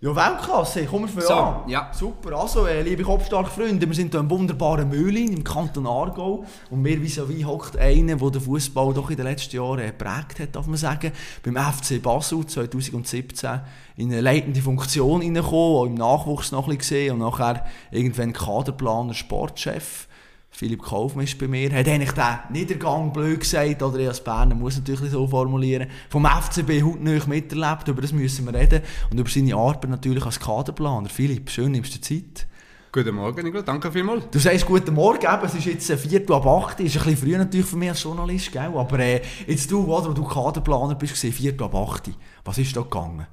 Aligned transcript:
Ja, 0.00 0.14
Weltklasse, 0.14 0.84
kommen 0.84 1.12
wir 1.12 1.22
So, 1.22 1.34
an. 1.34 1.68
ja. 1.68 1.90
Super, 1.92 2.38
also 2.38 2.66
äh, 2.68 2.82
liebe 2.82 3.02
Kopfstarke 3.02 3.50
Freunde, 3.50 3.84
wir 3.84 3.96
sind 3.96 4.12
hier 4.12 4.20
im 4.20 4.30
wunderbaren 4.30 4.88
Mühlin 4.88 5.32
im 5.32 5.42
Kanton 5.42 5.88
Aargau 5.88 6.44
und 6.70 6.82
mir 6.82 7.02
vis-à-vis 7.02 7.44
hockt 7.44 7.76
einer, 7.76 8.14
der 8.14 8.30
den 8.30 8.40
Fußball 8.40 8.94
doch 8.94 9.10
in 9.10 9.16
den 9.16 9.26
letzten 9.26 9.56
Jahren 9.56 9.80
äh, 9.80 9.86
geprägt 9.86 10.38
hat, 10.38 10.54
darf 10.54 10.68
man 10.68 10.76
sagen, 10.76 11.10
beim 11.42 11.56
FC 11.56 12.00
Basel 12.00 12.46
2017 12.46 13.60
in 13.96 14.12
eine 14.12 14.20
leitende 14.20 14.62
Funktion 14.62 15.20
reingekommen, 15.20 15.76
auch 15.76 15.86
im 15.86 15.94
Nachwuchs 15.94 16.52
noch 16.52 16.68
ein 16.68 16.76
bisschen 16.76 16.78
gesehen 16.78 17.12
und 17.14 17.18
nachher 17.18 17.66
irgendwann 17.90 18.32
Kaderplaner, 18.32 19.14
Sportchef. 19.14 20.06
Philipp 20.50 20.82
Kaufmann 20.82 21.24
ist 21.24 21.38
bei 21.38 21.46
mir, 21.46 21.72
hat 21.72 21.86
eigentlich 21.86 22.12
den 22.12 22.38
Niedergang 22.50 23.12
blöd 23.12 23.40
gesagt, 23.40 23.82
oder 23.82 23.98
ich 23.98 24.08
als 24.08 24.22
Berner 24.24 24.54
muss 24.54 24.76
natürlich 24.76 25.10
so 25.10 25.26
formulieren, 25.26 25.88
vom 26.08 26.26
FCB 26.26 26.82
hautnah 26.82 27.20
miterlebt, 27.26 27.86
über 27.86 28.02
das 28.02 28.12
müssen 28.12 28.46
wir 28.46 28.58
reden 28.58 28.82
und 29.10 29.20
über 29.20 29.30
seine 29.30 29.54
Arbeit 29.54 29.90
natürlich 29.90 30.24
als 30.24 30.40
Kaderplaner. 30.40 31.08
Philipp, 31.08 31.50
schön, 31.50 31.72
nimmst 31.72 31.94
du 31.94 32.00
Zeit. 32.00 32.46
Guten 32.90 33.14
Morgen, 33.14 33.44
Nicola. 33.44 33.62
Danke 33.62 33.92
vielmals. 33.92 34.30
Du 34.30 34.38
sagst 34.38 34.64
guten 34.64 34.94
Morgen, 34.94 35.22
eben, 35.22 35.44
es 35.44 35.54
ist 35.54 35.66
jetzt 35.66 35.90
ein 35.90 35.98
Viertel 35.98 36.32
ab 36.32 36.46
8, 36.46 36.80
ist 36.80 36.96
ein 36.96 37.04
bisschen 37.04 37.16
früh 37.18 37.36
natürlich 37.36 37.66
für 37.66 37.76
mich 37.76 37.90
als 37.90 38.02
Journalist, 38.02 38.50
gell? 38.50 38.72
aber 38.74 38.98
äh, 38.98 39.20
jetzt 39.46 39.70
du, 39.70 39.84
oder, 39.84 40.14
du 40.14 40.24
Kaderplaner 40.24 40.94
bist, 40.94 41.16
Viertel 41.16 41.64
ab 41.64 41.74
8, 41.74 42.10
was 42.44 42.58
ist 42.58 42.74
da 42.74 42.80
gegangen? 42.80 43.26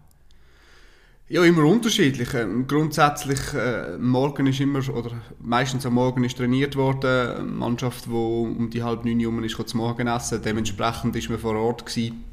Ja, 1.28 1.44
immer 1.44 1.64
unterschiedlich. 1.64 2.36
Ähm, 2.36 2.68
grundsätzlich, 2.68 3.40
äh, 3.56 3.98
morgen 3.98 4.46
ist 4.46 4.60
immer, 4.60 4.88
oder 4.96 5.12
meistens 5.40 5.84
am 5.88 5.96
Morgen 5.96 6.24
ist 6.24 6.38
trainiert 6.38 6.76
worden. 6.76 7.38
Eine 7.38 7.52
Mannschaft, 7.52 8.06
die 8.06 8.12
um 8.12 8.70
die 8.70 8.84
halb 8.84 9.06
neun 9.06 9.26
Uhr 9.26 9.44
ist, 9.44 9.58
zum 9.68 9.80
Morgenessen. 9.80 10.44
Dementsprechend 10.44 11.16
ist 11.16 11.30
man 11.32 11.40
vor 11.40 11.56
Ort 11.56 11.84
gewesen. 11.84 12.24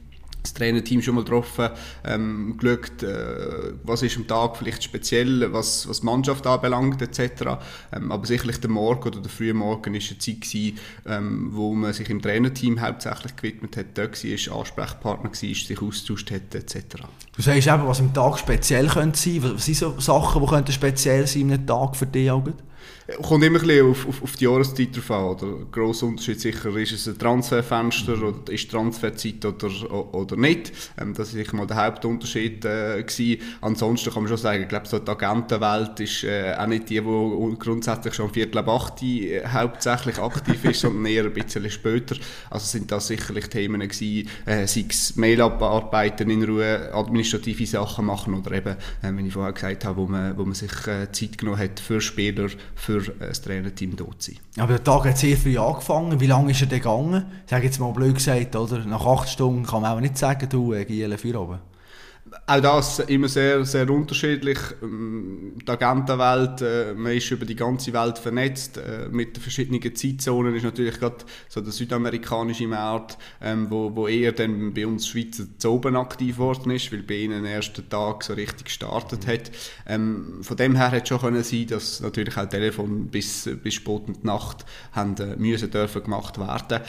Das 0.43 0.55
Trainerteam 0.55 1.03
schon 1.03 1.15
mal 1.15 1.25
getroffen, 1.25 1.71
ähm, 2.05 2.57
geschaut, 2.59 3.03
äh, 3.03 3.75
was 3.85 4.03
ist 4.03 4.17
am 4.17 4.27
Tag 4.27 4.57
vielleicht 4.57 4.83
speziell, 4.83 5.53
was, 5.53 5.89
was 5.89 6.01
die 6.01 6.07
Mannschaft 6.07 6.47
anbelangt, 6.47 7.01
etc. 7.01 7.59
Ähm, 7.93 8.11
aber 8.11 8.27
sicherlich 8.27 8.59
der 8.59 8.71
Morgen 8.71 9.07
oder 9.07 9.21
der 9.21 9.31
frühe 9.31 9.55
Morgen 9.55 9.95
ist 9.95 10.11
eine 10.11 10.19
Zeit 10.19 10.41
gewesen, 10.41 10.79
ähm, 11.07 11.51
wo 11.53 11.75
man 11.75 11.93
sich 11.93 12.11
im 12.11 12.21
Trainerteam 12.21 12.81
hauptsächlich 12.81 13.37
gewidmet 13.37 13.77
hat, 13.77 13.87
dort 13.95 14.23
war, 14.25 14.59
Ansprechpartner 14.59 15.31
war, 15.31 15.37
sich 15.37 15.81
austauscht 15.81 16.31
hat, 16.31 16.55
etc. 16.55 16.97
Du 17.37 17.43
sagst 17.43 17.69
eben, 17.69 17.87
was 17.87 18.01
am 18.01 18.12
Tag 18.12 18.39
speziell 18.39 18.89
könnte 18.89 19.19
sein, 19.19 19.43
was 19.43 19.65
sind 19.65 19.77
so 19.77 20.01
Sachen, 20.01 20.65
die 20.65 20.73
speziell 20.73 21.27
sein 21.27 21.43
in 21.43 21.53
einem 21.53 21.67
Tag 21.67 21.97
für 21.97 22.06
dich 22.06 22.31
auch? 22.31 22.43
Kommt 23.22 23.45
immer 23.45 23.61
ein 23.61 23.67
bisschen 23.67 23.91
auf, 23.91 24.08
auf, 24.08 24.22
auf 24.22 24.36
die 24.36 24.45
Jahreszeit 24.45 24.97
drauf 24.97 25.11
an. 25.11 25.25
Oder? 25.25 25.67
Grosser 25.70 26.06
Unterschied 26.06 26.41
sicher, 26.41 26.75
ist 26.77 26.92
es 26.92 27.09
ein 27.09 27.19
Transferfenster 27.19 28.20
oder 28.22 28.53
ist 28.53 28.70
Transferzeit 28.70 29.44
oder, 29.44 30.14
oder 30.14 30.36
nicht. 30.36 30.72
Ähm, 31.00 31.14
das 31.14 31.33
war 31.33 31.42
sicher 31.42 31.56
mal 31.56 31.67
der 31.67 31.77
Hauptunterschied. 31.77 32.64
Äh, 32.64 33.03
gewesen. 33.03 33.42
Ansonsten 33.61 34.12
kann 34.12 34.22
man 34.22 34.28
schon 34.28 34.39
sagen, 34.39 34.62
ich 34.62 34.69
glaube, 34.69 34.89
so 34.89 34.98
die 34.98 35.11
Agentenwelt 35.11 36.00
ist 36.00 36.25
äh, 36.25 36.55
auch 36.59 36.67
nicht 36.67 36.89
die, 36.89 37.00
die 37.00 37.56
grundsätzlich 37.59 38.14
schon 38.14 38.31
Viertel 38.31 38.59
ab 38.59 38.69
8 38.69 39.03
äh, 39.03 39.42
hauptsächlich 39.47 40.19
aktiv 40.19 40.64
ist, 40.64 40.81
sondern 40.83 41.06
eher 41.06 41.25
ein 41.25 41.33
bisschen 41.33 41.69
später. 41.70 42.16
Also 42.50 42.66
sind 42.66 42.91
das 42.91 43.06
sicherlich 43.09 43.48
Themen 43.48 43.81
gewesen, 43.81 44.28
äh, 44.47 44.66
sei 44.66 44.87
es 44.89 45.16
Mail 45.16 45.41
abarbeiten 45.42 46.31
in 46.31 46.44
Ruhe, 46.44 46.91
administrative 46.92 47.66
Sachen 47.66 48.06
machen 48.06 48.34
oder 48.34 48.53
eben, 48.53 48.77
äh, 49.03 49.12
wie 49.12 49.27
ich 49.27 49.33
vorher 49.33 49.53
gesagt 49.53 49.84
habe, 49.84 49.97
wo 49.97 50.06
man, 50.06 50.37
wo 50.37 50.44
man 50.44 50.55
sich 50.55 50.72
äh, 50.87 51.11
Zeit 51.12 51.39
genommen 51.39 51.59
hat 51.59 51.81
für 51.81 52.00
Spieler, 52.00 52.48
für 52.75 53.02
äh, 53.08 53.28
das 53.28 53.42
Trainerteam 53.42 53.97
dort 53.97 54.22
sein. 54.22 54.36
Aber 54.58 54.75
der 54.75 54.84
Tag 54.84 55.05
hat 55.05 55.19
sehr 55.19 55.36
früh 55.36 55.58
angefangen. 55.58 56.20
Wie 56.20 56.27
lange 56.27 56.53
ist 56.53 56.61
er 56.61 56.67
denn 56.67 56.81
gegangen? 56.81 57.25
Sage 57.47 57.67
jetzt 57.67 57.78
mal 57.78 57.92
blöd 57.92 58.14
gesagt, 58.14 58.55
oder? 58.56 58.84
Nach 58.84 59.05
acht 59.05 59.28
Stunden 59.28 59.64
kann 59.64 59.83
man 59.83 59.97
auch 59.97 60.00
nicht 60.00 60.19
sagen, 60.19 60.48
du, 60.48 60.72
äh, 60.72 60.84
Giele, 60.84 61.19
für 61.19 61.41
oben. 61.41 61.59
Auch 62.45 62.61
das 62.61 62.98
immer 62.98 63.29
sehr, 63.29 63.65
sehr 63.65 63.89
unterschiedlich. 63.89 64.59
Ähm, 64.83 65.53
Die 65.65 65.71
Agentenwelt, 65.71 66.61
äh, 66.61 66.93
man 66.93 67.12
ist 67.12 67.31
über 67.31 67.47
die 67.47 67.55
ganze 67.55 67.93
Welt 67.93 68.19
vernetzt. 68.19 68.79
Äh, 68.79 69.09
mit 69.12 69.37
den 69.37 69.41
verschiedenen 69.41 69.81
Zeitzonen 69.95 70.53
ist 70.57 70.65
natürlich 70.65 70.99
gerade 70.99 71.19
so 71.49 71.61
der 71.61 71.73
südamerikanische 71.73 72.66
Markt, 72.66 73.16
ähm, 73.41 73.69
wo, 73.71 73.94
wo 73.94 74.09
eher 74.09 74.33
dann 74.33 74.75
bei 74.75 74.84
uns 74.84 75.06
Schweizer 75.06 75.44
zu 75.56 75.71
oben 75.71 75.94
aktiv 75.94 76.34
geworden 76.34 76.72
ist, 76.72 76.91
weil 76.91 77.05
bei 77.05 77.15
ihnen 77.15 77.44
den 77.44 77.53
ersten 77.53 77.89
Tag 77.89 78.25
so 78.25 78.33
richtig 78.33 78.65
gestartet 78.65 79.25
hat. 79.28 79.53
Ähm, 79.87 80.41
von 80.43 80.56
dem 80.56 80.75
her 80.75 80.91
hätte 80.91 81.06
schon 81.06 81.21
können 81.21 81.45
sein, 81.45 81.69
dass 81.69 82.00
natürlich 82.00 82.37
auch 82.37 82.49
Telefon 82.49 83.06
bis, 83.06 83.49
bis 83.62 83.75
spät 83.75 84.03
in 84.09 84.15
die 84.15 84.27
Nacht 84.27 84.65
haben, 84.91 85.15
äh, 85.19 85.37
müssen 85.37 85.71
dürfen 85.71 86.03
gemacht 86.03 86.39
werden. 86.39 86.81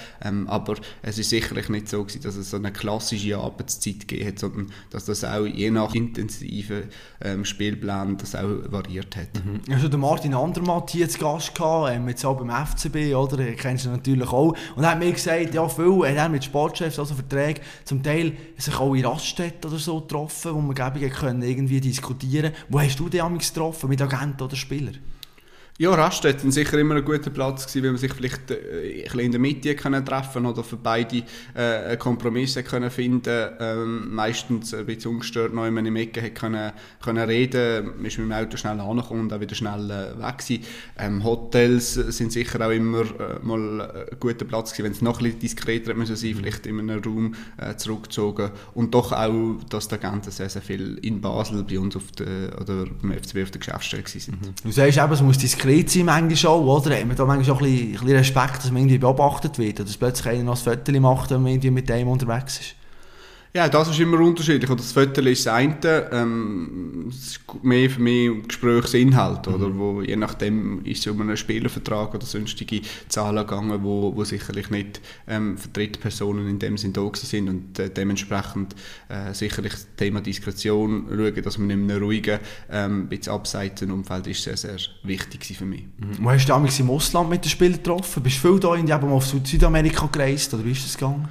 Aber 0.47 0.75
es 1.03 1.19
ist 1.19 1.29
sicherlich 1.29 1.69
nicht 1.69 1.89
so 1.89 2.03
gewesen, 2.03 2.23
dass 2.23 2.35
es 2.38 2.50
so 2.50 2.57
eine 2.57 2.72
klassische 2.72 3.38
Arbeitszeit 3.38 4.07
gegeben 4.07 4.29
hat, 4.29 4.39
sondern 4.39 4.72
dass 4.89 5.06
das 5.06 5.23
auch 5.23 5.42
je 5.45 5.71
nach 5.71 5.93
intensiven 5.93 6.83
ähm, 7.21 7.45
Spielplan 7.45 8.17
das 8.17 8.35
auch 8.35 8.71
variiert 8.71 9.15
hat. 9.15 9.43
Mhm. 9.43 9.73
Also 9.73 9.87
der 9.87 9.99
Martin 9.99 10.33
Andermatt 10.33 10.91
hier 10.91 11.07
zu 11.09 11.19
Gast 11.19 11.55
gehabt, 11.55 11.93
ähm, 11.93 12.07
jetzt 12.07 12.25
auch 12.25 12.37
beim 12.37 12.49
FCB, 12.49 13.15
oder? 13.15 13.37
Den 13.37 13.55
kennst 13.55 13.85
du 13.85 13.89
natürlich 13.89 14.29
auch. 14.29 14.55
Und 14.75 14.83
er 14.83 14.91
hat 14.91 14.99
mir 14.99 15.11
gesagt, 15.11 15.53
ja, 15.53 15.67
viel 15.67 15.99
hat 16.07 16.15
er 16.15 16.29
mit 16.29 16.43
Sportchefs, 16.43 16.99
also 16.99 17.15
Verträge, 17.15 17.61
zum 17.85 18.01
Teil 18.03 18.33
sich 18.57 18.79
auch 18.79 18.93
in 18.93 19.05
Raststätten 19.05 19.69
oder 19.69 19.79
so 19.79 20.01
getroffen, 20.01 20.53
wo 20.53 20.61
man 20.61 20.75
glaube 20.75 20.99
ich 20.99 21.11
können 21.11 21.67
diskutieren. 21.67 22.53
Wo 22.69 22.79
hast 22.79 22.99
du 22.99 23.09
dich 23.09 23.21
amigs 23.21 23.53
getroffen, 23.53 23.89
mit 23.89 24.01
Agenten 24.01 24.43
oder 24.43 24.55
Spielern? 24.55 24.97
Ja, 25.79 25.91
Raststätten 25.95 26.51
sicher 26.51 26.78
immer 26.78 26.95
ein 26.95 27.03
guter 27.03 27.31
Platz 27.31 27.66
gewesen, 27.66 27.84
weil 27.84 27.91
man 27.94 28.00
sich 28.00 28.13
vielleicht 28.13 28.51
äh, 28.51 29.09
ein 29.11 29.19
in 29.19 29.31
der 29.31 29.41
Mitte 29.41 29.75
können 29.75 30.06
treffen 30.06 30.45
oder 30.45 30.63
für 30.63 30.78
beide 30.78 31.23
äh, 31.56 31.97
Kompromisse 31.97 32.61
können 32.61 32.91
finden. 32.91 33.50
Ähm, 33.59 34.13
meistens 34.13 34.72
ein 34.75 34.85
bisschen 34.85 35.13
ungestört 35.13 35.51
noch 35.51 35.66
in 35.66 35.75
einem 35.75 35.95
Ecke 35.95 36.29
können, 36.29 36.73
können 37.01 37.28
reden, 37.28 37.88
man 37.97 38.06
ist 38.06 38.19
mit 38.19 38.28
dem 38.28 38.33
Auto 38.33 38.56
schnell 38.56 38.79
angekommen 38.79 39.22
und 39.22 39.33
auch 39.33 39.39
wieder 39.39 39.56
schnell 39.56 39.89
äh, 39.89 40.22
weg 40.22 40.38
gewesen. 40.38 40.63
Ähm, 40.95 41.23
Hotels 41.23 41.95
sind 41.95 42.31
sicher 42.31 42.63
auch 42.63 42.72
immer 42.72 43.01
äh, 43.01 43.39
mal 43.41 43.81
ein 43.81 44.19
guter 44.19 44.45
Platz 44.45 44.73
gewesen, 44.73 44.85
wenn 44.85 44.91
es 44.91 45.01
noch 45.01 45.22
ein 45.22 45.23
bisschen 45.23 45.39
diskreter 45.39 45.95
müssen 45.95 46.16
sein, 46.16 46.35
vielleicht 46.35 46.67
in 46.67 46.79
einem 46.81 47.01
Raum 47.03 47.33
äh, 47.57 47.75
zurückgezogen 47.78 48.51
und 48.75 48.94
doch 48.94 49.12
auch, 49.12 49.57
dass 49.72 49.88
die 49.88 49.95
Agenten 49.95 50.29
sehr, 50.29 50.50
sehr 50.50 50.62
viel 50.62 51.00
in 51.01 51.19
Basel 51.19 51.63
bei 51.63 51.79
uns 51.79 51.95
auf 51.95 52.12
der, 52.12 52.62
oder 52.62 52.85
beim 53.01 53.13
FCB 53.13 53.41
auf 53.41 53.50
der 53.50 53.59
Geschäftsstelle 53.59 54.03
gewesen 54.03 54.19
sind. 54.19 54.63
Du 54.63 54.72
sagst 54.72 55.00
eben, 55.00 55.12
es 55.12 55.22
muss 55.23 55.39
diskret 55.39 55.72
sein 55.89 56.06
manchmal 56.06 56.53
auch, 56.53 56.85
oder? 56.85 56.97
Hat 56.97 57.06
man 57.06 57.16
da 57.16 57.25
manchmal 57.25 57.56
auch 57.56 57.61
ein 57.61 57.91
bisschen 57.91 58.07
Respekt, 58.09 58.57
dass 58.57 58.72
man 58.72 58.84
irgendwie 58.84 58.97
beobachtet 58.97 59.57
wird, 59.57 59.79
oder 59.79 59.85
dass 59.85 59.97
plötzlich 59.97 60.28
einer 60.28 60.44
noch 60.44 60.57
ein 60.57 60.78
Foto 60.78 61.00
macht, 61.00 61.31
wenn 61.31 61.41
man 61.41 61.51
irgendwie 61.51 61.72
mit 61.72 61.89
dem 61.89 62.07
unterwegs 62.07 62.59
ist? 62.59 62.75
Ja, 63.55 63.69
das 63.69 63.87
ist 63.89 63.99
immer 63.99 64.19
unterschiedlich. 64.19 64.67
Das 64.67 64.91
Foto 64.93 65.21
ist 65.21 65.45
das 65.45 65.53
eine, 65.53 66.09
ähm, 66.11 67.05
es 67.09 67.33
ist 67.33 67.39
mehr 67.61 67.87
für 67.87 68.01
mich 68.01 68.47
Gesprächsinhalt, 68.47 69.45
Mhm. 69.45 69.53
oder? 69.53 69.77
Wo, 69.77 70.01
je 70.01 70.15
nachdem 70.15 70.83
ist 70.85 71.05
es 71.05 71.11
um 71.13 71.21
einen 71.21 71.37
Spielervertrag 71.37 72.15
oder 72.15 72.25
sonstige 72.25 72.81
Zahlen 73.09 73.37
gegangen, 73.45 73.83
wo, 73.83 74.11
wo 74.15 74.23
sicherlich 74.23 74.71
nicht 74.71 75.01
ähm, 75.27 75.55
für 75.59 75.67
Drittpersonen 75.67 76.47
in 76.49 76.57
dem 76.57 76.79
Sinn 76.79 76.93
da 76.93 77.07
sind 77.13 77.47
und 77.47 77.77
äh, 77.77 77.91
dementsprechend 77.91 78.73
äh, 79.09 79.35
sicherlich 79.35 79.73
das 79.73 79.87
Thema 79.97 80.21
Diskretion 80.21 81.05
schauen, 81.09 81.43
dass 81.43 81.59
man 81.59 81.69
in 81.69 81.91
einem 81.91 82.03
ruhigen, 82.03 82.39
ähm, 82.71 83.07
bisschen 83.07 83.33
abseits 83.33 83.83
Umfeld 83.83 84.25
ist 84.25 84.41
sehr, 84.41 84.57
sehr 84.57 84.77
wichtig 85.03 85.55
für 85.55 85.65
mich. 85.65 85.83
Wo 86.19 86.31
hast 86.31 86.45
du 86.45 86.53
damals 86.53 86.79
im 86.79 86.89
Ausland 86.89 87.29
mit 87.29 87.45
den 87.45 87.49
Spielern 87.49 87.73
getroffen? 87.73 88.23
Bist 88.23 88.43
du 88.43 88.49
viel 88.49 88.59
da 88.59 88.73
in 88.73 88.87
die, 88.87 88.91
eben 88.91 89.05
mal 89.07 89.13
auf 89.13 89.27
Süd- 89.27 89.45
Südamerika 89.45 90.09
gereist, 90.11 90.51
oder 90.55 90.65
wie 90.65 90.71
ist 90.71 90.85
das 90.85 90.97
gegangen? 90.97 91.27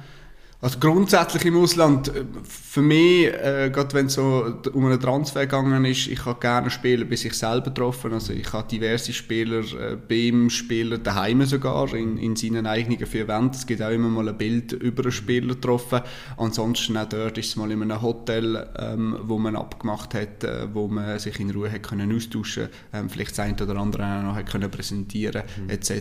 Also 0.63 0.79
grundsätzlich 0.79 1.43
im 1.43 1.57
Ausland, 1.57 2.07
äh, 2.07 2.23
für 2.47 2.81
mich, 2.81 3.25
äh, 3.25 3.69
gerade 3.69 3.93
wenn 3.95 4.05
es 4.05 4.13
so 4.13 4.61
um 4.71 4.85
einen 4.85 4.97
Transfer 4.97 5.41
gegangen 5.41 5.83
ist, 5.83 6.07
ich 6.07 6.23
habe 6.23 6.39
gerne 6.39 6.69
Spieler 6.69 7.03
bei 7.03 7.17
sich 7.17 7.33
selber 7.33 7.65
getroffen. 7.65 8.13
Also 8.13 8.31
ich 8.31 8.53
habe 8.53 8.65
diverse 8.69 9.11
Spieler 9.11 9.59
äh, 9.59 9.97
beim 9.97 10.49
Spieler 10.49 10.99
daheim 10.99 11.45
sogar, 11.45 11.93
in, 11.93 12.17
in 12.17 12.37
seinen 12.37 12.65
eigenen 12.65 13.05
vier 13.05 13.27
Wänden. 13.27 13.55
Es 13.55 13.67
gibt 13.67 13.81
auch 13.81 13.89
immer 13.89 14.07
mal 14.07 14.29
ein 14.29 14.37
Bild 14.37 14.71
über 14.71 15.03
einen 15.03 15.11
Spieler 15.11 15.53
getroffen. 15.53 15.99
Ansonsten 16.37 16.95
auch 16.95 17.09
dort 17.09 17.37
ist 17.37 17.49
es 17.49 17.55
mal 17.57 17.69
in 17.69 17.81
einem 17.81 18.01
Hotel, 18.01 18.65
ähm, 18.79 19.17
wo 19.21 19.37
man 19.37 19.57
abgemacht 19.57 20.13
hat, 20.13 20.45
äh, 20.45 20.73
wo 20.73 20.87
man 20.87 21.19
sich 21.19 21.41
in 21.41 21.51
Ruhe 21.51 21.69
hat 21.69 21.83
können 21.83 22.15
austauschen 22.15 22.69
ähm, 22.93 23.09
vielleicht 23.09 23.31
das 23.31 23.39
eine 23.39 23.61
oder 23.61 23.75
andere 23.75 24.23
noch 24.23 24.35
hat 24.35 24.49
können 24.49 24.71
präsentieren 24.71 25.43
etc. 25.67 25.91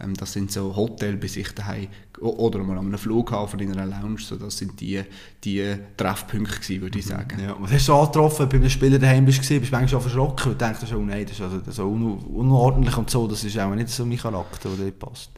Ähm, 0.00 0.14
das 0.14 0.32
sind 0.32 0.50
so 0.50 0.74
Hotel 0.74 1.16
bei 1.16 1.28
sich 1.28 1.54
daheim 1.54 1.86
oder 2.20 2.58
mal 2.58 2.78
an 2.78 2.86
einem 2.86 2.98
Flughafen 2.98 3.60
in 3.60 3.72
einer 3.76 3.86
Lounge. 3.86 4.20
So, 4.20 4.36
das 4.36 4.58
sind 4.58 4.80
die, 4.80 5.02
die 5.42 5.74
Treffpunkte 5.96 6.60
gewesen, 6.60 6.82
würde 6.82 6.98
ich 6.98 7.06
sagen. 7.06 7.40
Ja, 7.40 7.56
was 7.58 7.72
hast 7.72 7.88
du 7.88 7.94
angetroffen, 7.94 8.48
bei 8.48 8.56
einem 8.56 8.70
Spieler 8.70 8.98
daheim 8.98 9.24
bist, 9.24 9.38
bist 9.38 9.50
du 9.50 9.76
manchmal 9.76 10.00
verschrocken 10.00 10.52
und 10.52 10.60
denkst, 10.60 10.80
oh 10.94 10.98
nein, 10.98 11.24
das 11.24 11.32
ist 11.32 11.40
also 11.40 11.60
so 11.70 11.88
un 11.88 12.18
unordentlich 12.18 12.96
und 12.96 13.10
so, 13.10 13.26
das 13.26 13.44
ist 13.44 13.58
auch 13.58 13.74
nicht 13.74 13.88
so 13.88 14.04
mein 14.04 14.18
Charakter, 14.18 14.68
der 14.76 14.86
nicht 14.86 14.98
passt. 14.98 15.30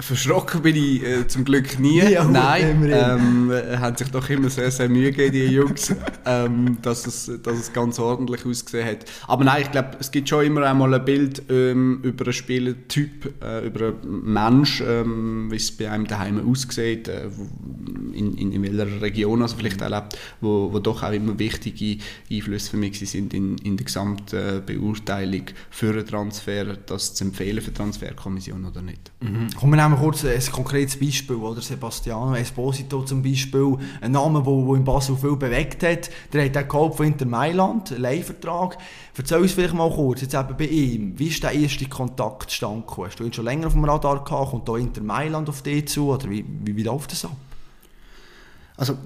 Verschrocken 0.00 0.62
bin 0.62 0.76
ich 0.76 1.02
äh, 1.02 1.26
zum 1.26 1.44
Glück 1.44 1.78
nie. 1.78 2.00
Ja, 2.00 2.24
Nein, 2.24 2.90
ähm, 2.90 3.50
äh, 3.50 3.76
haben 3.76 3.96
sich 3.96 4.10
doch 4.10 4.28
immer 4.30 4.48
sehr, 4.48 4.70
sehr 4.70 4.88
Mühe 4.88 5.10
gegeben, 5.12 5.32
die 5.32 5.54
Jungs, 5.54 5.94
ähm, 6.26 6.78
dass, 6.80 7.06
es, 7.06 7.30
dass 7.42 7.58
es 7.58 7.72
ganz 7.72 7.98
ordentlich 7.98 8.46
ausgesehen 8.46 8.86
hat. 8.86 9.04
Aber 9.28 9.44
nein, 9.44 9.62
ich 9.62 9.70
glaube, 9.70 9.90
es 10.00 10.10
gibt 10.10 10.28
schon 10.28 10.44
immer 10.46 10.62
einmal 10.62 10.92
ein 10.94 11.04
Bild 11.04 11.42
ähm, 11.50 12.00
über 12.02 12.24
einen 12.24 12.32
Spielertyp, 12.32 13.34
äh, 13.42 13.66
über 13.66 13.88
einen 13.88 14.32
Mensch, 14.32 14.82
ähm, 14.86 15.50
wie 15.50 15.56
es 15.56 15.70
bei 15.70 15.90
einem 15.90 16.06
daheim 16.06 16.50
aussieht, 16.50 17.08
äh, 17.08 17.28
in, 18.14 18.36
in, 18.36 18.52
in 18.52 18.62
welcher 18.62 19.02
Region 19.02 19.42
er 19.42 19.48
vielleicht 19.48 19.82
auch 19.82 19.90
lebt, 19.90 20.18
wo, 20.40 20.72
wo 20.72 20.78
doch 20.78 21.02
auch 21.02 21.12
immer 21.12 21.38
wichtige 21.38 22.02
Einflüsse 22.30 22.70
für 22.70 22.76
mich 22.78 22.98
sind 22.98 23.34
in, 23.34 23.58
in 23.58 23.76
der 23.76 23.84
gesamten 23.84 24.64
Beurteilung 24.64 25.44
für 25.70 25.90
einen 25.90 26.06
Transfer, 26.06 26.76
das 26.86 27.14
zu 27.14 27.24
empfehlen 27.24 27.60
für 27.60 27.70
die 27.70 27.76
Transferkommission 27.76 28.64
oder 28.64 28.82
nicht. 28.82 29.12
Mhm. 29.20 29.48
Kommen 29.58 29.76
wir 29.76 29.82
nehmen 29.82 29.96
kurz 29.96 30.24
ein 30.24 30.40
konkretes 30.50 30.98
Beispiel, 30.98 31.36
oder 31.36 31.60
Sebastiano 31.60 32.34
Esposito 32.34 33.02
zum 33.02 33.22
Beispiel, 33.22 33.76
ein 34.00 34.10
Name, 34.10 34.42
der 34.42 34.74
in 34.74 34.84
Basel 34.84 35.16
viel 35.16 35.36
bewegt 35.36 35.84
hat, 35.84 36.10
der 36.32 36.44
hat 36.44 36.56
auch 36.56 36.68
geholfen 36.68 36.96
von 36.96 37.06
Inter 37.06 37.26
Mailand, 37.26 37.92
einen 37.92 38.02
Leihvertrag. 38.02 38.76
Erzähl 39.16 39.38
uns 39.38 39.52
vielleicht 39.52 39.74
mal 39.74 39.90
kurz, 39.90 40.22
jetzt 40.22 40.34
eben 40.34 40.56
bei 40.56 40.66
ihm, 40.66 41.18
wie 41.18 41.28
ist 41.28 41.42
der 41.42 41.52
erste 41.52 41.88
Kontakt 41.88 42.50
zustande 42.50 42.84
Hast 42.98 43.20
du 43.20 43.24
ihn 43.24 43.32
schon 43.32 43.44
länger 43.44 43.68
auf 43.68 43.74
dem 43.74 43.84
Radar 43.84 44.24
gehabt? 44.24 44.50
Kommt 44.50 44.68
da 44.68 44.76
Inter 44.76 45.02
Mailand 45.02 45.48
auf 45.48 45.62
dich 45.62 45.86
zu? 45.86 46.08
Oder 46.08 46.28
wie, 46.28 46.44
wie, 46.64 46.76
wie 46.76 46.82
läuft 46.82 47.12
das 47.12 47.24
ab? 47.24 47.36
Also 48.76 48.98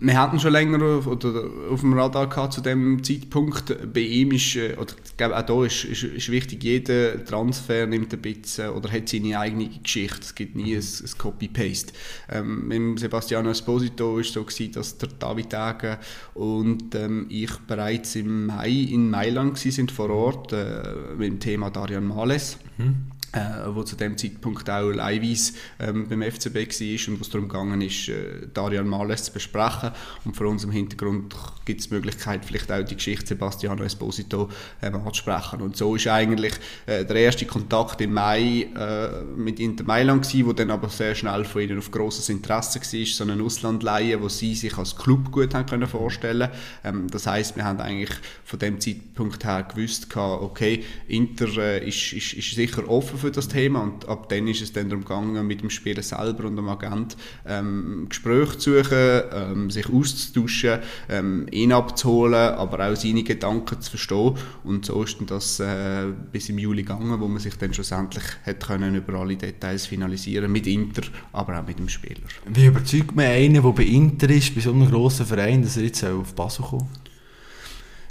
wir 0.00 0.18
hatten 0.18 0.40
schon 0.40 0.52
länger 0.52 0.82
auf, 0.82 1.06
oder 1.06 1.44
auf 1.70 1.80
dem 1.80 1.92
Radar 1.92 2.28
gehabt 2.28 2.54
zu 2.54 2.60
dem 2.62 3.02
Zeitpunkt. 3.04 3.76
Bei 3.92 4.00
ihm 4.00 4.32
ist, 4.32 4.56
äh, 4.56 4.76
oder 4.76 4.94
ich 5.04 5.16
glaube 5.16 5.36
auch 5.36 5.42
da 5.42 5.64
ist, 5.64 5.84
ist, 5.84 6.04
ist 6.04 6.30
wichtig, 6.30 6.64
jeder 6.64 7.22
Transfer 7.24 7.86
nimmt 7.86 8.12
ein 8.12 8.22
bisschen 8.22 8.70
oder 8.70 8.90
hat 8.90 9.08
seine 9.08 9.38
eigene 9.38 9.68
Geschichte. 9.68 10.20
Es 10.20 10.34
gibt 10.34 10.56
nie 10.56 10.74
ein, 10.74 10.82
ein 10.82 11.18
Copy-Paste. 11.18 11.92
Ähm, 12.30 12.68
mit 12.68 12.98
Sebastiano 12.98 13.50
Esposito 13.50 14.14
war 14.14 14.20
es 14.20 14.32
so, 14.32 14.42
gewesen, 14.42 14.72
dass 14.72 14.96
der 14.96 15.10
David 15.18 15.50
Tage 15.50 15.98
und 16.32 16.94
ähm, 16.94 17.26
ich 17.28 17.54
bereits 17.66 18.16
im 18.16 18.46
Mai 18.46 18.70
in 18.70 19.10
Mailand 19.10 19.58
sind 19.58 19.92
vor 19.92 20.08
Ort 20.10 20.52
äh, 20.52 20.82
mit 21.16 21.28
dem 21.28 21.40
Thema 21.40 21.70
Darian 21.70 22.06
Males. 22.06 22.58
Mhm 22.78 23.13
äh, 23.34 23.74
wo 23.74 23.82
zu 23.82 23.96
dem 23.96 24.16
Zeitpunkt 24.16 24.68
auch 24.70 24.90
leihweise 24.90 25.54
ähm, 25.80 26.08
beim 26.08 26.22
FCB 26.22 26.54
war 26.54 27.12
und 27.12 27.18
wo 27.18 27.22
es 27.22 27.30
darum 27.30 27.48
gegangen 27.48 27.80
ist, 27.80 28.08
äh, 28.08 28.46
Darian 28.52 28.86
Males 28.86 29.24
zu 29.24 29.32
besprechen. 29.32 29.90
Und 30.24 30.36
vor 30.36 30.46
unserem 30.46 30.72
Hintergrund 30.72 31.34
gibt 31.64 31.80
es 31.80 31.88
die 31.88 31.94
Möglichkeit, 31.94 32.44
vielleicht 32.44 32.70
auch 32.70 32.84
die 32.84 32.94
Geschichte 32.94 33.26
Sebastiano 33.26 33.82
Esposito 33.82 34.48
ähm, 34.82 34.94
anzusprechen. 34.94 35.60
Und 35.62 35.76
so 35.76 35.96
ist 35.96 36.06
eigentlich 36.06 36.54
äh, 36.86 37.04
der 37.04 37.16
erste 37.16 37.46
Kontakt 37.46 38.00
im 38.00 38.12
Mai 38.12 38.68
äh, 38.76 39.24
mit 39.36 39.58
Inter 39.58 39.84
Mailand 39.84 40.22
gewesen, 40.22 40.46
wo 40.46 40.52
dann 40.52 40.70
aber 40.70 40.88
sehr 40.88 41.14
schnell 41.14 41.44
von 41.44 41.62
ihnen 41.62 41.78
auf 41.78 41.90
grosses 41.90 42.28
Interesse 42.28 42.80
war, 42.80 43.06
so 43.06 43.24
eine 43.24 43.42
Auslandleihe, 43.42 44.20
wo 44.22 44.28
sie 44.28 44.54
sich 44.54 44.76
als 44.78 44.96
Club 44.96 45.32
gut 45.32 45.54
haben 45.54 45.66
können 45.66 45.88
vorstellen 45.88 46.48
ähm, 46.84 47.08
Das 47.10 47.26
heißt, 47.26 47.56
wir 47.56 47.64
haben 47.64 47.80
eigentlich 47.80 48.14
von 48.44 48.58
dem 48.58 48.80
Zeitpunkt 48.80 49.44
her 49.44 49.64
gewusst, 49.64 50.06
okay, 50.16 50.84
Inter 51.08 51.48
äh, 51.58 51.88
ist, 51.88 52.12
ist, 52.12 52.34
ist 52.34 52.54
sicher 52.54 52.88
offen 52.88 53.23
für 53.24 53.30
das 53.30 53.48
Thema 53.48 53.82
und 53.82 54.08
ab 54.08 54.28
dann 54.28 54.46
ist 54.48 54.62
es 54.62 54.72
dann 54.72 54.88
darum 54.88 55.04
gegangen, 55.04 55.46
mit 55.46 55.62
dem 55.62 55.70
Spieler 55.70 56.02
selber 56.02 56.44
und 56.44 56.56
dem 56.56 56.68
Agent 56.68 57.16
ähm, 57.46 58.06
Gespräche 58.08 58.58
zu 58.58 58.82
suchen, 58.82 59.22
ähm, 59.32 59.70
sich 59.70 59.88
auszutauschen, 59.88 60.80
ähm, 61.08 61.46
ihn 61.50 61.72
abzuholen, 61.72 62.54
aber 62.54 62.88
auch 62.90 62.96
seine 62.96 63.22
Gedanken 63.22 63.80
zu 63.80 63.90
verstehen 63.90 64.34
und 64.64 64.84
so 64.84 65.02
ist 65.02 65.18
dann 65.18 65.26
das 65.26 65.60
äh, 65.60 66.06
bis 66.32 66.48
im 66.48 66.58
Juli 66.58 66.82
gegangen, 66.82 67.18
wo 67.20 67.28
man 67.28 67.40
sich 67.40 67.56
dann 67.56 67.72
schlussendlich 67.72 68.24
hat 68.44 68.66
können 68.66 68.94
über 68.94 69.14
alle 69.14 69.36
Details 69.36 69.86
finalisieren 69.86 70.50
mit 70.52 70.66
Inter, 70.66 71.02
aber 71.32 71.58
auch 71.58 71.66
mit 71.66 71.78
dem 71.78 71.88
Spieler. 71.88 72.20
Wie 72.46 72.66
überzeugt 72.66 73.14
man 73.14 73.26
einen, 73.26 73.54
der 73.54 73.62
bei 73.62 73.84
Inter 73.84 74.30
ist, 74.30 74.54
bei 74.54 74.60
so 74.60 74.72
einem 74.72 74.90
grossen 74.90 75.26
Verein, 75.26 75.62
dass 75.62 75.76
er 75.76 75.84
jetzt 75.84 76.04
auf 76.04 76.34
Basel 76.34 76.64
kommt? 76.64 77.13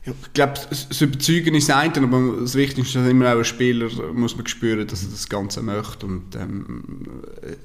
Ich 0.06 0.34
glaube, 0.34 0.54
das 0.70 1.02
Überzeugen 1.02 1.56
ist 1.56 1.72
ein, 1.72 1.94
aber 1.96 2.42
das 2.42 2.56
Wichtigste 2.56 3.00
ist 3.00 3.08
immer 3.08 3.34
auch 3.34 3.38
ein 3.38 3.46
Spieler, 3.46 3.90
muss 4.14 4.36
man 4.36 4.46
spüren, 4.48 4.86
dass 4.86 5.04
er 5.04 5.12
das 5.12 5.30
Ganze 5.30 5.62
möchte. 5.62 6.06
Und 6.06 6.36
ähm, 6.36 6.84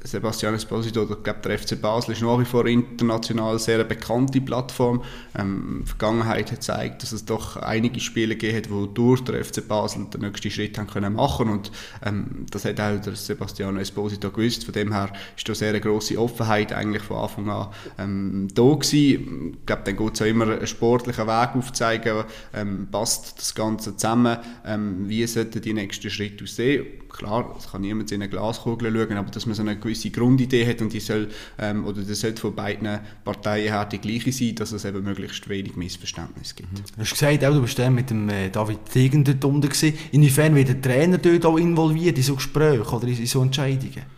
Sebastian 0.04 0.54
Esposito, 0.54 1.02
ich 1.02 1.22
glaube, 1.24 1.40
der 1.42 1.58
FC 1.58 1.80
Basel 1.80 2.12
ist 2.12 2.22
nach 2.22 2.38
wie 2.38 2.44
vor 2.44 2.64
international 2.66 3.58
sehr 3.58 3.74
eine 3.74 3.84
bekannte 3.86 4.40
Plattform. 4.40 5.02
Ähm, 5.36 5.80
die 5.82 5.88
Vergangenheit 5.88 6.52
hat 6.52 6.58
gezeigt, 6.58 7.02
dass 7.02 7.10
es 7.10 7.24
doch 7.24 7.56
einige 7.56 7.98
Spiele 7.98 8.36
gegeben 8.36 8.56
hat, 8.56 8.66
die 8.66 8.94
durch 8.94 9.24
den 9.24 9.42
FC 9.42 9.66
Basel 9.66 10.06
den 10.06 10.20
nächsten 10.20 10.50
Schritt 10.52 10.78
haben 10.78 10.86
können 10.86 11.14
machen 11.14 11.48
und 11.48 11.72
ähm, 12.04 12.46
das 12.50 12.64
hat 12.64 12.78
auch 12.78 13.00
der 13.00 13.16
Sebastian 13.16 13.78
Esposito 13.78 14.30
gewusst. 14.30 14.64
Von 14.64 14.74
dem 14.74 14.92
her 14.92 15.12
ist 15.36 15.48
da 15.48 15.56
sehr 15.56 15.70
eine 15.70 15.80
grosse 15.80 16.16
Offenheit 16.16 16.72
eigentlich 16.72 17.02
von 17.02 17.16
Anfang 17.16 17.50
an 17.50 17.68
ähm, 17.98 18.48
da 18.54 18.62
gewesen. 18.62 19.56
Ich 19.58 19.66
glaube, 19.66 19.82
dann 19.84 19.96
geht 19.96 20.14
es 20.14 20.22
auch 20.22 20.26
immer 20.26 20.44
einen 20.44 20.66
sportlichen 20.68 21.26
Weg 21.26 21.56
aufzeigen, 21.56 22.24
ähm, 22.54 22.88
passt 22.90 23.38
das 23.38 23.54
Ganze 23.54 23.96
zusammen, 23.96 24.38
ähm, 24.64 25.08
wie 25.08 25.26
sollten 25.26 25.60
die 25.60 25.72
nächsten 25.72 26.10
Schritte 26.10 26.44
aussehen. 26.44 26.86
Klar, 27.08 27.54
es 27.58 27.70
kann 27.70 27.80
niemand 27.80 28.12
in 28.12 28.22
eine 28.22 28.30
Glaskugel 28.30 28.92
schauen, 28.92 29.16
aber 29.16 29.30
dass 29.30 29.46
man 29.46 29.54
so 29.54 29.62
eine 29.62 29.78
gewisse 29.78 30.10
Grundidee 30.10 30.66
hat 30.66 30.82
und 30.82 30.92
die 30.92 31.00
soll, 31.00 31.28
ähm, 31.58 31.86
oder 31.86 32.02
das 32.02 32.20
sollte 32.20 32.40
von 32.40 32.54
beiden 32.54 33.00
Parteien 33.24 33.72
her 33.72 33.84
die 33.86 33.98
gleiche 33.98 34.32
sein, 34.32 34.54
dass 34.54 34.72
es 34.72 34.84
eben 34.84 35.02
möglichst 35.02 35.48
wenig 35.48 35.76
Missverständnis 35.76 36.54
gibt. 36.54 36.72
Mhm. 36.72 36.82
Du 36.96 37.00
hast 37.00 37.10
gesagt, 37.12 37.44
auch, 37.44 37.52
du 37.52 37.62
bist 37.62 37.78
mit 37.78 38.10
dem 38.10 38.28
äh, 38.28 38.50
David 38.50 38.80
Degen 38.94 39.24
dort 39.24 39.44
unten 39.44 39.68
gewesen. 39.68 39.94
Inwiefern 40.12 40.54
wird 40.54 40.68
der 40.68 40.82
Trainer 40.82 41.18
dort 41.18 41.46
auch 41.46 41.56
involviert 41.56 42.16
in 42.18 42.22
so 42.22 42.34
Gespräche 42.34 42.82
oder 42.82 43.08
in 43.08 43.26
so 43.26 43.42
Entscheidungen? 43.42 44.17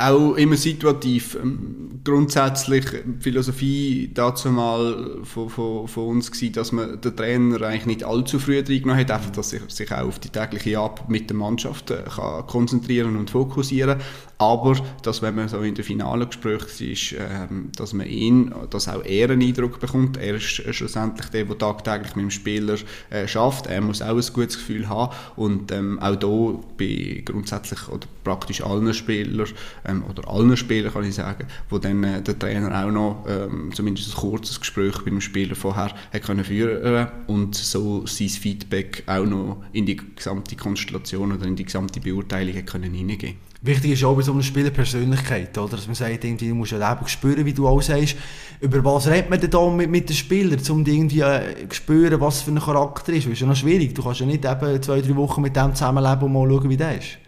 Auch 0.00 0.34
immer 0.34 0.56
situativ. 0.56 1.36
Ähm, 1.40 2.00
grundsätzlich 2.04 2.86
die 3.04 3.22
Philosophie 3.22 4.10
dazu 4.14 4.50
mal 4.50 5.18
von, 5.24 5.50
von, 5.50 5.86
von 5.86 6.08
uns 6.08 6.30
gewesen, 6.30 6.54
dass 6.54 6.72
man 6.72 7.00
den 7.00 7.16
Trainer 7.16 7.62
eigentlich 7.62 7.86
nicht 7.86 8.04
allzu 8.04 8.38
früh 8.38 8.58
reingenommen 8.58 8.96
hat, 8.96 9.10
einfach, 9.10 9.30
dass 9.30 9.52
er 9.52 9.60
sich 9.68 9.92
auch 9.92 10.06
auf 10.06 10.18
die 10.18 10.30
tägliche 10.30 10.78
Arbeit 10.78 11.08
mit 11.10 11.28
der 11.28 11.36
Mannschaft 11.36 11.90
äh, 11.90 12.02
kann 12.08 12.46
konzentrieren 12.46 13.16
und 13.16 13.30
fokussieren 13.30 14.00
aber 14.40 14.74
dass 15.02 15.20
wenn 15.20 15.34
man 15.34 15.50
so 15.50 15.60
in 15.60 15.74
den 15.74 15.84
finalen 15.84 16.26
Gesprächen 16.26 16.90
ist, 16.90 17.14
ähm, 17.18 17.70
dass 17.76 17.92
man 17.92 18.06
ihn, 18.06 18.54
dass 18.70 18.88
auch 18.88 19.04
er 19.04 19.28
einen 19.28 19.42
Eindruck 19.42 19.80
bekommt. 19.80 20.16
Er 20.16 20.36
ist 20.36 20.44
schlussendlich 20.44 21.28
der, 21.28 21.44
der 21.44 21.58
tagtäglich 21.58 22.16
mit 22.16 22.22
dem 22.22 22.30
Spieler 22.30 22.76
äh, 23.10 23.28
schafft. 23.28 23.66
Er 23.66 23.82
muss 23.82 24.00
auch 24.00 24.16
ein 24.16 24.32
gutes 24.32 24.56
Gefühl 24.56 24.88
haben 24.88 25.14
und 25.36 25.70
ähm, 25.72 25.98
auch 25.98 26.16
da 26.16 26.58
bei 26.78 27.22
grundsätzlich 27.22 27.86
oder 27.88 28.06
praktisch 28.24 28.62
allen 28.62 28.94
Spielern 28.94 29.46
ähm, 29.90 30.04
oder 30.08 30.28
allen 30.28 30.56
Spielern 30.56 30.92
kann 30.92 31.04
ich 31.04 31.14
sagen, 31.14 31.46
wo 31.68 31.78
dann 31.78 32.02
äh, 32.04 32.22
der 32.22 32.38
Trainer 32.38 32.84
auch 32.84 32.90
noch 32.90 33.24
ähm, 33.28 33.70
zumindest 33.74 34.10
ein 34.10 34.20
kurzes 34.20 34.60
Gespräch 34.60 34.96
mit 35.04 35.08
dem 35.08 35.20
Spieler 35.20 35.54
vorher 35.54 35.94
hat 36.12 36.22
können 36.22 36.44
führen 36.44 37.08
und 37.26 37.54
so 37.54 38.06
sein 38.06 38.28
Feedback 38.28 39.02
auch 39.06 39.24
noch 39.24 39.62
in 39.72 39.86
die 39.86 39.96
gesamte 39.96 40.56
Konstellation 40.56 41.32
oder 41.32 41.46
in 41.46 41.56
die 41.56 41.64
gesamte 41.64 42.00
Beurteilung 42.00 42.56
hat 42.56 42.66
können 42.66 42.92
hineingehen. 42.94 43.36
Wichtig 43.62 43.92
ist 43.92 44.04
auch 44.04 44.16
bei 44.16 44.22
so 44.22 44.32
einer 44.32 44.42
Spielerpersönlichkeit, 44.42 45.56
oder? 45.58 45.76
dass 45.76 45.86
man 45.86 45.94
sagt, 45.94 46.24
irgendwie, 46.24 46.48
du 46.48 46.54
musst 46.54 46.72
ja 46.72 47.06
spüren, 47.06 47.44
wie 47.44 47.52
du 47.52 47.80
sagst. 47.82 48.16
Über 48.58 48.82
was 48.82 49.06
redet 49.06 49.28
man 49.28 49.38
denn 49.38 49.50
da 49.50 49.68
mit, 49.68 49.90
mit 49.90 50.08
den 50.08 50.16
Spielern, 50.16 50.58
um 50.70 50.86
irgendwie 50.86 51.20
äh, 51.20 51.66
spüren, 51.70 52.18
was 52.22 52.40
für 52.40 52.52
ein 52.52 52.58
Charakter 52.58 53.12
ist? 53.12 53.26
Das 53.26 53.34
ist 53.34 53.40
ja 53.40 53.46
noch 53.46 53.56
schwierig. 53.56 53.94
Du 53.94 54.02
kannst 54.02 54.20
ja 54.20 54.26
nicht 54.26 54.46
eben 54.46 54.82
zwei, 54.82 55.02
drei 55.02 55.14
Wochen 55.14 55.42
mit 55.42 55.54
dem 55.54 55.74
zusammenleben 55.74 56.22
und 56.22 56.32
mal 56.32 56.48
schauen, 56.48 56.70
wie 56.70 56.76
der 56.78 56.98
ist. 56.98 57.18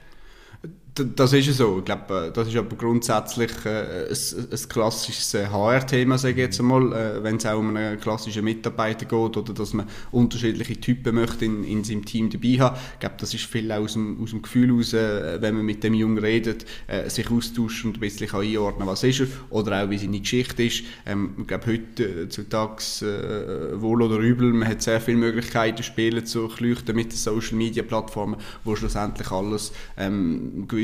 Das 0.95 1.33
ist 1.33 1.57
so. 1.57 1.79
Ich 1.79 1.87
glaube, 1.87 2.27
äh, 2.29 2.33
das 2.33 2.49
ist 2.49 2.57
aber 2.57 2.77
grundsätzlich 2.77 3.51
äh, 3.65 4.09
ein, 4.11 4.49
ein 4.51 4.69
klassisches 4.69 5.33
HR-Thema, 5.33 6.19
sage 6.19 6.35
ich 6.35 6.39
jetzt 6.41 6.61
einmal, 6.61 6.93
äh, 6.93 7.25
wenn 7.25 7.37
es 7.37 7.47
auch 7.47 7.59
um 7.59 7.75
einen 7.75 7.99
klassischen 7.99 8.45
Mitarbeiter 8.45 9.07
geht 9.07 9.37
oder 9.39 9.55
dass 9.55 9.73
man 9.73 9.87
unterschiedliche 10.11 10.79
Typen 10.79 11.15
möchte 11.15 11.47
in, 11.47 11.65
in 11.65 11.83
seinem 11.83 12.05
Team 12.05 12.29
dabei 12.29 12.59
haben. 12.59 12.77
Ich 12.95 13.01
glaube, 13.01 13.15
das 13.19 13.33
ist 13.33 13.45
viel 13.45 13.73
aus 13.73 13.95
dem, 13.95 14.23
aus 14.23 14.31
dem 14.31 14.43
Gefühl 14.43 14.69
heraus, 14.69 14.93
wenn 14.93 15.55
man 15.55 15.65
mit 15.65 15.83
dem 15.83 15.95
Jungen 15.95 16.19
redet, 16.19 16.67
sich 17.07 17.31
austauscht 17.31 17.85
und 17.87 17.97
ein 17.97 18.01
bisschen 18.01 18.29
kann 18.29 18.43
einordnen 18.43 18.87
was 18.87 19.03
ist 19.03 19.21
er 19.21 19.27
oder 19.51 19.83
auch 19.83 19.91
wie 19.91 19.99
seine 19.99 20.21
Geschichte 20.21 20.65
ist. 20.65 20.85
Ähm, 21.07 21.35
ich 21.39 21.47
glaube, 21.47 21.67
heute 21.67 22.29
zu 22.29 22.49
Tags 22.49 23.03
wohl 23.03 24.03
oder 24.03 24.19
übel, 24.19 24.53
man 24.53 24.69
hat 24.69 24.83
sehr 24.83 25.01
viele 25.01 25.19
Möglichkeiten, 25.19 25.83
Spiele 25.83 26.25
zu 26.25 26.51
leuchten 26.59 26.95
mit 26.95 27.13
den 27.13 27.17
Social-Media-Plattformen, 27.17 28.37
wo 28.65 28.77
schlussendlich 28.77 29.31
alles 29.31 29.73
ähm, 29.97 30.67
gewisse 30.69 30.82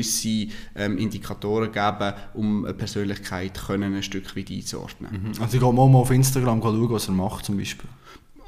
ähm, 0.75 0.97
Indikatoren 0.97 1.71
geben, 1.71 2.13
um 2.33 2.65
eine 2.65 2.73
Persönlichkeit 2.73 3.59
können 3.67 3.95
ein 3.95 4.03
Stück 4.03 4.35
weit 4.35 4.51
einzuordnen. 4.51 5.11
Mhm. 5.11 5.41
Also 5.41 5.57
ich 5.57 5.63
gehe 5.63 5.73
mal 5.73 5.81
auf 5.81 6.11
Instagram 6.11 6.61
schauen, 6.61 6.89
was 6.91 7.07
er 7.07 7.13
macht 7.13 7.45
zum 7.45 7.57
Beispiel. 7.57 7.89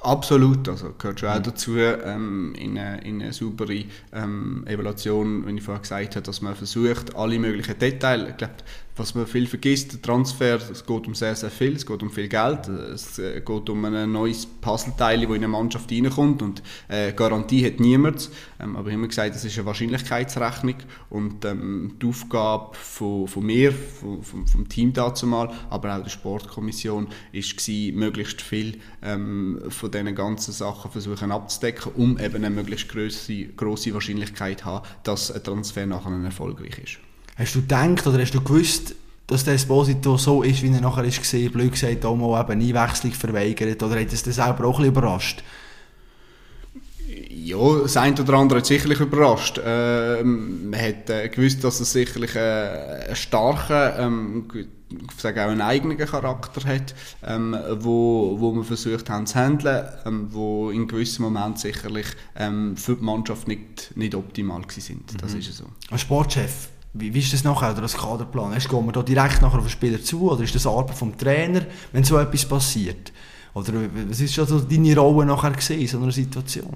Absolut, 0.01 0.67
also 0.67 0.93
gehört 0.97 1.19
schon 1.19 1.29
auch 1.29 1.37
mhm. 1.37 1.43
dazu 1.43 1.77
ähm, 1.77 2.55
in, 2.57 2.77
eine, 2.77 3.01
in 3.01 3.21
eine 3.21 3.33
saubere 3.33 3.83
ähm, 4.11 4.63
Evaluation, 4.65 5.45
wie 5.45 5.55
ich 5.55 5.61
vorher 5.61 5.81
gesagt 5.81 6.15
habe, 6.15 6.25
dass 6.25 6.41
man 6.41 6.55
versucht, 6.55 7.15
alle 7.15 7.37
möglichen 7.37 7.77
Details, 7.77 8.29
ich 8.29 8.37
glaube, 8.37 8.55
was 8.95 9.15
man 9.15 9.25
viel 9.25 9.47
vergisst, 9.47 9.93
der 9.93 10.01
Transfer, 10.01 10.55
es 10.55 10.85
geht 10.85 11.07
um 11.07 11.15
sehr, 11.15 11.35
sehr 11.35 11.49
viel, 11.49 11.75
es 11.75 11.85
geht 11.85 12.03
um 12.03 12.09
viel 12.09 12.27
Geld, 12.27 12.67
es 12.67 13.19
äh, 13.19 13.41
geht 13.41 13.69
um 13.69 13.85
ein 13.85 14.11
neues 14.11 14.45
Puzzleteil, 14.45 15.21
das 15.21 15.29
in 15.29 15.35
eine 15.35 15.47
Mannschaft 15.47 15.91
reinkommt 15.91 16.41
und 16.41 16.61
äh, 16.87 17.13
Garantie 17.13 17.65
hat 17.65 17.79
niemand, 17.79 18.29
ähm, 18.59 18.75
aber 18.75 18.89
ich 18.89 18.95
habe 18.95 19.07
gesagt, 19.07 19.33
das 19.35 19.45
ist 19.45 19.57
eine 19.57 19.65
Wahrscheinlichkeitsrechnung 19.65 20.75
und 21.09 21.45
ähm, 21.45 21.95
die 22.01 22.07
Aufgabe 22.07 22.75
von, 22.75 23.27
von 23.27 23.45
mir, 23.45 23.71
von, 23.71 24.21
vom, 24.23 24.47
vom 24.47 24.67
Team 24.67 24.93
dazu 24.93 25.25
mal, 25.25 25.51
aber 25.69 25.95
auch 25.95 26.03
der 26.03 26.09
Sportkommission, 26.09 27.07
war, 27.07 27.93
möglichst 27.93 28.41
viel 28.41 28.79
ähm, 29.01 29.61
von 29.69 29.91
diesen 29.91 30.15
ganzen 30.15 30.51
Sachen 30.51 30.91
versuchen 30.91 31.31
abzudecken, 31.31 31.93
um 31.95 32.19
eben 32.19 32.35
eine 32.35 32.49
möglichst 32.49 32.89
grosse, 32.89 33.45
grosse 33.47 33.93
Wahrscheinlichkeit 33.93 34.59
zu 34.59 34.65
haben, 34.65 34.87
dass 35.03 35.31
ein 35.31 35.43
Transfer 35.43 35.85
nachher 35.85 36.11
erfolgreich 36.23 36.79
ist. 36.79 37.10
Hast 37.41 37.55
du 37.55 37.61
gedacht 37.61 38.05
oder 38.05 38.19
hast 38.21 38.35
du 38.35 38.41
gewusst, 38.41 38.93
dass 39.25 39.43
der 39.43 39.55
Esposito 39.55 40.15
so 40.15 40.43
ist, 40.43 40.61
wie 40.61 40.71
er 40.71 40.79
nachher 40.79 41.03
ist 41.05 41.21
gesehen, 41.21 41.51
blöd 41.51 41.71
gesagt, 41.71 42.05
auch 42.05 42.15
mal 42.15 42.39
eben 42.39 42.61
Einwechslung 42.61 43.13
verweigert, 43.13 43.81
oder 43.81 43.99
hat 43.99 44.13
es 44.13 44.21
das 44.21 44.35
selber 44.35 44.65
auch 44.65 44.77
ein 44.77 44.83
bisschen 44.83 44.85
überrascht? 44.85 45.43
Ja, 47.29 47.79
das 47.81 47.97
eine 47.97 48.21
oder 48.21 48.33
andere 48.35 48.59
hat 48.59 48.67
sicherlich 48.67 48.99
überrascht. 48.99 49.59
Ähm, 49.65 50.69
man 50.69 50.79
hat 50.79 51.09
äh, 51.09 51.29
gewusst, 51.29 51.63
dass 51.63 51.79
er 51.79 51.85
sicherlich 51.87 52.35
äh, 52.35 53.07
einen 53.07 53.15
starken, 53.15 53.91
ähm, 53.97 54.45
ich 54.53 55.19
sage 55.19 55.43
auch 55.43 55.49
einen 55.49 55.61
eigenen 55.61 55.97
Charakter 55.97 56.63
hat, 56.67 56.93
ähm, 57.25 57.57
wo, 57.79 58.35
wo 58.39 58.53
wir 58.53 58.63
versucht 58.63 59.09
haben 59.09 59.25
zu 59.25 59.39
handeln, 59.39 59.87
ähm, 60.05 60.27
wo 60.29 60.69
in 60.69 60.87
gewissen 60.87 61.23
Momenten 61.23 61.57
sicherlich 61.57 62.05
ähm, 62.35 62.77
für 62.77 62.97
die 62.97 63.03
Mannschaft 63.03 63.47
nicht, 63.47 63.93
nicht 63.95 64.13
optimal 64.13 64.61
sind. 64.69 65.19
Das 65.23 65.33
mhm. 65.33 65.39
ist 65.39 65.53
so. 65.57 65.65
Als 65.89 66.01
Sportchef, 66.01 66.69
wie, 66.93 67.13
wie 67.13 67.19
ist 67.19 67.33
das 67.33 67.43
nachher, 67.43 67.71
oder 67.71 67.83
als 67.83 67.97
Kaderplan? 67.97 68.53
Erst 68.53 68.69
gehen 68.69 68.85
wir 68.85 68.91
da 68.91 69.01
direkt 69.01 69.41
nachher 69.41 69.57
auf 69.57 69.65
den 69.65 69.69
Spieler 69.69 70.01
zu, 70.01 70.29
oder 70.29 70.43
ist 70.43 70.55
das 70.55 70.67
Arbeit 70.67 70.97
vom 70.97 71.17
Trainer, 71.17 71.65
wenn 71.91 72.03
so 72.03 72.17
etwas 72.17 72.45
passiert? 72.45 73.11
Oder 73.53 73.73
was 74.07 74.19
ist 74.19 74.33
schon 74.33 74.67
deine 74.69 74.97
Rolle 74.97 75.25
nachher 75.25 75.51
gesehen 75.51 75.81
in 75.81 75.87
so 75.87 75.97
einer 75.97 76.11
Situation? 76.11 76.75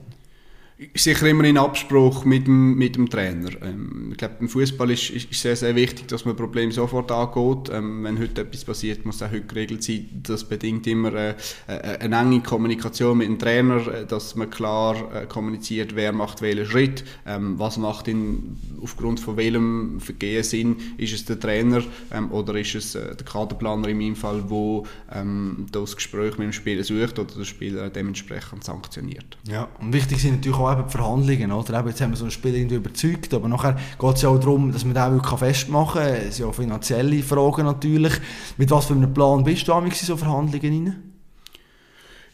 Sicher 0.93 1.27
immer 1.27 1.45
in 1.45 1.57
Abspruch 1.57 2.25
mit 2.25 2.47
dem, 2.47 2.75
mit 2.75 2.95
dem 2.95 3.09
Trainer. 3.09 3.49
Ähm, 3.61 4.09
ich 4.11 4.17
glaube, 4.17 4.35
im 4.41 4.49
Fußball 4.49 4.91
ist, 4.91 5.09
ist 5.09 5.33
sehr, 5.33 5.55
sehr 5.55 5.75
wichtig, 5.75 6.07
dass 6.07 6.25
man 6.25 6.35
Probleme 6.35 6.71
sofort 6.71 7.11
angeht. 7.11 7.71
Ähm, 7.73 8.03
wenn 8.03 8.19
heute 8.19 8.41
etwas 8.41 8.65
passiert, 8.65 9.05
muss 9.05 9.21
auch 9.21 9.31
heute 9.31 9.45
geregelt 9.45 9.83
sein. 9.83 10.09
Das 10.23 10.43
bedingt 10.43 10.85
immer 10.87 11.13
äh, 11.13 11.35
äh, 11.67 11.99
eine 11.99 12.19
enge 12.19 12.41
Kommunikation 12.41 13.17
mit 13.17 13.27
dem 13.27 13.39
Trainer, 13.39 13.87
äh, 13.87 14.05
dass 14.05 14.35
man 14.35 14.49
klar 14.49 14.95
äh, 15.13 15.25
kommuniziert, 15.27 15.95
wer 15.95 16.11
macht 16.11 16.41
welchen 16.41 16.65
Schritt, 16.65 17.05
ähm, 17.25 17.57
was 17.57 17.77
macht 17.77 18.09
ihn 18.09 18.59
aufgrund 18.81 19.19
von 19.21 19.37
welchem 19.37 20.01
Vergehen 20.01 20.43
Sinn. 20.43 20.75
Ist 20.97 21.13
es 21.13 21.23
der 21.23 21.39
Trainer 21.39 21.83
ähm, 22.11 22.31
oder 22.31 22.55
ist 22.55 22.75
es 22.75 22.95
äh, 22.95 23.15
der 23.15 23.25
Kaderplaner 23.25 23.87
in 23.87 23.97
meinem 23.97 24.15
Fall, 24.15 24.49
wo 24.49 24.85
ähm, 25.11 25.67
das 25.71 25.95
Gespräch 25.95 26.37
mit 26.37 26.47
dem 26.47 26.53
Spieler 26.53 26.83
sucht 26.83 27.17
oder 27.17 27.33
der 27.33 27.45
Spieler 27.45 27.89
dementsprechend 27.89 28.65
sanktioniert. 28.65 29.37
Ja, 29.47 29.69
und 29.79 29.93
wichtig 29.93 30.21
sind 30.21 30.35
natürlich 30.35 30.57
auch 30.57 30.64
auch 30.65 30.79
eben 30.79 30.87
die 30.87 30.91
Verhandlungen. 30.91 31.51
Oder? 31.51 31.79
Eben, 31.79 31.89
jetzt 31.89 32.01
haben 32.01 32.11
wir 32.11 32.17
so 32.17 32.25
ein 32.25 32.31
Spiel 32.31 32.55
irgendwie 32.55 32.75
überzeugt, 32.75 33.33
aber 33.33 33.47
nachher 33.47 33.77
geht 33.99 34.15
es 34.15 34.21
ja 34.21 34.29
auch 34.29 34.39
darum, 34.39 34.71
dass 34.71 34.85
man 34.85 34.93
den 34.93 35.13
wirklich 35.13 35.39
festmachen 35.39 36.01
kann. 36.01 36.13
Es 36.13 36.37
sind 36.37 36.45
ja 36.45 36.51
finanzielle 36.51 37.23
Fragen 37.23 37.65
natürlich. 37.65 38.13
Mit 38.57 38.71
was 38.71 38.85
für 38.85 38.93
einem 38.93 39.13
Plan 39.13 39.43
bist 39.43 39.67
du 39.67 39.73
in 39.73 39.91
so 39.91 40.17
Verhandlungen 40.17 40.85
rein? 40.85 41.15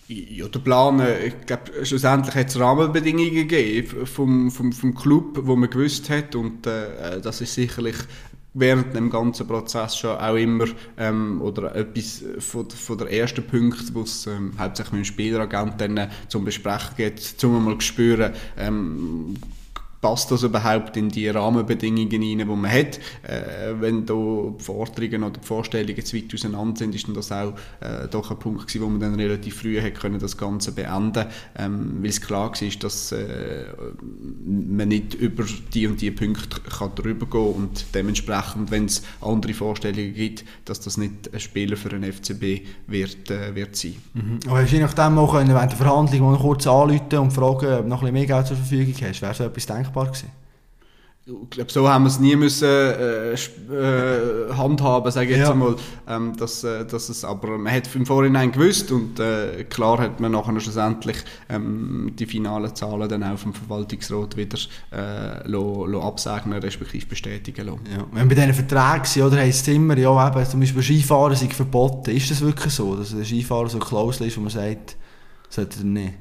Ja, 0.07 0.47
der 0.49 0.59
Plan, 0.59 0.99
äh, 0.99 1.27
ich 1.27 1.45
glaube, 1.45 1.85
schlussendlich 1.85 2.35
hat 2.35 2.49
es 2.49 2.59
Rahmenbedingungen 2.59 3.47
gegeben 3.47 4.05
vom, 4.05 4.51
vom, 4.51 4.73
vom 4.73 4.93
Club, 4.93 5.39
wo 5.43 5.55
man 5.55 5.69
gewusst 5.69 6.09
hat 6.09 6.35
und 6.35 6.67
äh, 6.67 7.21
das 7.21 7.39
ist 7.39 7.53
sicherlich 7.53 7.95
während 8.53 8.93
dem 8.95 9.09
ganzen 9.09 9.47
Prozess 9.47 9.97
schon 9.97 10.17
auch 10.17 10.35
immer 10.35 10.65
ähm, 10.97 11.41
oder 11.41 11.75
etwas 11.75 12.23
von, 12.39 12.69
von 12.69 12.97
der 12.97 13.11
ersten 13.11 13.45
Punkt, 13.45 13.93
wo 13.93 14.01
es 14.01 14.27
ähm, 14.27 14.53
hauptsächlich 14.57 14.93
mit 14.93 15.79
dem 15.79 15.97
äh, 15.97 16.09
zum 16.27 16.43
Besprechen 16.45 16.95
geht, 16.97 17.43
um 17.43 17.63
mal 17.63 17.79
spüren, 17.79 18.33
ähm, 18.57 19.35
passt 20.01 20.31
das 20.31 20.43
überhaupt 20.43 20.97
in 20.97 21.09
die 21.09 21.29
Rahmenbedingungen 21.29 22.09
hinein, 22.09 22.39
die 22.39 22.55
man 22.55 22.71
hat. 22.71 22.99
Äh, 23.23 23.79
wenn 23.79 24.05
da 24.05 24.13
die 24.13 24.63
Forderungen 24.63 25.23
oder 25.23 25.39
die 25.39 25.47
Vorstellungen 25.47 26.03
zu 26.03 26.17
weit 26.17 26.33
auseinander 26.33 26.77
sind, 26.77 26.95
ist 26.95 27.07
das 27.13 27.31
auch 27.31 27.53
äh, 27.79 28.07
doch 28.09 28.31
ein 28.31 28.39
Punkt 28.39 28.67
gewesen, 28.67 28.81
wo 28.83 28.89
man 28.89 28.99
dann 28.99 29.15
relativ 29.15 29.61
früh 29.61 29.79
hat 29.79 29.93
können 29.93 30.19
das 30.19 30.37
Ganze 30.37 30.71
beenden 30.71 31.25
ähm, 31.57 31.97
weil 32.01 32.09
es 32.09 32.19
klar 32.19 32.51
war, 32.51 32.69
dass 32.79 33.11
äh, 33.11 33.65
man 34.43 34.87
nicht 34.87 35.13
über 35.13 35.45
die 35.73 35.87
und 35.87 36.01
die 36.01 36.11
Punkte 36.11 36.59
kann 36.61 36.95
drüber 36.95 37.27
gehen 37.27 37.53
und 37.53 37.85
dementsprechend, 37.93 38.71
wenn 38.71 38.85
es 38.85 39.03
andere 39.21 39.53
Vorstellungen 39.53 40.13
gibt, 40.13 40.43
dass 40.65 40.79
das 40.79 40.97
nicht 40.97 41.31
ein 41.33 41.39
Spieler 41.39 41.77
für 41.77 41.91
einen 41.91 42.11
FCB 42.11 42.65
wird, 42.87 43.29
äh, 43.29 43.53
wird 43.53 43.75
sein. 43.75 43.95
Mhm. 44.13 44.39
Aber 44.47 44.61
hast 44.61 44.73
du 44.73 44.79
nachdem 44.79 45.17
auch 45.19 45.33
während 45.33 45.49
der 45.49 45.69
Verhandlung 45.69 46.37
kurz 46.37 46.65
anrufen 46.65 47.17
und 47.17 47.31
fragen, 47.31 47.73
ob 47.73 47.83
du 47.83 47.87
noch 47.87 48.01
ein 48.01 48.11
bisschen 48.11 48.13
mehr 48.13 48.25
Geld 48.25 48.47
zur 48.47 48.57
Verfügung 48.57 48.95
hast? 49.01 49.21
Wäre 49.21 49.33
so 49.33 49.43
etwas 49.43 49.65
denkbar? 49.65 49.90
Denkbar 49.91 50.07
gewesen? 50.07 50.31
Ich 51.23 51.49
glaube, 51.51 51.71
so 51.71 51.87
haben 51.87 52.05
wir 52.05 52.07
es 52.07 52.19
nie 52.19 52.35
müssen 52.35 52.67
äh, 52.67 53.33
äh, 53.33 54.53
handhaben, 54.57 55.11
sage 55.11 55.29
ich 55.29 55.37
jetzt 55.37 55.47
ja. 55.47 55.51
einmal. 55.51 55.75
Ähm, 56.07 56.35
dass, 56.35 56.63
äh, 56.63 56.83
dass 56.83 57.09
es, 57.09 57.23
aber 57.23 57.59
man 57.59 57.71
hat 57.71 57.93
im 57.93 58.07
Vorhinein 58.07 58.51
gewusst 58.51 58.91
und 58.91 59.19
äh, 59.19 59.63
klar 59.65 59.99
hat 59.99 60.19
man 60.19 60.31
nachher 60.31 60.59
schlussendlich 60.59 61.17
ähm, 61.47 62.11
die 62.17 62.25
finalen 62.25 62.73
Zahlen 62.75 63.07
dann 63.07 63.23
auch 63.23 63.37
vom 63.37 63.53
Verwaltungsrat 63.53 64.35
wieder 64.35 64.57
äh, 64.91 65.47
lo, 65.47 65.85
lo 65.85 66.01
absegnen, 66.01 66.59
respektive 66.59 67.05
bestätigen 67.05 67.67
lassen. 67.67 67.85
Ja. 67.89 68.03
Wenn 68.11 68.27
bei 68.27 68.35
diesen 68.35 68.55
Verträgen 68.55 69.05
sind, 69.05 69.23
oder 69.23 69.37
heisst 69.37 69.67
es 69.67 69.75
immer, 69.75 69.95
ja, 69.95 70.27
eben, 70.27 70.49
zum 70.49 70.59
Beispiel 70.59 70.81
Skifahren 70.81 71.35
sind 71.35 71.53
verboten. 71.53 72.15
Ist 72.15 72.31
das 72.31 72.41
wirklich 72.41 72.73
so, 72.73 72.95
dass 72.95 73.15
der 73.15 73.23
Skifahrer 73.23 73.69
so 73.69 73.77
Klausel 73.77 74.25
ist, 74.25 74.37
wo 74.37 74.41
man 74.41 74.49
sagt, 74.49 74.97
sollte 75.49 75.81
er 75.81 75.85
nicht? 75.85 76.13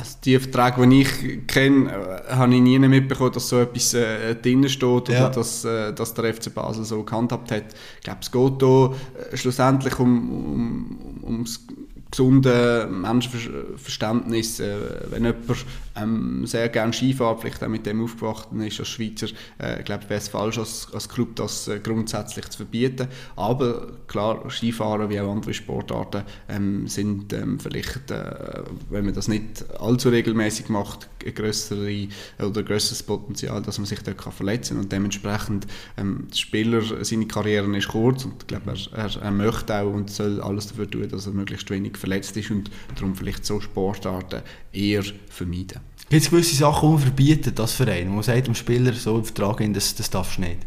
Also 0.00 0.16
die 0.24 0.38
Verträge, 0.38 0.88
die 0.88 1.02
ich 1.02 1.46
kenne, 1.46 1.90
äh, 1.90 2.32
habe 2.32 2.54
ich 2.54 2.60
nie 2.62 2.78
mitbekommen, 2.78 3.32
dass 3.32 3.50
so 3.50 3.60
etwas 3.60 3.92
äh, 3.92 4.34
drin 4.34 4.66
steht 4.68 5.10
ja. 5.10 5.26
oder 5.26 5.30
dass, 5.30 5.62
äh, 5.66 5.92
dass 5.92 6.14
der 6.14 6.32
FC 6.32 6.54
Basel 6.54 6.84
so 6.84 7.02
gehandhabt 7.02 7.50
hat. 7.52 7.64
Ich 7.98 8.04
glaube, 8.04 8.20
es 8.22 8.32
geht 8.32 8.60
hier 8.60 8.94
äh, 9.30 9.36
schlussendlich 9.36 9.98
um, 9.98 10.30
um, 10.30 11.24
ums 11.24 11.66
gesunde 12.10 12.88
Menschenverständnis, 12.90 14.60
äh, 14.60 14.76
wenn 15.10 15.24
jemand 15.24 15.64
ähm, 15.96 16.46
sehr 16.46 16.68
gerne 16.68 16.92
Skifahrt, 16.92 17.40
vielleicht 17.40 17.62
auch 17.62 17.68
mit 17.68 17.86
dem 17.86 18.02
aufgewachsen 18.02 18.60
ist 18.62 18.80
als 18.80 18.88
Schweizer, 18.88 19.28
äh, 19.58 19.82
glaube 19.82 20.04
wäre 20.08 20.20
es 20.20 20.28
falsch 20.28 20.58
als, 20.58 20.88
als 20.92 21.08
Club 21.08 21.36
das 21.36 21.68
äh, 21.68 21.80
grundsätzlich 21.80 22.48
zu 22.48 22.58
verbieten. 22.58 23.08
Aber 23.36 23.88
klar, 24.06 24.48
Skifahren 24.50 25.10
wie 25.10 25.20
auch 25.20 25.30
andere 25.30 25.54
Sportarten 25.54 26.22
ähm, 26.48 26.86
sind 26.88 27.32
ähm, 27.32 27.58
vielleicht, 27.60 28.10
äh, 28.10 28.62
wenn 28.90 29.04
man 29.04 29.14
das 29.14 29.28
nicht 29.28 29.64
allzu 29.80 30.08
regelmäßig 30.08 30.68
macht, 30.68 31.08
ein 31.24 31.34
größere 31.34 32.08
oder 32.40 32.62
größeres 32.62 33.02
Potenzial, 33.02 33.62
dass 33.62 33.78
man 33.78 33.86
sich 33.86 34.02
dort 34.02 34.18
kann 34.18 34.32
verletzen 34.32 34.74
kann 34.74 34.84
und 34.84 34.92
dementsprechend 34.92 35.66
ähm, 35.96 36.26
der 36.30 36.36
Spieler, 36.36 36.82
seine 37.04 37.26
Karriere 37.26 37.76
ist 37.76 37.88
kurz 37.88 38.24
und 38.24 38.34
ich 38.40 38.46
glaube, 38.46 38.74
er, 38.92 38.98
er, 38.98 39.22
er 39.22 39.30
möchte 39.30 39.74
auch 39.74 39.92
und 39.92 40.10
soll 40.10 40.40
alles 40.40 40.68
dafür 40.68 40.90
tun, 40.90 41.08
dass 41.08 41.26
er 41.26 41.32
möglichst 41.32 41.70
wenig 41.70 41.96
verletzt 42.00 42.36
ist 42.36 42.50
und 42.50 42.70
darum 42.94 43.14
vielleicht 43.14 43.44
so 43.44 43.60
Sportarten 43.60 44.42
eher 44.72 45.04
vermeiden. 45.28 45.80
Gibt 46.08 46.22
es 46.22 46.30
gewisse 46.30 46.56
Sachen, 46.56 46.88
die 46.88 46.94
man 46.94 47.02
verbietet 47.02 47.60
als 47.60 47.72
Verein? 47.72 48.08
Man 48.08 48.22
sagt 48.22 48.48
dem 48.48 48.54
Spieler 48.54 48.92
so 48.92 49.18
im 49.18 49.24
Vertrag, 49.24 49.62
das, 49.72 49.94
das 49.94 50.10
darfst 50.10 50.38
du 50.38 50.42
nicht? 50.42 50.66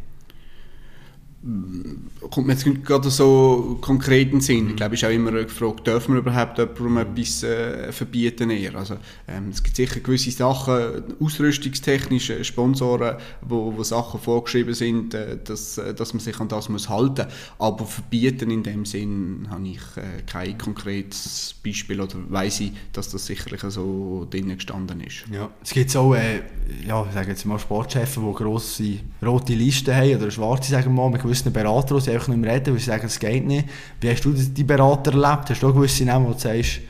Kommt 2.29 2.47
mir 2.47 2.53
jetzt 2.53 2.85
gerade 2.85 3.09
so 3.09 3.77
konkreten 3.81 4.39
Sinn. 4.39 4.69
Ich 4.69 4.75
glaube, 4.77 4.95
es 4.95 5.01
ist 5.01 5.07
auch 5.07 5.13
immer 5.13 5.31
gefragt, 5.31 5.85
dürfen 5.85 6.13
wir 6.13 6.21
überhaupt 6.21 6.57
jemandem 6.57 6.97
etwas 6.97 7.43
äh, 7.43 7.91
verbieten 7.91 8.49
eher? 8.49 8.75
Also, 8.75 8.95
ähm, 9.27 9.49
es 9.49 9.61
gibt 9.61 9.75
sicher 9.75 9.99
gewisse 9.99 10.31
Sachen, 10.31 11.03
ausrüstungstechnische 11.19 12.39
äh, 12.39 12.43
Sponsoren, 12.45 13.17
wo, 13.41 13.73
wo 13.75 13.83
Sachen 13.83 14.21
vorgeschrieben 14.21 14.73
sind, 14.73 15.13
äh, 15.15 15.37
dass, 15.43 15.77
äh, 15.77 15.93
dass 15.93 16.13
man 16.13 16.21
sich 16.21 16.39
an 16.39 16.47
das 16.47 16.69
muss 16.69 16.87
halten 16.87 17.27
Aber 17.59 17.85
verbieten 17.85 18.49
in 18.49 18.63
dem 18.63 18.85
Sinn 18.85 19.47
habe 19.49 19.67
ich 19.67 19.81
äh, 19.97 20.21
kein 20.25 20.57
konkretes 20.57 21.55
Beispiel 21.61 21.99
oder 21.99 22.15
weiß 22.29 22.61
ich, 22.61 22.71
dass 22.93 23.09
das 23.09 23.25
sicherlich 23.25 23.61
so 23.67 24.25
drinnen 24.29 24.55
gestanden 24.55 25.01
ist. 25.01 25.25
Ja, 25.29 25.49
es 25.61 25.71
gibt 25.71 25.93
auch, 25.97 26.15
äh, 26.15 26.41
ja, 26.87 27.05
sagen 27.13 27.29
jetzt 27.29 27.45
mal 27.45 27.59
Sportchefs, 27.59 28.13
die 28.13 28.33
grosse 28.33 28.99
rote 29.21 29.53
Listen 29.53 29.93
haben 29.93 30.15
oder 30.15 30.31
schwarze, 30.31 30.71
sagen 30.71 30.95
wir 30.95 31.09
mal, 31.09 31.32
gewissen 31.33 31.53
Beratern, 31.53 31.99
die 31.99 32.11
einfach 32.11 32.27
nicht 32.27 32.37
mehr 32.37 32.53
reden, 32.53 32.73
weil 32.73 32.79
sie 32.79 32.85
sagen, 32.85 33.05
es 33.05 33.19
geht 33.19 33.45
nicht. 33.45 33.67
Wie 33.99 34.09
hast 34.09 34.23
du 34.23 34.33
die 34.33 34.63
Berater 34.63 35.11
erlebt? 35.11 35.49
Hast 35.49 35.61
du 35.61 35.67
auch 35.67 35.73
gewisse 35.73 36.05
Namen, 36.05 36.27
wo 36.27 36.33
du 36.33 36.39
sagst, 36.39 36.81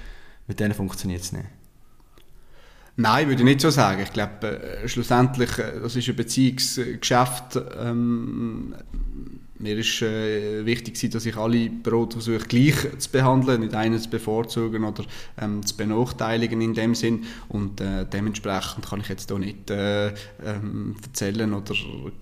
mit 0.48 0.60
denen 0.60 0.74
funktioniert 0.74 1.22
es 1.22 1.32
nicht? 1.32 1.46
Nein, 2.96 3.28
würde 3.28 3.42
ich 3.42 3.46
nicht 3.46 3.62
so 3.62 3.70
sagen. 3.70 4.04
Ich 4.04 4.14
glaube, 4.14 4.62
äh, 4.62 4.88
schlussendlich, 4.88 5.58
äh, 5.58 5.80
das 5.82 5.96
ist 5.96 6.08
ein 6.08 6.16
Beziehungsgeschäft. 6.16 7.60
Ähm, 7.80 8.76
mir 9.64 9.78
ist 9.78 10.02
äh, 10.02 10.66
wichtig, 10.66 11.10
dass 11.10 11.26
ich 11.26 11.38
alle 11.38 11.70
Berater 11.70 12.20
versuche 12.22 12.46
gleich 12.46 12.76
zu 13.00 13.10
behandeln, 13.10 13.62
nicht 13.62 13.74
einen 13.74 14.00
zu 14.00 14.10
bevorzugen 14.10 14.84
oder 14.84 15.06
ähm, 15.42 15.66
zu 15.66 15.76
benachteiligen 15.78 16.62
in 16.62 16.74
dem 16.74 16.94
Sinn. 16.94 17.24
Und 17.48 17.80
äh, 17.80 18.06
dementsprechend 18.06 18.88
kann 18.88 19.00
ich 19.00 19.08
jetzt 19.08 19.30
hier 19.30 19.40
nicht 19.40 19.72
äh, 19.72 20.08
ähm, 20.46 20.98
erzählen, 21.04 21.54
oder 21.54 21.74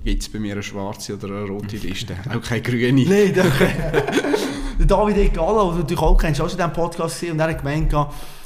gibt 0.04 0.22
es 0.22 0.30
bei 0.30 0.40
mir 0.40 0.54
eine 0.54 0.64
schwarze 0.64 1.16
oder 1.16 1.28
eine 1.28 1.48
rote 1.48 1.78
Liste. 1.78 2.16
auch 2.30 2.42
keine 2.42 2.62
grüne. 2.62 3.06
Nein, 3.06 3.34
der 3.34 3.46
David 4.86 5.18
Egala, 5.18 5.64
den 5.64 5.72
du 5.74 5.80
natürlich 5.80 6.02
auch 6.02 6.18
kennst, 6.18 6.42
auch 6.42 6.50
in 6.50 6.58
diesem 6.58 6.74
Podcast 6.74 7.20
gesehen 7.20 7.34
und 7.34 7.40
er 7.40 7.50
hat 7.50 7.58
gemeint, 7.58 7.94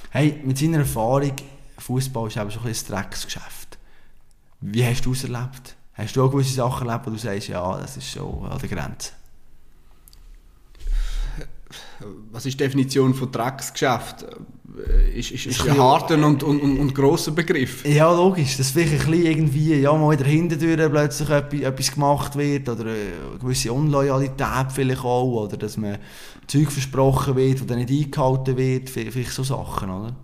hey, 0.09 0.39
mit 0.43 0.57
seiner 0.57 0.79
Erfahrung, 0.79 1.33
Fußball 1.77 2.27
ist 2.27 2.37
eben 2.37 2.49
so 2.49 2.59
ein, 2.61 2.67
ein 2.67 2.75
Drecksgeschäft. 2.87 3.77
Wie 4.61 4.85
hast 4.85 5.05
du 5.05 5.11
es 5.11 5.23
erlebt? 5.23 5.75
Hast 5.95 6.15
du 6.15 6.23
auch 6.23 6.31
gewisse 6.31 6.53
Sachen 6.53 6.87
erlebt, 6.87 7.07
wo 7.07 7.11
du 7.11 7.17
sagst, 7.17 7.47
ja, 7.47 7.77
das 7.77 7.97
ist 7.97 8.11
schon 8.11 8.45
an 8.45 8.59
der 8.59 8.69
Grenze? 8.69 9.11
Was 12.31 12.45
ist 12.45 12.59
die 12.59 12.63
Definition 12.63 13.13
von 13.13 13.31
Drecksgeschäft? 13.31 14.25
äh, 14.77 15.19
ist, 15.19 15.31
ist, 15.31 15.45
ist 15.45 15.67
ein 15.67 15.77
harter 15.77 16.15
und, 16.15 16.43
und, 16.43 16.61
und, 16.61 16.77
und 16.77 16.95
grosser 16.95 17.31
Begriff. 17.31 17.85
Ja, 17.85 18.11
logisch. 18.13 18.57
Dass 18.57 18.71
vielleicht 18.71 18.93
ein 18.93 19.11
bisschen 19.11 19.25
irgendwie, 19.25 19.75
ja, 19.75 19.93
mal 19.93 20.13
in 20.13 20.17
der 20.17 20.27
Hintertür 20.27 20.89
plötzlich 20.89 21.29
etwas, 21.29 21.59
etwas 21.59 21.91
gemacht 21.91 22.35
wird 22.35 22.69
oder 22.69 22.83
eine 22.83 23.39
gewisse 23.39 23.71
Unloyalität 23.71 24.71
vielleicht 24.73 25.03
auch 25.03 25.43
oder 25.45 25.57
dass 25.57 25.77
man 25.77 25.97
Zeug 26.47 26.71
versprochen 26.71 27.35
wird, 27.35 27.61
das 27.61 27.67
dann 27.67 27.79
nicht 27.79 28.05
eingehalten 28.05 28.57
wird, 28.57 28.89
vielleicht 28.89 29.31
so 29.31 29.43
Sachen, 29.43 29.89
oder? 29.89 30.15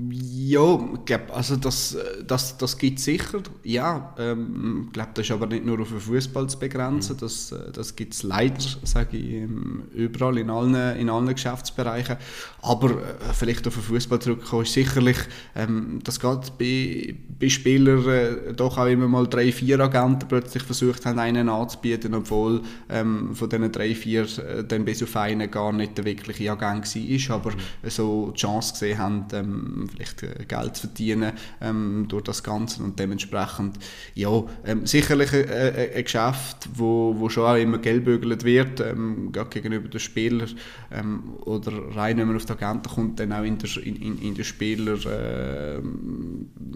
Ja, 0.00 0.78
glaub, 1.04 1.36
also 1.36 1.56
das, 1.56 1.96
das, 2.24 2.56
das 2.56 2.78
gibt 2.78 3.00
es 3.00 3.04
sicher. 3.04 3.42
Ja, 3.64 4.14
ähm, 4.16 4.84
ich 4.86 4.92
glaube, 4.92 5.10
das 5.14 5.26
ist 5.26 5.32
aber 5.32 5.48
nicht 5.48 5.64
nur 5.66 5.80
auf 5.80 5.88
den 5.88 5.98
Fußball 5.98 6.48
zu 6.48 6.56
begrenzen. 6.56 7.16
Mhm. 7.16 7.20
Das, 7.20 7.50
äh, 7.50 7.72
das 7.72 7.96
gibt 7.96 8.14
es 8.14 8.22
leider, 8.22 8.60
sage 8.84 9.16
ich, 9.16 9.32
ähm, 9.32 9.82
überall 9.92 10.38
in 10.38 10.50
allen, 10.50 10.96
in 10.98 11.10
allen 11.10 11.34
Geschäftsbereichen. 11.34 12.16
Aber 12.62 12.90
äh, 12.90 13.34
vielleicht 13.34 13.66
auf 13.66 13.74
den 13.74 13.82
Fußball 13.82 14.20
zurückkommen 14.20 14.62
ist 14.62 14.74
sicherlich, 14.74 15.16
ähm, 15.56 15.98
dass 16.04 16.20
gerade 16.20 16.46
bei, 16.56 17.16
bei 17.40 17.48
Spielern 17.48 18.08
äh, 18.08 18.54
doch 18.54 18.78
auch 18.78 18.86
immer 18.86 19.08
mal 19.08 19.26
drei, 19.26 19.50
vier 19.50 19.80
Agenten 19.80 20.28
plötzlich 20.28 20.62
versucht 20.62 21.06
haben, 21.06 21.18
einen 21.18 21.48
anzubieten, 21.48 22.14
obwohl 22.14 22.62
ähm, 22.88 23.34
von 23.34 23.48
diesen 23.48 23.72
drei, 23.72 23.96
vier 23.96 24.22
äh, 24.22 24.62
dann 24.62 24.84
bis 24.84 25.02
auf 25.02 25.16
einen 25.16 25.50
gar 25.50 25.72
nicht 25.72 25.98
der 25.98 26.04
wirkliche 26.04 26.52
Agent 26.52 26.94
war, 26.94 27.34
aber 27.34 27.50
mhm. 27.50 27.90
so 27.90 28.30
die 28.30 28.38
Chance 28.38 28.74
gesehen 28.74 28.98
haben, 28.98 29.87
vielleicht 29.88 30.22
äh, 30.22 30.44
Geld 30.46 30.76
zu 30.76 30.88
verdienen 30.88 31.32
ähm, 31.60 32.06
durch 32.08 32.24
das 32.24 32.42
Ganze 32.42 32.82
und 32.82 32.98
dementsprechend 32.98 33.78
ja, 34.14 34.42
ähm, 34.64 34.86
sicherlich 34.86 35.32
ein, 35.32 35.48
ein, 35.96 36.04
Geschäft, 36.04 36.68
wo, 36.74 37.14
wo 37.18 37.28
schon 37.28 37.44
auch 37.44 37.56
immer 37.56 37.78
gelbbügelt 37.78 38.44
wird, 38.44 38.80
ähm, 38.80 39.32
gegenüber 39.50 39.88
den 39.88 40.00
Spielern 40.00 40.48
ähm, 40.90 41.34
oder 41.44 41.72
rein, 41.94 42.18
wenn 42.18 42.26
man 42.26 42.36
auf 42.36 42.46
die 42.46 42.52
Agenten 42.52 42.88
kommt, 42.88 43.20
dann 43.20 43.32
auch 43.32 43.42
in 43.42 43.58
der, 43.58 43.70
in, 43.84 44.18
in 44.20 44.34
der 44.34 44.44
Spieler 44.44 44.94
äh, 45.06 45.80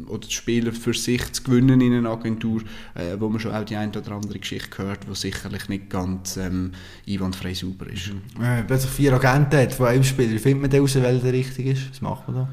oder 0.06 0.26
die 0.26 0.32
Spieler 0.32 0.72
für 0.72 0.94
sich 0.94 1.32
zu 1.32 1.42
gewinnen 1.42 1.80
in 1.80 1.92
einer 1.94 2.10
Agentur, 2.10 2.62
äh, 2.94 3.16
wo 3.18 3.28
man 3.28 3.40
schon 3.40 3.52
auch 3.52 3.64
die 3.64 3.76
eine 3.76 3.92
oder 3.92 4.12
andere 4.12 4.38
Geschichte 4.38 4.70
gehört, 4.70 5.06
die 5.08 5.14
sicherlich 5.14 5.68
nicht 5.68 5.90
ganz 5.90 6.36
ähm, 6.36 6.72
einwandfrei 7.08 7.54
sauber 7.54 7.86
ist. 7.88 8.08
Mhm. 8.08 8.22
Wenn 8.38 8.48
man 8.48 8.66
plötzlich 8.66 8.92
vier 8.92 9.12
Agenten 9.12 9.58
hat 9.58 9.72
von 9.72 9.86
einem 9.86 10.04
Spieler, 10.04 10.38
findet 10.38 10.62
man 10.62 10.70
denn 10.70 10.80
raus, 10.80 10.94
welcher 10.94 11.32
richtig 11.32 11.66
ist? 11.66 11.90
Was 11.90 12.00
macht 12.00 12.28
man 12.28 12.36
da? 12.36 12.48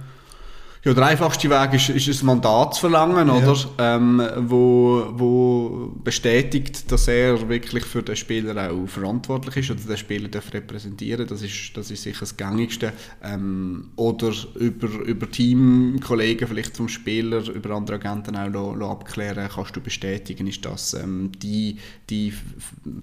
Ja, 0.85 0.93
der 0.93 1.07
einfachste 1.07 1.49
Weg 1.49 1.73
ist, 1.73 1.89
ist 1.89 2.21
ein 2.21 2.25
Mandat 2.25 2.73
zu 2.75 2.81
verlangen, 2.81 3.27
ja. 3.27 3.35
oder? 3.35 3.57
Ähm, 3.79 4.21
wo, 4.37 5.07
wo 5.11 5.91
bestätigt, 6.01 6.89
dass 6.89 7.09
er 7.09 7.49
wirklich 7.49 7.83
für 7.83 8.01
den 8.01 8.15
Spieler 8.15 8.71
auch 8.71 8.87
verantwortlich 8.87 9.57
ist 9.57 9.71
oder 9.71 9.81
den 9.81 9.97
Spieler 9.97 10.29
darf 10.29 10.53
repräsentieren 10.53 11.27
Das 11.27 11.41
ist, 11.41 11.71
das 11.75 11.91
ist 11.91 12.03
sicher 12.03 12.21
das 12.21 12.37
Gängigste. 12.37 12.93
Ähm, 13.21 13.89
oder 13.97 14.31
über, 14.55 14.87
über 15.05 15.29
Teamkollegen 15.29 16.47
vielleicht 16.47 16.77
vom 16.77 16.87
Spieler, 16.87 17.45
über 17.49 17.71
andere 17.71 17.97
Agenten 17.97 18.37
auch 18.37 18.47
lo, 18.47 18.73
lo 18.73 18.89
abklären, 18.89 19.49
kannst 19.53 19.75
du 19.75 19.81
bestätigen, 19.81 20.47
ist 20.47 20.63
das 20.63 20.93
ähm, 20.93 21.33
die, 21.41 21.77
die 22.09 22.33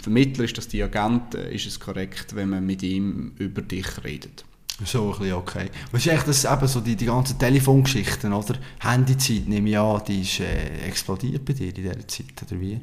Vermittler, 0.01 0.45
ist 0.45 0.57
das 0.57 0.69
die 0.69 0.83
Agent, 0.83 1.35
äh, 1.35 1.55
ist 1.55 1.67
es 1.67 1.79
korrekt, 1.79 2.35
wenn 2.35 2.49
man 2.49 2.65
mit 2.65 2.83
ihm 2.83 3.33
über 3.37 3.61
dich 3.61 4.03
redet. 4.03 4.47
So 4.85 5.13
ein 5.13 5.19
bisschen 5.19 5.33
okay. 5.35 5.71
Was 5.91 6.05
ist 6.05 6.13
echt 6.13 6.29
das, 6.29 6.45
eben 6.45 6.69
so 6.69 6.81
die, 6.81 6.97
die 6.97 7.07
ganzen 7.07 7.39
Telefongeschichten, 7.39 8.33
oder? 8.33 8.57
Handyzeit, 8.81 9.49
nehme 9.49 9.71
ich 9.71 9.79
an, 9.79 10.03
die 10.07 10.21
ist 10.21 10.41
äh, 10.41 10.87
explodiert 10.87 11.45
bei 11.45 11.55
dir 11.55 11.69
in 11.69 11.75
dieser 11.75 12.07
Zeit, 12.07 12.43
oder 12.47 12.61
wie? 12.61 12.81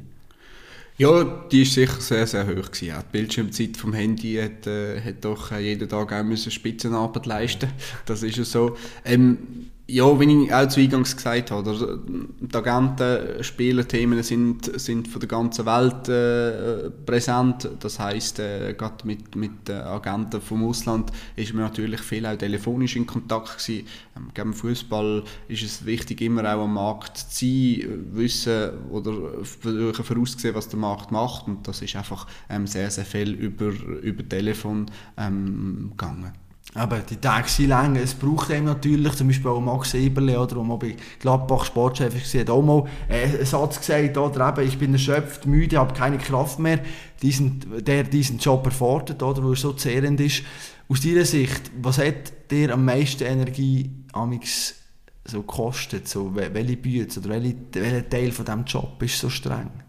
Ja, 0.96 1.24
die 1.50 1.62
ist 1.62 1.74
sicher 1.74 2.00
sehr, 2.00 2.26
sehr 2.26 2.46
hoch 2.46 2.70
gewesen. 2.70 2.86
Ja, 2.86 3.02
die 3.02 3.12
Bildschirmzeit 3.12 3.76
vom 3.76 3.92
Handy 3.92 4.36
hat, 4.36 4.66
äh, 4.66 5.00
hat 5.00 5.24
doch 5.24 5.50
äh, 5.50 5.60
jeden 5.60 5.88
Tag 5.88 6.12
auch 6.12 6.36
Spitzenarbeit 6.36 7.26
leisten. 7.26 7.68
Das 8.06 8.22
ist 8.22 8.38
ja 8.38 8.44
so. 8.44 8.76
Ähm, 9.04 9.70
ja, 9.86 10.18
wie 10.18 10.44
ich 10.44 10.54
auch 10.54 10.66
zu 10.66 10.80
Eingangs 10.80 11.14
gesagt 11.14 11.50
habe, 11.50 12.00
die 12.40 12.56
Agenten, 12.56 13.44
Spielerthemen 13.44 14.22
sind, 14.22 14.80
sind 14.80 15.08
von 15.08 15.20
der 15.20 15.28
ganzen 15.28 15.66
Welt 15.66 16.08
äh, 16.08 16.90
präsent. 17.04 17.68
Das 17.80 17.98
heisst, 17.98 18.38
äh, 18.38 18.72
gerade 18.72 19.06
mit, 19.06 19.36
mit 19.36 19.68
Agenten 19.68 20.40
vom 20.40 20.66
Ausland 20.66 21.12
ist 21.36 21.52
man 21.52 21.64
natürlich 21.64 22.00
viel 22.00 22.24
auch 22.24 22.36
telefonisch 22.36 22.96
in 22.96 23.06
Kontakt 23.06 23.58
gewesen. 23.58 23.86
Ähm, 24.16 24.30
Gegen 24.32 24.54
Fußball 24.54 25.22
ist 25.48 25.62
es 25.62 25.84
wichtig, 25.84 26.22
immer 26.22 26.42
auch 26.54 26.64
am 26.64 26.74
Markt 26.74 27.18
zu 27.18 27.44
sein, 27.44 28.06
wissen 28.12 28.70
oder 28.90 29.12
voraussehen, 29.44 30.54
was 30.54 30.68
der 30.68 30.78
Markt 30.78 31.12
macht. 31.12 31.46
Und 31.46 31.68
das 31.68 31.82
ist 31.82 31.94
einfach 31.94 32.26
ähm, 32.48 32.66
sehr, 32.66 32.90
sehr 32.90 33.04
viel 33.04 33.32
über, 33.32 33.66
über 34.00 34.26
Telefon 34.26 34.86
ähm, 35.18 35.90
gegangen. 35.90 36.32
Aber 36.76 36.98
die 36.98 37.16
Tage 37.16 37.48
sind 37.48 37.68
lang. 37.68 37.94
Es 37.94 38.14
braucht 38.14 38.50
eben 38.50 38.64
natürlich, 38.64 39.14
zum 39.14 39.28
Beispiel 39.28 39.50
auch 39.50 39.60
Max 39.60 39.94
Eberle, 39.94 40.40
oder, 40.40 40.56
der 40.56 40.64
mal 40.64 40.76
bei 40.76 40.96
Gladbach 41.20 41.64
Sportchef 41.64 42.12
war, 42.12 42.40
hat 42.40 42.50
auch 42.50 42.62
mal 42.62 42.84
einen 43.08 43.46
Satz 43.46 43.78
gesagt, 43.78 44.18
oder 44.18 44.48
eben, 44.48 44.68
ich 44.68 44.76
bin 44.76 44.92
erschöpft, 44.92 45.46
müde, 45.46 45.78
habe 45.78 45.94
keine 45.94 46.18
Kraft 46.18 46.58
mehr, 46.58 46.80
diesen, 47.22 47.84
der 47.84 48.02
diesen 48.02 48.38
Job 48.38 48.66
erfordert, 48.66 49.22
oder, 49.22 49.44
weil 49.44 49.52
er 49.52 49.56
so 49.56 49.72
zehrend 49.72 50.20
ist. 50.20 50.42
Aus 50.88 51.00
deiner 51.00 51.24
Sicht, 51.24 51.70
was 51.80 51.98
hat 51.98 52.50
dir 52.50 52.74
am 52.74 52.84
meisten 52.84 53.22
Energie 53.22 53.90
amix 54.12 54.74
so 55.24 55.42
gekostet? 55.42 56.08
So, 56.08 56.34
welche 56.34 56.76
Bühne 56.76 57.06
oder 57.16 57.28
welche, 57.28 57.54
welcher 57.72 58.08
Teil 58.08 58.32
von 58.32 58.44
diesem 58.44 58.64
Job 58.64 59.00
ist 59.00 59.18
so 59.18 59.30
streng? 59.30 59.83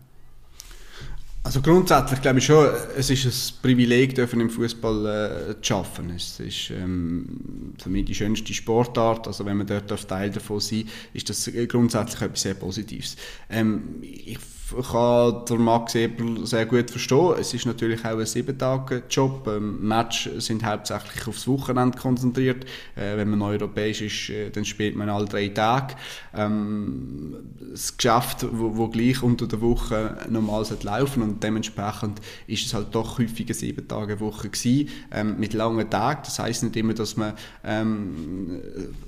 Also 1.46 1.62
grundsätzlich 1.62 2.24
glaube 2.24 2.40
ich 2.40 2.46
schon, 2.46 2.68
es 2.98 3.12
ist 3.12 3.24
ein 3.24 3.62
Privileg, 3.62 4.16
dürfen 4.16 4.42
im 4.42 4.50
Fußball 4.50 5.52
äh, 5.52 5.62
zu 5.62 5.76
arbeiten. 5.76 6.10
Es 6.10 6.40
ist 6.40 6.72
ähm, 6.72 7.76
für 7.78 7.92
mich 7.92 8.06
die 8.06 8.16
schönste 8.16 8.52
Sportart. 8.52 9.28
Also 9.28 9.46
wenn 9.46 9.58
man 9.58 9.68
dort 9.68 10.08
Teil 10.08 10.32
davon 10.32 10.60
sein 10.60 10.90
ist 11.14 11.30
das 11.30 11.48
grundsätzlich 11.68 12.24
etwas 12.24 12.42
sehr 12.42 12.56
Positives. 12.56 13.16
Ähm, 13.48 14.00
ich 14.02 14.40
kann 14.72 15.46
der 15.48 15.58
Max 15.58 15.94
Eberl 15.94 16.46
sehr 16.46 16.66
gut 16.66 16.90
verstehen. 16.90 17.36
Es 17.40 17.54
ist 17.54 17.66
natürlich 17.66 18.04
auch 18.04 18.18
ein 18.18 18.26
Sieben-Tage-Job. 18.26 19.48
Ähm, 19.48 19.88
Match 19.88 20.30
sind 20.40 20.66
hauptsächlich 20.66 21.28
aufs 21.28 21.48
Wochenende 21.48 21.98
konzentriert. 21.98 22.66
Äh, 22.96 23.16
wenn 23.18 23.30
man 23.30 23.44
europäisch 23.44 24.02
ist, 24.02 24.30
äh, 24.30 24.50
dann 24.50 24.66
spielt 24.66 24.96
man 24.96 25.10
alle 25.10 25.26
drei 25.26 25.50
Tage. 25.50 25.96
Ähm, 26.34 27.36
das 27.72 27.96
Geschäft, 27.96 28.48
wo, 28.52 28.76
wo, 28.76 28.88
gleich 28.88 29.22
unter 29.22 29.48
der 29.48 29.62
Woche 29.62 30.18
normal 30.30 30.66
laufen 30.82 31.22
und 31.22 31.44
dementsprechend 31.44 32.22
ist 32.48 32.66
es 32.66 32.74
halt 32.74 32.88
doch 32.94 33.20
häufig 33.20 33.46
eine 33.46 33.54
Sieben-Tage-Woche 33.54 34.50
gewesen, 34.50 34.90
ähm, 35.12 35.40
mit 35.40 35.54
langen 35.54 35.90
Tagen. 35.90 36.22
Das 36.24 36.40
heißt 36.40 36.64
nicht 36.64 36.76
immer, 36.76 36.94
dass 36.94 37.18
man 37.18 37.34
ähm, 37.64 38.62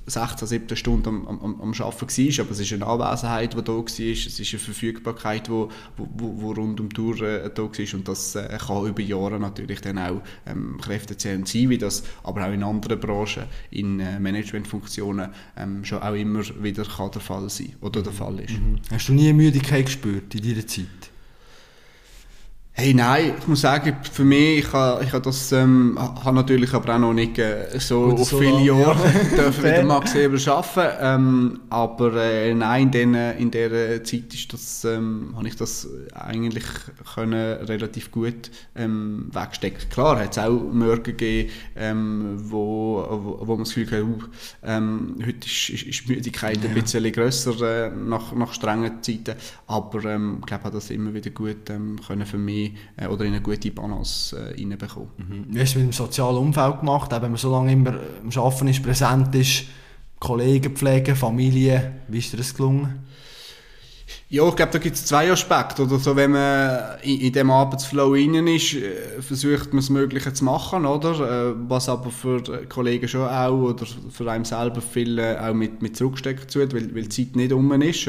16, 0.06 0.46
17 0.46 0.76
Stunden 0.76 1.08
am, 1.08 1.26
am, 1.26 1.60
am 1.60 1.72
Arbeiten 1.72 2.00
war, 2.00 2.44
aber 2.44 2.52
es 2.52 2.60
ist 2.60 2.72
eine 2.72 2.86
Anwesenheit, 2.86 3.54
die 3.54 3.62
da 3.62 3.72
war, 3.72 3.84
es 3.84 3.98
ist 3.98 4.52
eine 4.52 4.60
Verfügbarkeit, 4.60 5.47
wo, 5.48 5.70
wo, 5.96 6.06
wo 6.16 6.52
rund 6.52 6.80
um 6.80 6.88
die 6.88 6.94
Tour 6.94 7.20
äh, 7.22 7.50
da 7.52 7.68
ist 7.76 7.94
und 7.94 8.06
das 8.08 8.34
äh, 8.34 8.58
kann 8.58 8.86
über 8.86 9.02
Jahre 9.02 9.38
natürlich 9.38 9.80
dann 9.80 9.98
auch 9.98 10.22
ähm, 10.46 10.78
kräftezehrend 10.80 11.48
sein, 11.48 11.70
wie 11.70 11.78
das 11.78 12.02
aber 12.22 12.46
auch 12.46 12.52
in 12.52 12.62
anderen 12.62 13.00
Branchen, 13.00 13.44
in 13.70 14.00
äh, 14.00 14.18
Managementfunktionen 14.18 15.30
ähm, 15.56 15.84
schon 15.84 16.02
auch 16.02 16.14
immer 16.14 16.42
wieder 16.62 16.84
kann 16.84 17.10
der 17.10 17.20
Fall 17.20 17.48
sein 17.48 17.74
oder 17.80 18.02
der 18.02 18.12
Fall 18.12 18.40
ist. 18.40 18.50
Mhm. 18.50 18.78
Hast 18.90 19.08
du 19.08 19.12
nie 19.12 19.32
Müdigkeit 19.32 19.86
gespürt 19.86 20.34
in 20.34 20.42
deiner 20.42 20.66
Zeit? 20.66 21.07
Hey, 22.80 22.94
nein, 22.94 23.34
ich 23.36 23.48
muss 23.48 23.62
sagen, 23.62 23.96
für 24.12 24.22
mich, 24.22 24.60
ich 24.60 24.72
habe, 24.72 25.02
ich 25.02 25.12
habe 25.12 25.24
das, 25.24 25.50
ähm, 25.50 25.98
habe 25.98 26.36
natürlich 26.36 26.72
aber 26.72 26.94
auch 26.94 27.00
noch 27.00 27.12
nicht 27.12 27.36
äh, 27.36 27.76
so 27.80 28.10
Gut, 28.10 28.24
so 28.24 28.38
viele 28.38 28.60
Jahre 28.60 29.04
ja. 29.04 29.36
dürfen 29.36 29.62
mit 29.64 29.84
Max 29.84 30.14
Eber 30.14 30.38
arbeiten, 30.52 30.96
ähm, 31.00 31.60
aber 31.70 32.14
äh, 32.14 32.54
nein, 32.54 32.84
in, 32.84 32.90
den, 32.92 33.14
in 33.14 33.50
dieser 33.50 34.04
Zeit 34.04 34.32
ist 34.32 34.52
das, 34.52 34.84
ähm, 34.84 35.32
habe 35.34 35.48
ich 35.48 35.56
das 35.56 35.88
eigentlich 36.14 36.62
können 37.16 37.64
relativ 37.64 38.12
gut 38.12 38.48
ähm, 38.76 39.28
wegstecken. 39.32 39.90
Klar, 39.90 40.20
hat 40.20 40.30
es 40.30 40.38
auch 40.38 40.48
Morgen 40.72 41.02
gegeben, 41.02 41.50
ähm, 41.74 42.36
wo, 42.36 43.04
wo, 43.10 43.40
wo 43.40 43.56
man 43.56 43.64
das 43.64 43.74
Gefühl 43.74 43.90
hat, 43.90 44.04
uh, 44.04 44.22
ähm, 44.62 45.16
heute 45.26 45.48
ist, 45.48 45.70
ist, 45.70 45.82
ist 45.82 46.08
Müdigkeit 46.08 46.62
ja. 46.62 46.68
ein 46.68 46.80
bisschen 46.80 47.10
grösser 47.10 47.60
äh, 47.60 47.90
nach, 47.90 48.32
nach 48.36 48.54
strengen 48.54 49.02
Zeiten, 49.02 49.34
aber 49.66 50.04
ähm, 50.04 50.36
ich 50.38 50.46
glaube, 50.46 50.60
ich 50.60 50.64
habe 50.66 50.76
das 50.76 50.90
immer 50.90 51.12
wieder 51.12 51.30
gut 51.30 51.68
ähm, 51.70 51.98
können 52.06 52.24
für 52.24 52.38
mich 52.38 52.67
äh, 52.96 53.06
oder 53.06 53.24
in 53.24 53.32
eine 53.32 53.42
gute 53.42 53.70
Balance 53.70 54.36
äh, 54.36 54.60
reinbekommen. 54.60 55.08
Mhm. 55.16 55.46
Wie 55.48 55.60
hast 55.60 55.74
du 55.74 55.78
mit 55.80 55.88
dem 55.88 55.92
sozialen 55.92 56.36
Umfeld 56.36 56.80
gemacht? 56.80 57.12
Eben, 57.12 57.22
wenn 57.22 57.30
man 57.32 57.38
so 57.38 57.50
lange 57.50 57.72
immer 57.72 57.90
am 58.22 58.30
Arbeiten 58.42 58.68
ist, 58.68 58.82
präsent 58.82 59.34
ist, 59.34 59.64
Kollegen 60.18 60.74
pflegen, 60.74 61.14
Familie, 61.14 61.92
wie 62.08 62.18
ist 62.18 62.32
dir 62.32 62.38
das 62.38 62.54
gelungen? 62.54 63.06
Ja, 64.30 64.46
ich 64.46 64.56
glaube, 64.56 64.72
da 64.72 64.78
gibt 64.78 64.94
es 64.94 65.06
zwei 65.06 65.32
Aspekte. 65.32 65.84
Oder 65.84 65.98
so, 65.98 66.14
wenn 66.14 66.32
man 66.32 66.98
in, 67.00 67.18
in 67.18 67.32
dem 67.32 67.50
Arbeitsflow 67.50 68.14
innen 68.14 68.46
ist, 68.46 68.74
äh, 68.74 69.22
versucht 69.22 69.72
man 69.72 69.80
das 69.80 69.88
Mögliche 69.88 70.34
zu 70.34 70.44
machen, 70.44 70.84
oder? 70.84 71.12
Äh, 71.12 71.54
was 71.66 71.88
aber 71.88 72.10
für 72.10 72.42
Kollegen 72.68 73.08
schon 73.08 73.26
auch 73.26 73.70
oder 73.70 73.86
für 74.10 74.30
einen 74.30 74.44
selber 74.44 74.82
viel 74.82 75.18
äh, 75.18 75.38
auch 75.38 75.54
mit, 75.54 75.80
mit 75.80 75.96
zurückstecken 75.96 76.46
tut, 76.46 76.74
weil, 76.74 76.94
weil 76.94 77.04
die 77.04 77.08
Zeit 77.08 77.36
nicht 77.36 77.54
um 77.54 77.72
ist. 77.80 78.06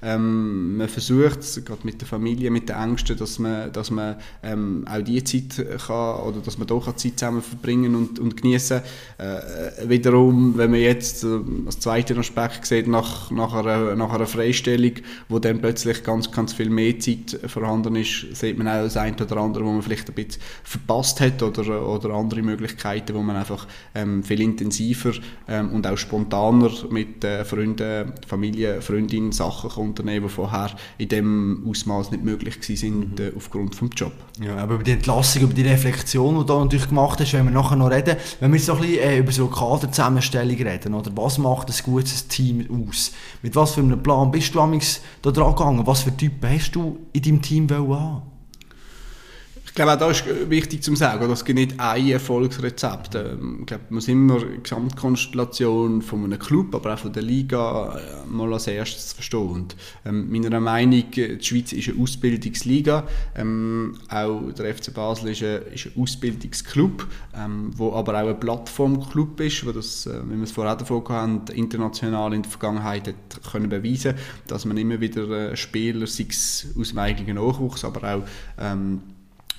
Ähm, 0.00 0.78
man 0.78 0.88
versucht 0.88 1.40
es, 1.40 1.62
gerade 1.62 1.80
mit 1.84 2.00
der 2.00 2.08
Familie, 2.08 2.50
mit 2.50 2.70
den 2.70 2.76
Ängsten, 2.76 3.18
dass 3.18 3.38
man, 3.38 3.70
dass 3.70 3.90
man 3.90 4.16
ähm, 4.42 4.86
auch 4.90 5.02
diese 5.02 5.24
Zeit 5.24 5.66
kann, 5.86 6.20
oder 6.22 6.40
dass 6.42 6.56
man 6.56 6.68
doch 6.68 6.86
Zeit 6.96 7.18
zusammen 7.18 7.42
verbringen 7.42 7.94
und, 7.96 8.18
und 8.18 8.34
genießen. 8.40 8.80
Äh, 9.18 9.88
wiederum, 9.90 10.56
wenn 10.56 10.70
man 10.70 10.80
jetzt 10.80 11.22
äh, 11.22 11.38
als 11.66 11.80
zweiten 11.80 12.18
Aspekt 12.18 12.64
sieht, 12.64 12.88
nach, 12.88 13.30
nach, 13.30 13.52
einer, 13.52 13.94
nach 13.94 14.10
einer 14.10 14.26
Freistellung, 14.26 14.94
wo 15.28 15.38
der 15.38 15.49
dann 15.50 15.60
plötzlich 15.60 16.02
ganz, 16.02 16.30
ganz 16.30 16.52
viel 16.52 16.70
mehr 16.70 16.98
Zeit 16.98 17.38
vorhanden 17.46 17.96
ist, 17.96 18.26
sieht 18.34 18.56
man 18.56 18.68
auch 18.68 18.82
das 18.82 18.96
eine 18.96 19.16
oder 19.16 19.36
andere, 19.38 19.64
wo 19.64 19.72
man 19.72 19.82
vielleicht 19.82 20.08
ein 20.08 20.14
bisschen 20.14 20.40
verpasst 20.62 21.20
hat 21.20 21.42
oder, 21.42 21.86
oder 21.86 22.10
andere 22.10 22.42
Möglichkeiten, 22.42 23.14
wo 23.14 23.20
man 23.20 23.36
einfach 23.36 23.66
ähm, 23.94 24.22
viel 24.22 24.40
intensiver 24.40 25.12
ähm, 25.48 25.72
und 25.72 25.86
auch 25.86 25.96
spontaner 25.96 26.70
mit 26.90 27.24
äh, 27.24 27.44
Freunden, 27.44 28.12
Familie, 28.26 28.80
Freundinnen 28.80 29.32
Sachen 29.32 29.70
kann 29.70 29.88
unternehmen, 29.88 30.26
die 30.26 30.32
vorher 30.32 30.70
in 30.98 31.08
dem 31.08 31.66
Ausmaß 31.68 32.10
nicht 32.12 32.24
möglich 32.24 32.56
sind 32.60 33.18
mhm. 33.18 33.24
äh, 33.24 33.32
aufgrund 33.36 33.80
des 33.80 33.88
Jobs. 33.96 34.14
Ja, 34.40 34.56
aber 34.56 34.74
über 34.74 34.84
die 34.84 34.92
Entlassung, 34.92 35.42
über 35.42 35.54
die 35.54 35.62
Reflexion, 35.62 36.38
die 36.38 36.46
du 36.46 36.58
natürlich 36.58 36.88
gemacht 36.88 37.20
hast, 37.20 37.32
wenn 37.32 37.44
wir 37.44 37.50
nachher 37.50 37.76
noch 37.76 37.90
reden, 37.90 38.16
wenn 38.38 38.52
wir 38.52 38.60
so 38.60 38.74
ein 38.74 38.80
bisschen 38.80 38.98
äh, 38.98 39.18
über 39.18 39.32
so 39.32 39.48
Kaderzusammenstellung 39.48 40.56
reden, 40.56 40.94
oder 40.94 41.10
was 41.14 41.38
macht 41.38 41.68
ein 41.68 41.74
gutes 41.84 42.28
Team 42.28 42.66
aus? 42.70 43.12
Mit 43.42 43.56
was 43.56 43.74
für 43.74 43.80
einem 43.80 44.02
Plan 44.02 44.30
bist 44.30 44.54
du 44.54 45.30
da 45.30 45.39
dran 45.40 45.54
gegangen? 45.54 45.86
Was 45.86 46.02
für 46.02 46.16
Typen 46.16 46.50
hast 46.50 46.72
du 46.72 46.98
in 47.12 47.22
deinem 47.22 47.42
Team 47.42 47.70
haben? 47.70 48.22
Ich 49.70 49.76
glaube, 49.76 49.92
auch 49.92 49.98
da 49.98 50.10
ist 50.10 50.24
wichtig 50.50 50.82
zu 50.82 50.96
sagen, 50.96 51.30
es 51.30 51.44
gibt 51.44 51.56
nicht 51.56 51.78
ein 51.78 52.08
Erfolgsrezept. 52.08 53.14
Ähm, 53.14 53.58
ich 53.60 53.66
glaube, 53.66 53.84
man 53.88 53.94
muss 53.94 54.08
immer 54.08 54.40
die 54.40 54.60
Gesamtkonstellation 54.60 56.02
von 56.02 56.24
einem 56.24 56.40
Club, 56.40 56.74
aber 56.74 56.94
auch 56.94 56.98
von 56.98 57.12
der 57.12 57.22
Liga 57.22 57.96
äh, 57.96 58.28
mal 58.28 58.52
als 58.52 58.66
erstes 58.66 59.12
verstehen. 59.12 59.48
Und, 59.48 59.76
ähm, 60.04 60.28
meiner 60.28 60.58
Meinung 60.58 60.98
nach, 60.98 61.10
die 61.12 61.38
Schweiz 61.40 61.72
ist 61.72 61.88
eine 61.88 62.02
Ausbildungsliga. 62.02 63.06
Ähm, 63.36 63.94
auch 64.08 64.50
der 64.58 64.74
FC 64.74 64.92
Basel 64.92 65.30
ist 65.30 65.44
ein, 65.44 65.62
ist 65.72 65.86
ein 65.86 66.02
Ausbildungsclub, 66.02 67.06
ähm, 67.36 67.70
wo 67.76 67.92
aber 67.92 68.24
auch 68.24 68.28
ein 68.28 68.40
Plattformclub 68.40 69.38
ist, 69.38 69.64
wo 69.64 69.70
das, 69.70 70.04
äh, 70.06 70.20
wie 70.28 70.36
wir 70.36 70.42
es 70.42 70.50
vorher 70.50 70.74
davon 70.74 71.08
hatten, 71.08 71.52
international 71.52 72.34
in 72.34 72.42
der 72.42 72.50
Vergangenheit 72.50 73.06
hat 73.06 73.52
können 73.52 73.68
beweisen, 73.68 74.14
dass 74.48 74.64
man 74.64 74.76
immer 74.76 75.00
wieder 75.00 75.52
äh, 75.52 75.56
Spieler, 75.56 76.08
sei 76.08 76.26
es 76.28 76.66
aus 76.76 76.88
dem 76.88 76.98
eigenen 76.98 77.36
Nachwuchs, 77.36 77.84
aber 77.84 78.16
auch 78.16 78.22
ähm, 78.58 79.00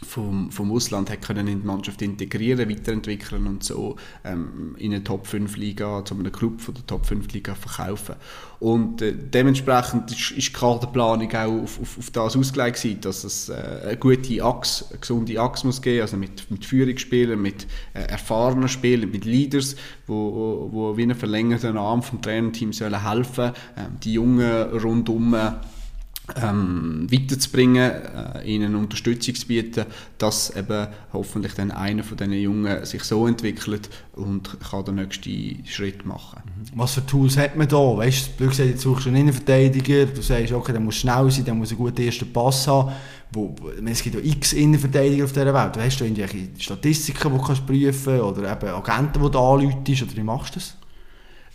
vom, 0.04 0.52
vom 0.52 0.72
Ausland 0.72 1.10
hat 1.10 1.22
können 1.22 1.48
in 1.48 1.62
die 1.62 1.68
Mannschaft 1.68 2.02
integrieren, 2.02 2.70
weiterentwickeln 2.70 3.48
und 3.48 3.64
so 3.64 3.96
ähm, 4.24 4.76
in 4.78 4.94
eine 4.94 5.04
Top 5.04 5.28
5 5.28 5.56
Liga, 5.58 6.04
zu 6.04 6.16
einem 6.16 6.32
Club 6.32 6.60
von 6.60 6.74
der 6.74 6.86
Top 6.86 7.06
5 7.06 7.32
Liga 7.34 7.56
verkaufen. 7.56 8.16
Und 8.60 9.02
äh, 9.02 9.14
dementsprechend 9.14 10.12
ist, 10.12 10.32
ist 10.32 10.50
die 10.50 10.54
Kaderplanung 10.54 11.32
auch 11.34 11.64
auf, 11.64 11.80
auf, 11.80 11.98
auf 11.98 12.10
das 12.10 12.36
ausgelegt 12.36 12.82
gewesen, 12.82 13.02
dass 13.02 13.24
es 13.24 13.50
äh, 13.50 13.54
eine 13.54 13.98
gute 13.98 14.44
Achse, 14.44 14.86
eine 14.90 15.00
gesunde 15.00 15.40
Achse 15.40 15.68
muss 15.68 15.82
geben, 15.82 16.02
also 16.02 16.18
mit, 16.18 16.50
mit 16.50 16.66
Führungsspielern, 16.66 17.42
mit 17.42 17.68
äh, 17.94 18.02
erfahrenen 18.02 18.70
Spielern, 18.70 19.12
mit 19.12 19.26
Leaders, 19.26 19.76
wo, 20.08 20.70
wo 20.72 20.98
wie 20.98 21.04
ein 21.04 21.16
verlängerter 21.16 21.76
Arm 21.76 22.02
vom 22.02 22.22
Trainerteam 22.22 22.74
sollen 22.74 23.08
helfen, 23.08 23.52
äh, 23.76 23.82
die 24.04 24.14
Jungen 24.14 24.64
rundum 24.80 25.36
ähm, 26.42 27.08
weiterzubringen, 27.12 27.92
äh, 27.92 28.44
ihnen 28.44 28.76
Unterstützung 28.76 29.36
zu 29.36 29.48
bieten, 29.48 29.86
dass 30.18 30.56
eben 30.56 30.88
hoffentlich 31.14 31.54
dann 31.54 31.72
einer 31.72 32.04
von 32.04 32.18
diesen 32.18 32.34
Jungen 32.34 32.86
sich 32.86 33.04
so 33.04 33.28
entwickelt 33.28 33.90
und 34.14 34.58
kann 34.60 34.86
den 34.86 34.96
nächsten 34.96 35.66
Schritt 35.66 36.06
machen. 36.06 36.42
Mhm. 36.46 36.80
Was 36.80 36.94
für 36.94 37.06
Tools 37.06 37.38
hat 37.38 37.56
man 37.56 37.68
da? 37.68 37.78
Weißt 37.78 38.32
du, 38.38 38.48
gesagt, 38.48 38.70
jetzt 38.70 38.82
suchst 38.82 39.06
du 39.06 39.10
einen 39.10 39.22
Innenverteidiger, 39.22 40.06
du 40.06 40.22
sagst, 40.22 40.52
okay, 40.52 40.72
der 40.72 40.82
muss 40.82 40.96
schnell 40.96 41.30
sein, 41.32 41.46
der 41.46 41.54
muss 41.54 41.70
einen 41.70 41.80
guten 41.80 42.02
ersten 42.02 42.32
Pass 42.32 42.68
haben. 42.68 42.92
Wo, 43.34 43.56
es 43.86 44.04
gibt 44.04 44.16
ja 44.16 44.22
x 44.22 44.54
Innenverteidiger 44.54 45.24
auf 45.24 45.32
dieser 45.32 45.54
Welt. 45.54 45.78
Weißt 45.78 46.02
du 46.02 46.04
irgendwelche 46.04 46.50
Statistiken, 46.60 47.32
die 47.32 47.38
du 47.38 47.44
kannst 47.44 47.66
prüfen 47.66 48.20
oder 48.20 48.52
eben 48.52 48.70
Agenten, 48.70 49.24
die 49.24 49.32
du 49.32 49.40
anläutest, 49.40 50.04
oder 50.04 50.16
wie 50.18 50.24
machst 50.24 50.56
du 50.56 50.60
das? 50.60 50.76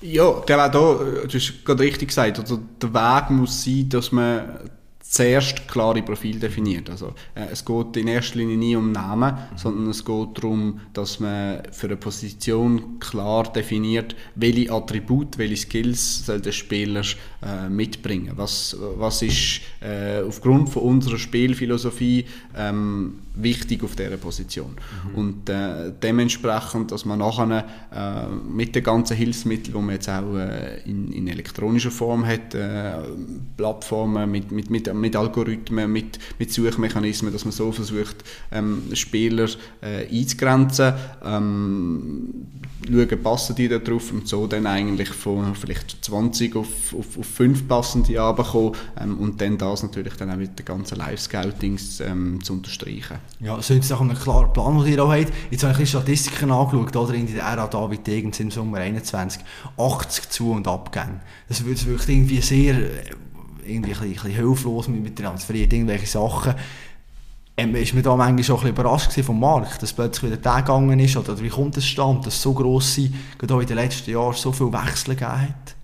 Ja, 0.00 0.40
glaube 0.44 0.64
auch 0.64 0.70
da, 0.70 1.26
du 1.26 1.34
hast 1.34 1.64
gerade 1.64 1.82
richtig 1.82 2.08
gesagt, 2.08 2.38
also 2.38 2.58
der 2.82 2.92
Weg 2.92 3.30
muss 3.30 3.64
sein, 3.64 3.88
dass 3.88 4.12
man 4.12 4.70
zuerst 5.08 5.68
klare 5.68 6.02
Profil 6.02 6.38
definiert. 6.38 6.90
Also, 6.90 7.14
äh, 7.34 7.46
es 7.52 7.64
geht 7.64 7.96
in 7.96 8.08
erster 8.08 8.38
Linie 8.38 8.56
nie 8.56 8.76
um 8.76 8.92
Namen, 8.92 9.34
mhm. 9.34 9.58
sondern 9.58 9.90
es 9.90 10.04
geht 10.04 10.28
darum, 10.38 10.80
dass 10.92 11.20
man 11.20 11.62
für 11.72 11.86
eine 11.86 11.96
Position 11.96 12.98
klar 12.98 13.44
definiert, 13.52 14.16
welche 14.34 14.72
Attribute, 14.72 15.38
welche 15.38 15.56
Skills 15.56 16.26
soll 16.26 16.40
der 16.40 16.52
Spieler 16.52 17.02
äh, 17.42 17.68
mitbringen. 17.68 18.32
Was, 18.36 18.76
was 18.96 19.22
ist 19.22 19.60
äh, 19.80 20.22
aufgrund 20.22 20.70
von 20.70 20.82
unserer 20.82 21.18
Spielphilosophie 21.18 22.26
ähm, 22.56 23.20
wichtig 23.36 23.84
auf 23.84 23.94
dieser 23.94 24.16
Position. 24.16 24.76
Mhm. 25.12 25.14
Und 25.14 25.48
äh, 25.48 25.92
dementsprechend, 26.02 26.90
dass 26.90 27.04
man 27.04 27.18
nachher 27.18 27.66
äh, 27.94 28.26
mit 28.28 28.74
den 28.74 28.82
ganzen 28.82 29.16
Hilfsmitteln, 29.16 29.76
die 29.76 29.82
man 29.82 29.94
jetzt 29.94 30.08
auch 30.08 30.34
äh, 30.34 30.80
in, 30.84 31.12
in, 31.12 31.28
elektronischer 31.28 31.90
Form 31.90 32.26
hat, 32.26 32.54
äh, 32.54 32.94
Plattformen 33.56 34.30
mit, 34.30 34.50
mit, 34.50 34.70
mit, 34.70 34.88
mit 35.00 35.16
Algorithmen, 35.16 35.90
mit, 35.92 36.18
mit 36.38 36.52
Suchmechanismen, 36.52 37.32
dass 37.32 37.44
man 37.44 37.52
so 37.52 37.72
versucht, 37.72 38.16
ähm, 38.50 38.82
Spieler 38.92 39.48
äh, 39.80 40.06
einzugrenzen, 40.10 40.94
ähm, 41.24 42.46
schauen, 42.86 43.22
passen 43.22 43.56
die 43.56 43.68
da 43.68 43.78
drauf 43.78 44.12
und 44.12 44.28
so 44.28 44.46
dann 44.46 44.66
eigentlich 44.66 45.08
von 45.08 45.54
vielleicht 45.54 46.04
20 46.04 46.56
auf, 46.56 46.94
auf, 46.94 47.18
auf 47.18 47.26
5 47.26 47.66
passende 47.68 48.18
runterkommen 48.18 48.72
ähm, 49.00 49.18
und 49.18 49.40
dann 49.40 49.58
das 49.58 49.82
natürlich 49.82 50.14
dann 50.14 50.30
auch 50.30 50.36
mit 50.36 50.58
den 50.58 50.64
ganzen 50.64 50.98
Live-Scoutings 50.98 52.00
ähm, 52.00 52.42
zu 52.42 52.54
unterstreichen. 52.54 53.18
Ja, 53.40 53.58
es 53.58 53.70
ist 53.70 53.92
auch 53.92 54.00
einen 54.00 54.16
klaren 54.16 54.52
Plan, 54.52 54.78
den 54.84 54.92
ihr 54.92 55.04
auch 55.04 55.12
habt. 55.12 55.32
Jetzt 55.50 55.64
habe 55.64 55.72
ich 55.74 55.80
ein 55.80 55.86
Statistiken 55.86 56.50
angeschaut, 56.50 56.96
oder 56.96 57.14
in 57.14 57.26
der 57.26 57.42
Ära 57.42 57.66
David 57.66 58.06
Degens 58.06 58.40
im 58.40 58.50
Sommer 58.50 58.78
21, 58.78 59.42
80 59.76 60.30
zu- 60.30 60.52
und 60.52 60.68
Abgänge. 60.68 61.20
Das 61.48 61.64
wird 61.64 61.84
wirklich 61.86 62.16
irgendwie 62.16 62.40
sehr, 62.40 62.76
irgendwie 63.68 63.94
ein 63.94 64.12
bisschen, 64.12 64.30
hilflos 64.30 64.88
mit, 64.88 65.16
transferiert, 65.16 65.72
irgendwelche 65.72 66.06
Sachen. 66.06 66.54
Ähm, 67.58 67.74
ist 67.74 67.94
man 67.94 68.02
da 68.02 68.16
manchmal 68.16 68.44
schon 68.44 68.56
ein 68.56 68.60
bisschen 68.60 68.74
überrascht 68.74 69.12
vom 69.24 69.40
Markt, 69.40 69.82
dass 69.82 69.92
plötzlich 69.92 70.30
wieder 70.30 70.40
der 70.40 70.62
gegangen 70.62 71.00
ist, 71.00 71.16
oder 71.16 71.40
wie 71.40 71.48
kommt 71.48 71.76
es 71.76 71.86
stand, 71.86 72.26
dass 72.26 72.42
so 72.42 72.52
grosse, 72.52 73.10
gerade 73.38 73.54
auch 73.54 73.60
in 73.60 73.66
den 73.66 73.76
letzten 73.76 74.10
Jahren, 74.10 74.34
so 74.34 74.52
viel 74.52 74.72
Wechsel 74.72 75.14
gegeben 75.14 75.40
hat? 75.40 75.75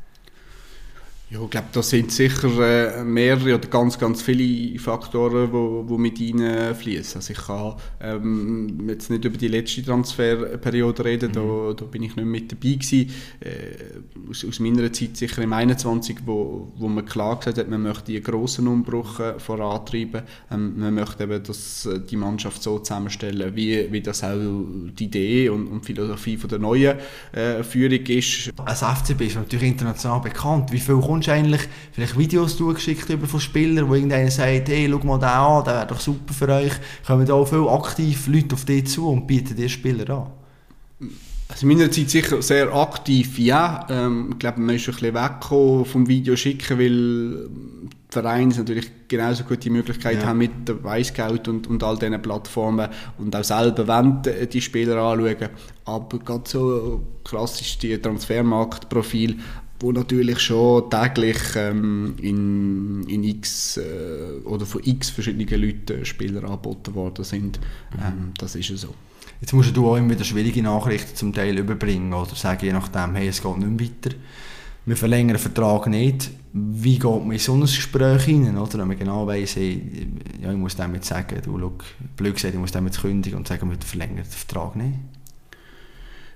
Ja, 1.33 1.43
ich 1.43 1.51
glaube, 1.51 1.69
da 1.73 1.83
sind 1.83 2.13
sicher 2.13 2.51
äh, 2.61 3.05
mehrere 3.05 3.55
oder 3.55 3.67
ganz, 3.69 3.99
ganz 3.99 4.21
viele 4.21 4.79
Faktoren, 4.79 5.47
die 5.47 5.53
wo, 5.53 5.83
wo 5.87 5.97
mit 5.97 6.21
einfließen. 6.21 7.17
Also 7.17 7.33
ich 7.33 7.39
kann 7.39 7.75
ähm, 8.03 8.87
jetzt 8.87 9.09
nicht 9.09 9.25
über 9.25 9.39
die 9.39 9.49
letzte 9.49 9.83
Transferperiode 9.83 11.03
reden, 11.07 11.31
mhm. 11.31 11.33
da, 11.33 11.73
da 11.75 11.85
bin 11.87 12.03
ich 12.03 12.17
nicht 12.17 12.27
mit 12.27 12.53
dabei 12.53 12.75
gewesen. 12.75 13.11
Äh, 13.41 14.29
aus, 14.29 14.45
aus, 14.45 14.61
meiner 14.61 14.93
Zeit 14.93 15.17
sicher 15.17 15.41
im 15.41 15.55
21, 15.55 16.19
wo, 16.27 16.71
wo 16.77 16.89
man 16.89 17.07
klar 17.07 17.39
gesagt 17.39 17.57
hat, 17.57 17.71
man 17.71 17.83
möchte 17.83 18.13
einen 18.13 18.23
grossen 18.23 18.69
Umbruch 18.69 19.19
vorantreiben. 19.39 20.25
Ähm, 20.51 20.79
man 20.79 20.93
möchte 20.93 21.25
eben 21.25 21.43
dass, 21.43 21.87
äh, 21.87 21.99
die 21.99 22.17
Mannschaft 22.17 22.63
so 22.63 22.79
zusammenstellen, 22.79 23.57
wie, 23.57 23.91
wie 23.91 24.03
das 24.03 24.23
auch 24.23 24.37
die 24.37 25.05
Idee 25.05 25.49
und, 25.49 25.67
und 25.69 25.87
Philosophie 25.87 26.37
von 26.37 26.51
der 26.51 26.59
neuen 26.59 26.99
äh, 27.33 27.63
Führung 27.63 28.05
ist. 28.05 28.51
Als 28.67 28.81
FCB 28.81 29.23
ist 29.23 29.37
natürlich 29.37 29.69
international 29.69 30.21
bekannt. 30.21 30.71
Wie 30.73 30.79
viel 30.79 31.01
kommt 31.01 31.22
eigentlich 31.29 31.63
vielleicht 31.93 32.19
Videos 32.19 32.57
zugeschickt 32.57 33.09
über 33.11 33.27
von 33.27 33.41
Spielern, 33.41 33.89
wo 33.89 33.95
irgendeiner 33.95 34.31
sagt, 34.31 34.69
hey, 34.69 34.89
schau 34.91 35.07
mal 35.07 35.19
den 35.19 35.29
an, 35.29 35.65
der 35.65 35.75
wäre 35.75 35.87
doch 35.87 36.01
super 36.01 36.33
für 36.33 36.49
euch. 36.49 36.73
Kommen 37.07 37.27
da 37.27 37.35
auch 37.35 37.49
viele 37.49 37.71
aktiv 37.71 38.27
Leute 38.29 38.55
auf 38.55 38.65
dich 38.65 38.87
zu 38.87 39.09
und 39.09 39.27
bieten 39.27 39.57
dir 39.57 39.69
Spieler 39.69 40.09
an? 40.11 40.27
Also 41.53 41.69
in 41.69 41.77
meiner 41.77 41.91
Zeit 41.91 42.09
sicher 42.09 42.41
sehr 42.41 42.75
aktiv, 42.75 43.39
ja. 43.39 43.87
Ähm, 43.91 44.31
ich 44.33 44.39
glaube, 44.39 44.61
man 44.61 44.75
ist 44.75 44.89
ein 44.89 44.95
bisschen 44.95 45.15
weggekommen 45.15 45.85
vom 45.85 46.09
Video 46.09 46.35
schicken, 46.35 46.79
weil 46.79 46.89
die 46.89 47.91
Vereine 48.09 48.55
natürlich 48.55 48.91
genauso 49.07 49.45
gute 49.45 49.69
Möglichkeit 49.69 50.23
ja. 50.23 50.29
haben 50.29 50.39
mit 50.39 50.67
der 50.67 50.83
Wisecout 50.83 51.51
und, 51.51 51.67
und 51.67 51.85
all 51.85 51.99
diesen 51.99 52.23
Plattformen 52.23 52.89
und 53.19 53.37
auch 53.37 53.45
selber 53.45 53.87
wollen 53.87 54.23
die 54.51 54.61
Spieler 54.63 54.97
anschauen. 54.97 55.51
Aber 55.85 56.19
gerade 56.21 56.49
so 56.49 57.03
klassisch 57.23 57.77
die 57.77 57.99
Transfermarktprofil 57.99 59.37
wo 59.83 59.93
natürlich 59.93 60.39
schon 60.41 60.89
täglich 60.89 61.39
ähm, 61.57 62.15
in, 62.21 63.07
in 63.09 63.25
x 63.25 63.77
äh, 63.77 64.45
oder 64.45 64.65
von 64.65 64.81
x 64.85 65.11
verschiedenen 65.11 65.61
Leuten 65.61 66.05
Spieler 66.05 66.45
angeboten 66.45 66.95
worden 66.95 67.25
sind. 67.25 67.59
Mhm. 67.95 68.03
Ähm, 68.03 68.33
das 68.39 68.55
ist 68.55 68.69
ja 68.69 68.77
so. 68.77 68.95
Jetzt 69.41 69.53
musst 69.53 69.77
du 69.77 69.89
auch 69.89 69.97
immer 69.97 70.11
wieder 70.11 70.25
schwierige 70.25 70.63
Nachrichten 70.63 71.17
zum 71.17 71.33
Teil 71.33 71.59
überbringen 71.59 72.13
oder 72.15 72.35
sagen, 72.37 72.65
je 72.65 72.73
nachdem, 72.73 73.17
hey, 73.17 73.27
es 73.27 73.43
geht 73.43 73.59
nicht 73.59 73.69
mehr 73.69 73.89
weiter. 73.89 74.17
wir 74.85 74.97
verlängern 74.97 75.37
den 75.37 75.39
Vertrag 75.39 75.87
nicht, 75.89 76.31
wie 76.53 76.99
geht 76.99 77.05
man 77.05 77.33
in 77.33 77.39
so 77.39 77.55
ein 77.55 77.61
Gespräch 77.61 78.25
hinein, 78.25 78.59
oder? 78.59 78.79
Wenn 78.79 78.89
man 78.89 78.99
genau 78.99 79.27
weiss, 79.27 79.57
hey, 79.57 80.09
ja, 80.41 80.51
ich 80.51 80.59
muss 80.59 80.77
dem 80.77 80.95
jetzt 80.95 81.09
sagen, 81.09 81.41
du, 81.45 81.59
schau, 81.59 81.73
blöd 82.17 82.35
gesagt, 82.35 82.55
ich 82.55 82.61
muss 82.61 82.73
dem 82.73 82.87
jetzt 82.87 83.01
kündigen 83.01 83.39
und 83.39 83.49
sagen, 83.49 83.71
wir 83.71 83.77
verlängern 83.79 84.17
den 84.17 84.25
Vertrag 84.25 84.77
nicht. 84.77 84.99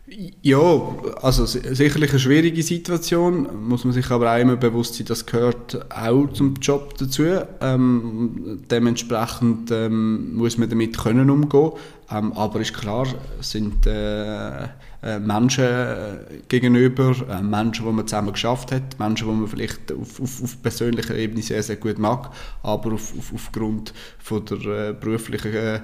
Ja, 0.08 0.94
also 1.20 1.46
sicherlich 1.46 2.10
eine 2.10 2.20
schwierige 2.20 2.62
Situation, 2.62 3.66
muss 3.68 3.84
man 3.84 3.92
sich 3.92 4.08
aber 4.12 4.32
auch 4.32 4.38
immer 4.38 4.54
bewusst 4.54 4.94
sein, 4.94 5.06
das 5.06 5.26
gehört 5.26 5.84
auch 5.92 6.28
zum 6.32 6.54
Job 6.62 6.96
dazu. 6.96 7.24
Ähm, 7.60 8.62
dementsprechend 8.70 9.72
ähm, 9.72 10.36
muss 10.36 10.58
man 10.58 10.70
damit 10.70 10.96
können 10.96 11.28
umgehen, 11.28 11.72
ähm, 12.08 12.32
aber 12.34 12.60
ist 12.60 12.74
klar, 12.74 13.08
sind 13.40 13.84
äh, 13.86 14.68
Menschen 15.02 15.64
äh, 15.64 16.16
gegenüber, 16.48 17.14
äh, 17.28 17.42
Menschen, 17.42 17.86
die 17.86 17.92
man 17.92 18.06
zusammen 18.06 18.32
geschafft 18.32 18.72
hat, 18.72 18.98
Menschen, 18.98 19.28
die 19.28 19.34
man 19.34 19.46
vielleicht 19.46 19.92
auf, 19.92 20.20
auf, 20.20 20.42
auf 20.42 20.62
persönlicher 20.62 21.14
Ebene 21.14 21.42
sehr, 21.42 21.62
sehr 21.62 21.76
gut 21.76 21.98
mag, 21.98 22.30
aber 22.62 22.94
auf, 22.94 23.12
auf, 23.16 23.32
aufgrund 23.34 23.92
von 24.18 24.44
der 24.44 24.58
äh, 24.88 24.92
beruflichen 24.92 25.54
äh, 25.54 25.80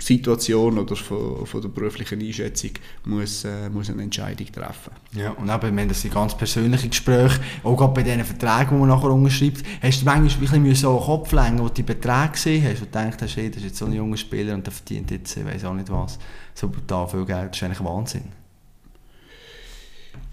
Situation 0.00 0.78
oder 0.78 0.96
von, 0.96 1.46
von, 1.46 1.60
der 1.60 1.68
beruflichen 1.68 2.20
Einschätzung 2.20 2.72
muss, 3.04 3.44
äh, 3.44 3.68
muss 3.70 3.90
eine 3.90 4.02
Entscheidung 4.02 4.50
treffen. 4.50 4.92
Ja, 5.12 5.30
und 5.32 5.48
eben, 5.48 5.76
wenn 5.76 5.88
das 5.88 6.00
sind 6.00 6.14
ganz 6.14 6.36
persönliche 6.36 6.88
Gespräche, 6.88 7.40
auch 7.62 7.76
gerade 7.76 7.92
bei 7.92 8.02
diesen 8.02 8.24
Verträgen, 8.24 8.70
die 8.70 8.80
man 8.80 8.88
nachher 8.88 9.10
unterschreibt, 9.10 9.62
hast 9.82 10.00
du 10.00 10.04
manchmal 10.04 10.54
ein 10.54 10.62
bisschen 10.62 10.74
so 10.74 10.96
einen 10.96 11.06
Kopf 11.06 11.32
längen, 11.32 11.58
wo 11.60 11.68
du 11.68 11.74
die 11.74 11.82
Beträge 11.82 12.32
gesehen 12.32 12.66
hast 12.68 12.82
und 12.82 12.94
denkst, 12.94 13.36
hey, 13.36 13.50
das 13.50 13.58
ist 13.58 13.64
jetzt 13.64 13.78
so 13.78 13.86
ein 13.86 13.92
junger 13.92 14.16
Spieler 14.16 14.54
und 14.54 14.66
der 14.66 14.72
verdient 14.72 15.10
jetzt, 15.10 15.36
ich 15.36 15.44
weiß 15.44 15.64
auch 15.64 15.74
nicht 15.74 15.90
was 15.90 16.18
so 16.58 16.68
brutal 16.68 17.06
viel 17.08 17.24
Geld. 17.24 17.50
Das 17.50 17.56
ist 17.56 17.62
eigentlich. 17.62 17.80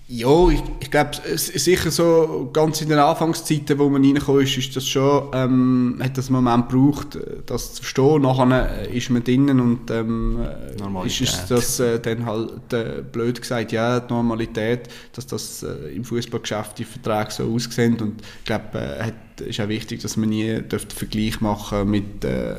Ja, 0.08 0.50
ich, 0.50 0.62
ich 0.82 0.92
glaube, 0.92 1.18
sicher 1.36 1.90
so 1.90 2.52
ganz 2.54 2.80
in 2.80 2.90
den 2.90 3.00
Anfangszeiten, 3.00 3.80
wo 3.80 3.90
man 3.90 4.04
reingekommen 4.04 4.44
ist, 4.44 4.56
ist 4.56 4.76
das 4.76 4.88
schon, 4.88 5.32
ähm, 5.34 6.00
hat 6.00 6.16
das 6.16 6.28
einen 6.28 6.44
Moment 6.44 6.70
gebraucht, 6.70 7.18
das 7.48 7.74
zu 7.74 7.82
verstehen. 7.82 8.22
Nachher 8.22 8.88
ist 8.90 9.10
man 9.10 9.24
drinnen 9.24 9.60
und 9.60 9.90
ähm, 9.90 10.46
ist 11.06 11.22
es 11.22 11.48
das 11.48 11.80
äh, 11.80 12.00
dann 12.00 12.24
halt 12.24 12.72
äh, 12.72 13.02
blöd 13.02 13.42
gesagt, 13.42 13.72
ja, 13.72 14.00
die 14.00 14.14
Normalität, 14.14 14.90
dass 15.14 15.26
das 15.26 15.64
äh, 15.64 15.96
im 15.96 16.04
Fußballgeschäft 16.04 16.78
die 16.78 16.86
Verträge 16.86 17.32
so 17.32 17.52
aussehen 17.52 18.00
und 18.00 18.22
ich 18.22 18.46
glaube, 18.46 18.78
äh, 18.78 19.12
ist 19.42 19.60
auch 19.60 19.68
wichtig, 19.68 20.02
dass 20.02 20.18
man 20.18 20.30
nie 20.30 20.62
den 20.62 20.80
Vergleich 20.80 21.42
machen 21.42 21.90
mit 21.90 22.24
äh, 22.24 22.56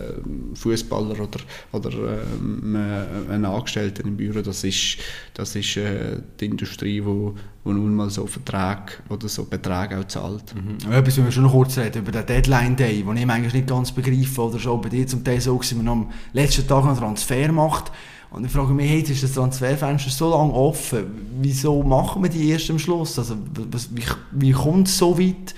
Fußballer 0.54 1.20
oder, 1.20 1.40
oder 1.72 1.90
äh, 1.90 3.32
einem 3.32 3.46
Angestellten 3.46 4.08
im 4.08 4.16
Büro. 4.16 4.42
Das 4.42 4.64
ist, 4.64 4.98
das 5.34 5.56
ist 5.56 5.76
äh, 5.76 6.18
die 6.40 6.46
Industrie, 6.46 7.04
wo, 7.04 7.34
wo 7.64 7.72
nun 7.72 7.94
mal 7.94 8.10
so 8.10 8.26
Verträge 8.26 8.92
oder 9.08 9.28
so 9.28 9.44
Beträge 9.44 9.98
auch 9.98 10.04
zahlt. 10.04 10.54
Mhm. 10.54 10.92
Etwas, 10.92 11.16
wir 11.16 11.30
schon 11.30 11.44
noch 11.44 11.52
kurz 11.52 11.78
reden 11.78 12.02
über 12.02 12.12
den 12.12 12.26
Deadline 12.26 12.76
Day, 12.76 13.02
den 13.02 13.16
ich 13.16 13.28
eigentlich 13.28 13.54
nicht 13.54 13.68
ganz 13.68 13.92
begreife 13.92 14.42
oder 14.42 14.58
schon 14.58 14.80
bei 14.80 14.88
dir 14.88 15.06
zum 15.06 15.24
Teil 15.24 15.40
so, 15.40 15.58
dass 15.58 15.74
man 15.74 15.88
am 15.88 16.10
letzten 16.32 16.66
Tag 16.66 16.84
einen 16.84 16.96
Transfer 16.96 17.50
macht. 17.52 17.92
Und 18.30 18.44
ich 18.44 18.52
frage 18.52 18.74
mich, 18.74 18.90
hey, 18.90 19.00
ist 19.00 19.22
das 19.22 19.32
Transferfenster 19.32 20.10
so 20.10 20.30
lange 20.30 20.52
offen, 20.52 21.06
wieso 21.40 21.82
machen 21.82 22.22
wir 22.22 22.28
die 22.28 22.50
erst 22.50 22.70
am 22.70 22.78
Schluss? 22.78 23.18
Also, 23.18 23.36
was, 23.70 23.88
wie, 23.94 24.02
wie 24.32 24.52
kommt 24.52 24.88
es 24.88 24.98
so 24.98 25.18
weit? 25.18 25.54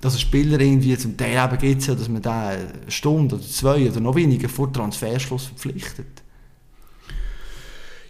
Dass 0.00 0.14
ein 0.14 0.20
Spieler 0.20 0.60
irgendwie 0.60 0.96
zum 0.96 1.16
Teil 1.16 1.44
eben 1.44 1.58
gibt 1.58 1.88
dass 1.88 2.08
man 2.08 2.22
den 2.22 2.32
eine 2.32 2.68
Stunde 2.88 3.36
oder 3.36 3.44
zwei 3.44 3.88
oder 3.88 4.00
noch 4.00 4.14
weniger 4.14 4.48
vor 4.48 4.72
Transferschluss 4.72 5.46
verpflichtet. 5.46 6.22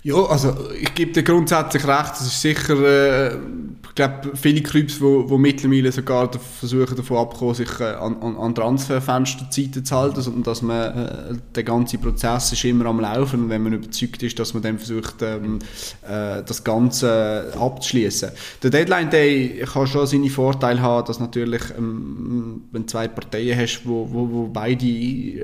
Ja, 0.02 0.14
also 0.24 0.54
ich 0.80 0.94
gebe 0.94 1.12
dir 1.12 1.22
grundsätzlich 1.22 1.86
recht, 1.86 2.14
es 2.14 2.22
ist 2.22 2.40
sicher, 2.40 2.78
äh, 2.80 3.34
ich 3.34 3.94
glaube, 3.94 4.30
viele 4.34 4.62
Clubs, 4.62 4.94
die 4.94 5.02
wo, 5.02 5.28
wo 5.28 5.36
mittlerweile 5.36 5.92
sogar 5.92 6.30
versuchen 6.32 6.96
davon 6.96 7.18
abzukommen, 7.18 7.54
sich 7.54 7.80
äh, 7.80 7.84
an, 7.84 8.16
an 8.22 8.54
Transferfensterzeiten 8.54 9.84
zu 9.84 9.94
halten 9.94 10.26
und 10.32 10.46
dass 10.46 10.62
man, 10.62 10.96
äh, 10.96 11.34
der 11.54 11.64
ganze 11.64 11.98
Prozess 11.98 12.50
ist 12.50 12.64
immer 12.64 12.86
am 12.86 13.00
Laufen 13.00 13.42
und 13.42 13.50
wenn 13.50 13.62
man 13.62 13.74
überzeugt 13.74 14.22
ist, 14.22 14.38
dass 14.38 14.54
man 14.54 14.62
dann 14.62 14.78
versucht, 14.78 15.20
ähm, 15.20 15.58
äh, 16.08 16.42
das 16.44 16.64
Ganze 16.64 17.52
abzuschließen. 17.58 18.30
Der 18.62 18.70
Deadline 18.70 19.10
Day 19.10 19.62
kann 19.70 19.86
schon 19.86 20.06
seine 20.06 20.30
Vorteile 20.30 20.80
haben, 20.80 21.06
dass 21.06 21.20
natürlich, 21.20 21.62
ähm, 21.76 22.62
wenn 22.72 22.82
du 22.82 22.86
zwei 22.86 23.06
Parteien 23.06 23.58
hast, 23.58 23.82
wo, 23.84 24.08
wo, 24.10 24.30
wo 24.30 24.46
beide 24.46 24.86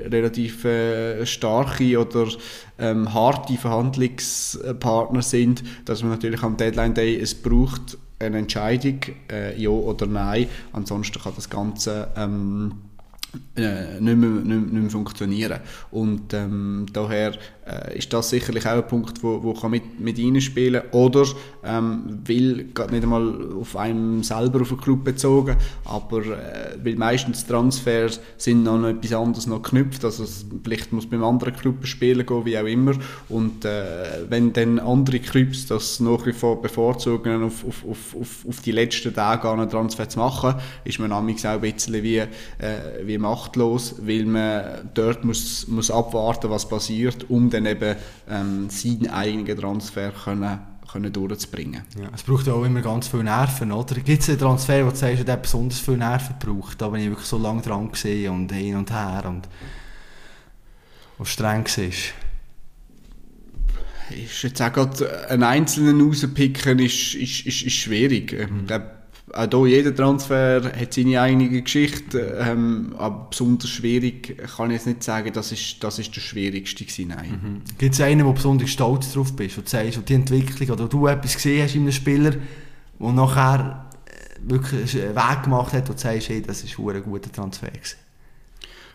relativ 0.09 0.65
äh, 0.65 1.23
starke 1.27 1.99
oder 1.99 2.27
ähm, 2.79 3.13
harte 3.13 3.57
Verhandlungspartner 4.51 5.21
sind, 5.21 5.63
dass 5.85 6.01
man 6.01 6.11
natürlich 6.11 6.43
am 6.43 6.57
Deadline 6.57 6.93
Day 6.93 7.19
es 7.19 7.35
braucht 7.35 7.97
eine 8.19 8.39
Entscheidung, 8.39 8.99
äh, 9.31 9.59
ja 9.61 9.69
oder 9.69 10.07
nein. 10.07 10.47
Ansonsten 10.73 11.21
kann 11.21 11.33
das 11.35 11.49
Ganze 11.49 12.07
ähm, 12.15 12.73
äh, 13.55 13.99
nicht, 13.99 14.17
mehr, 14.17 14.29
nicht, 14.29 14.73
mehr, 14.73 14.89
funktionieren. 14.89 15.59
Und 15.91 16.33
ähm, 16.33 16.85
daher 16.91 17.33
äh, 17.65 17.97
ist 17.97 18.13
das 18.13 18.29
sicherlich 18.29 18.65
auch 18.65 18.71
ein 18.71 18.87
Punkt, 18.87 19.21
wo, 19.23 19.43
wo 19.43 19.53
kann 19.53 19.71
mit, 19.71 19.99
mit 19.99 20.17
reinspielen 20.17 20.83
Oder 20.91 21.25
ähm, 21.63 22.19
will 22.25 22.69
gerade 22.73 22.93
nicht 22.93 23.03
einmal 23.03 23.35
auf 23.59 23.75
einem 23.75 24.23
selber 24.23 24.61
auf 24.61 24.71
einen 24.71 24.81
Club 24.81 25.03
bezogen, 25.03 25.57
aber 25.85 26.19
äh, 26.19 26.77
weil 26.83 26.95
meistens 26.95 27.45
Transfers 27.45 28.19
sind 28.37 28.63
noch 28.63 28.83
etwas 28.85 29.13
anderes 29.13 29.47
noch 29.47 29.61
geknüpft, 29.61 30.05
also 30.05 30.25
vielleicht 30.63 30.93
muss 30.93 31.07
beim 31.07 31.23
anderen 31.23 31.53
Club 31.55 31.85
spielen 31.85 32.25
gehen, 32.25 32.45
wie 32.45 32.57
auch 32.57 32.65
immer. 32.65 32.93
Und 33.29 33.65
äh, 33.65 34.29
wenn 34.29 34.53
dann 34.53 34.79
andere 34.79 35.19
Clubs 35.19 35.65
das 35.67 35.99
nach 35.99 36.25
wie 36.25 36.33
vor 36.33 36.61
bevorzugen, 36.61 37.43
auf, 37.43 37.65
auf, 37.65 37.83
auf, 38.15 38.45
auf, 38.47 38.61
die 38.61 38.71
letzten 38.71 39.13
Tage 39.13 39.49
einen 39.49 39.69
Transfer 39.69 40.07
zu 40.07 40.19
machen, 40.19 40.55
ist 40.83 40.99
man 40.99 41.11
auch 41.11 41.19
ein 41.19 41.27
bisschen 41.61 42.03
wie, 42.03 42.17
äh, 42.17 42.27
wie 43.03 43.17
machtlos, 43.29 43.95
weil 44.01 44.25
man 44.25 44.89
dort 44.93 45.23
muss, 45.23 45.67
muss 45.67 45.91
abwarten, 45.91 46.49
was 46.49 46.67
passiert, 46.67 47.29
um 47.29 47.49
dann 47.49 47.65
eben 47.65 47.95
ähm, 48.29 48.69
seinen 48.69 49.09
eigenen 49.09 49.57
Transfer 49.57 50.11
können, 50.11 50.59
können 50.91 51.11
durchzubringen. 51.11 51.83
Ja, 51.99 52.09
es 52.13 52.23
braucht 52.23 52.47
ja 52.47 52.53
auch 52.53 52.63
immer 52.63 52.81
ganz 52.81 53.07
viele 53.07 53.25
Nerven, 53.25 53.71
oder? 53.71 53.95
Gibt 53.95 54.21
es 54.21 54.29
einen 54.29 54.39
Transfer, 54.39 54.85
wo 54.85 54.91
du 54.91 54.95
sagst, 54.95 55.27
der 55.27 55.37
besonders 55.37 55.79
viele 55.79 55.97
Nerven 55.97 56.35
braucht? 56.39 56.81
Da 56.81 56.89
bin 56.89 57.01
ich 57.01 57.09
wirklich 57.09 57.27
so 57.27 57.37
lange 57.37 57.61
dran 57.61 57.91
gesehen 57.91 58.33
und 58.33 58.51
hin 58.51 58.75
und 58.75 58.91
her 58.91 59.23
und 59.27 59.47
was 61.17 61.29
streng 61.29 61.65
war. 61.65 61.83
Ist 64.09 64.43
jetzt 64.43 64.61
auch 64.61 64.71
gerade 64.71 65.29
einen 65.29 65.43
einzelnen 65.43 65.99
rauspicken 65.99 66.79
ist, 66.79 67.15
ist, 67.15 67.45
ist, 67.45 67.63
ist 67.63 67.73
schwierig. 67.73 68.31
Mhm. 68.31 68.61
Ich 68.61 68.67
glaube, 68.67 68.96
auch 69.33 69.65
hier, 69.65 69.77
jeder 69.77 69.95
Transfer 69.95 70.71
hat 70.73 70.93
seine 70.93 71.19
eigene 71.19 71.61
Geschichte, 71.61 72.37
ähm, 72.39 72.95
aber 72.97 73.27
besonders 73.29 73.69
schwierig 73.69 74.37
kann 74.55 74.69
ich 74.69 74.77
jetzt 74.77 74.87
nicht 74.87 75.03
sagen, 75.03 75.31
das 75.33 75.51
ist, 75.51 75.83
das 75.83 75.99
ist 75.99 76.15
der 76.15 76.21
schwierigste 76.21 76.85
gewesen, 76.85 77.09
nein. 77.09 77.39
Mhm. 77.41 77.77
Gibt 77.77 77.93
es 77.93 78.01
einen, 78.01 78.25
wo 78.25 78.31
besonders 78.31 78.69
stolz 78.69 79.11
drauf 79.11 79.35
bist, 79.35 79.57
wo 79.57 79.61
du 79.61 79.67
sagst, 79.67 79.97
wo 79.97 80.01
die 80.01 80.13
Entwicklung, 80.13 80.69
oder 80.69 80.87
du 80.87 81.07
etwas 81.07 81.35
gesehen 81.35 81.63
hast 81.63 81.75
in 81.75 81.81
einem 81.81 81.91
Spieler, 81.91 82.31
der 82.99 83.11
nachher 83.11 83.89
äh, 84.05 84.49
wirklich 84.49 84.95
einen 84.95 85.15
Weg 85.15 85.43
gemacht 85.43 85.73
hat, 85.73 85.89
wo 85.89 85.93
du 85.93 85.99
sagst, 85.99 86.29
hey, 86.29 86.41
das 86.41 86.63
war 86.77 86.95
ein 86.95 87.03
guter 87.03 87.31
Transfer 87.31 87.67
gewesen? 87.67 87.97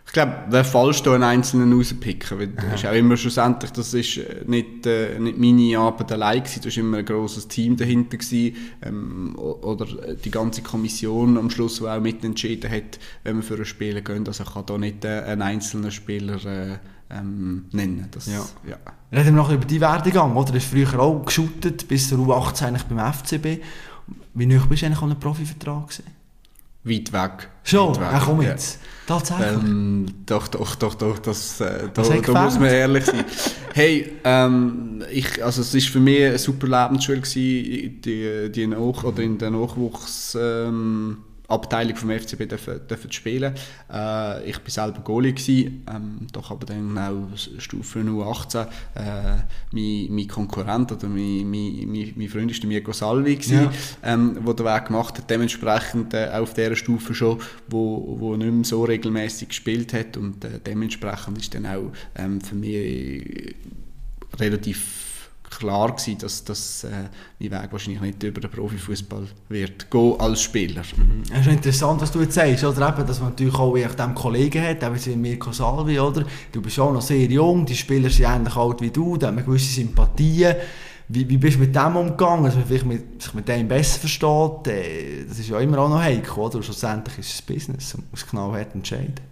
Ich 0.05 0.13
glaube, 0.13 0.45
wäre 0.49 0.65
falsch, 0.65 1.03
da 1.03 1.15
einen 1.15 1.23
Einzelnen 1.23 1.73
rauspicken, 1.73 2.39
weil 2.39 2.49
das 2.49 2.83
ist 2.83 2.87
auch 2.87 2.93
immer 2.93 3.17
schlussendlich, 3.17 3.71
das 3.71 3.95
ist 3.95 4.19
äh, 4.19 4.45
nicht, 4.47 4.87
äh, 4.87 5.19
nicht 5.19 5.39
meine 5.39 5.79
Arbeit 5.79 6.13
allein 6.13 6.43
gewesen, 6.43 6.61
da 6.63 6.69
war 6.69 6.77
immer 6.77 6.99
ein 6.99 7.05
grosses 7.05 7.49
Team 7.49 7.77
dahinter 7.77 8.19
gewesen, 8.19 8.57
ähm, 8.83 9.35
oder 9.37 9.87
die 10.17 10.31
ganze 10.31 10.63
Kommission 10.63 11.39
am 11.39 11.49
Schluss, 11.51 11.77
die 11.79 11.87
auch 11.87 12.01
mitentschieden 12.01 12.71
hat, 12.71 12.99
wenn 13.25 13.37
wir 13.37 13.43
für 13.43 13.55
ein 13.55 13.65
Spiel 13.65 14.03
gehen, 14.03 14.27
also 14.27 14.45
ich 14.45 14.53
kann 14.53 14.67
da 14.67 14.77
nicht 14.77 15.05
äh, 15.05 15.23
einen 15.23 15.43
einzelnen 15.43 15.91
Spieler 15.91 16.45
äh, 16.45 16.79
ähm, 17.13 17.67
nennen. 17.73 18.09
Das, 18.11 18.27
ja. 18.27 18.45
Ja. 18.69 18.77
Reden 19.13 19.35
wir 19.35 19.43
noch 19.43 19.51
über 19.51 19.65
die 19.65 19.81
Werdegang, 19.81 20.35
oder? 20.37 20.53
Du 20.53 20.59
hast 20.59 20.67
früher 20.67 20.99
auch 20.99 21.25
geschootet, 21.25 21.87
bis 21.89 22.09
zur 22.09 22.19
U18 22.19 22.67
eigentlich 22.67 22.85
beim 22.85 23.13
FCB. 23.13 23.63
Wie 24.35 24.47
neu 24.47 24.59
bist 24.67 24.83
du 24.83 24.87
eigentlich 24.87 25.03
an 25.03 25.11
einem 25.11 25.21
Profivertrag 25.21 25.89
gewesen? 25.89 26.05
Weit 26.85 27.13
weg. 27.13 27.49
Schon? 27.65 27.91
Weit 27.97 28.01
weg. 28.01 28.13
Ja, 28.13 28.23
komm 28.25 28.43
jetzt. 28.43 28.75
Ja. 28.81 28.89
Tatsächlich? 29.07 29.47
Ähm, 29.49 30.07
doch, 30.27 30.49
doch, 30.49 30.75
doch, 30.77 30.95
doch, 30.95 31.19
das, 31.19 31.61
äh, 31.61 31.89
da, 31.93 32.03
da 32.03 32.45
muss 32.45 32.59
man 32.59 32.69
ehrlich 32.69 33.05
sein. 33.05 33.25
hey, 33.75 34.13
ähm, 34.23 35.03
ich, 35.11 35.45
also 35.45 35.61
es 35.61 35.75
war 35.75 35.81
für 35.81 36.01
mich 36.01 36.25
eine 36.25 36.39
super 36.39 36.69
Lebensschule 36.69 37.21
gewesen, 37.21 38.01
die, 38.01 38.51
die 38.53 38.67
Nach 38.67 39.05
oder 39.05 39.23
in 39.23 39.39
der 39.39 39.51
Nachwuchs, 39.51 40.37
ähm, 40.41 41.19
Abteilung 41.53 41.97
vom 41.97 42.11
FCB 42.11 42.49
dürfen, 42.49 42.81
dürfen 42.89 43.13
spielen. 43.13 43.55
Äh, 43.93 44.49
ich 44.49 44.57
war 44.57 44.71
selber 44.71 45.01
Goalie, 45.01 45.33
gewesen, 45.33 45.85
ähm, 45.89 46.27
doch 46.33 46.51
aber 46.51 46.67
dann 46.67 46.97
auch 46.99 47.37
Stufe 47.59 48.01
U18. 48.01 48.67
Äh, 48.95 49.37
mein, 49.73 50.07
mein 50.11 50.29
Konkurrent 50.29 50.93
oder 50.93 51.09
mein, 51.09 51.49
mein, 51.51 51.85
mein, 51.87 52.13
mein 52.17 52.29
Freund 52.29 52.53
war 52.53 52.59
der 52.59 52.69
Mirko 52.69 52.93
Salvi, 52.93 53.37
gewesen, 53.37 53.65
ja. 53.65 53.73
ähm, 54.03 54.39
der 54.45 54.55
den 54.55 54.67
Weg 54.67 54.87
gemacht 54.87 55.19
hat. 55.19 55.31
Dementsprechend 55.31 56.15
äh, 56.15 56.31
auf 56.33 56.55
dieser 56.55 56.77
Stufe 56.77 57.15
schon, 57.15 57.39
wo, 57.69 58.17
wo 58.19 58.37
nicht 58.37 58.53
mehr 58.53 58.65
so 58.65 58.85
regelmäßig 58.85 59.49
gespielt 59.49 59.93
hat 59.93 60.17
und 60.17 60.45
äh, 60.45 60.61
dementsprechend 60.65 61.39
ist 61.39 61.55
dann 61.55 61.67
auch 61.67 61.93
ähm, 62.17 62.41
für 62.41 62.55
mich 62.55 63.55
relativ 64.39 65.12
klar 65.59 65.93
gewesen, 65.93 66.19
dass, 66.19 66.45
dass 66.45 66.85
äh, 66.85 66.89
mein 67.39 67.51
Weg 67.51 67.73
wahrscheinlich 67.73 68.01
nicht 68.01 68.23
über 68.23 68.41
den 68.41 68.51
Profifußball 68.51 69.27
wird 69.49 69.91
gehen 69.91 70.15
als 70.19 70.43
Spieler. 70.43 70.83
Mhm. 70.97 71.23
Es 71.33 71.47
ist 71.47 71.53
interessant, 71.53 72.01
was 72.01 72.13
du 72.13 72.21
jetzt 72.21 72.35
sagst, 72.35 72.65
oder 72.65 72.89
eben, 72.89 73.07
dass 73.07 73.21
man 73.21 73.31
natürlich 73.31 73.55
auch 73.55 73.75
dem 73.75 74.15
Kollegen 74.15 74.63
hat, 74.63 75.07
wie 75.07 75.17
Mirko 75.17 75.53
Salvi, 75.53 75.99
oder? 75.99 76.25
Du 76.51 76.61
bist 76.61 76.79
auch 76.79 76.93
noch 76.93 77.03
sehr 77.03 77.27
jung, 77.27 77.67
die 77.67 77.77
Spieler 77.77 78.11
sind 78.11 78.27
ähnlich 78.27 78.57
alt 78.57 78.81
wie 78.81 78.91
du, 78.91 79.17
da 79.17 79.29
haben 79.29 79.37
wir 79.37 79.45
gewisse 79.45 79.73
Sympathien. 79.73 80.57
Wie, 81.09 81.29
wie 81.29 81.37
bist 81.37 81.57
du 81.57 81.61
mit 81.61 81.77
dem 81.77 81.97
umgegangen, 81.97 82.45
dass 82.45 82.55
man 82.55 82.65
vielleicht 82.65 82.87
mit, 82.87 83.23
sich 83.23 83.35
mit 83.35 83.47
dem 83.47 83.69
besser 83.69 84.01
versteht? 84.01 84.69
Äh, 84.69 85.25
das 85.29 85.39
ist 85.39 85.49
ja 85.49 85.61
immer 85.61 85.79
auch 85.79 85.89
noch 85.89 86.01
heikel, 86.01 86.39
oder? 86.39 86.63
Schlussendlich 86.63 87.19
ist 87.19 87.35
es 87.35 87.43
Business, 87.43 87.95
man 87.97 88.07
muss 88.11 88.27
genau 88.27 88.53
hart 88.53 88.75
entscheiden. 88.75 89.32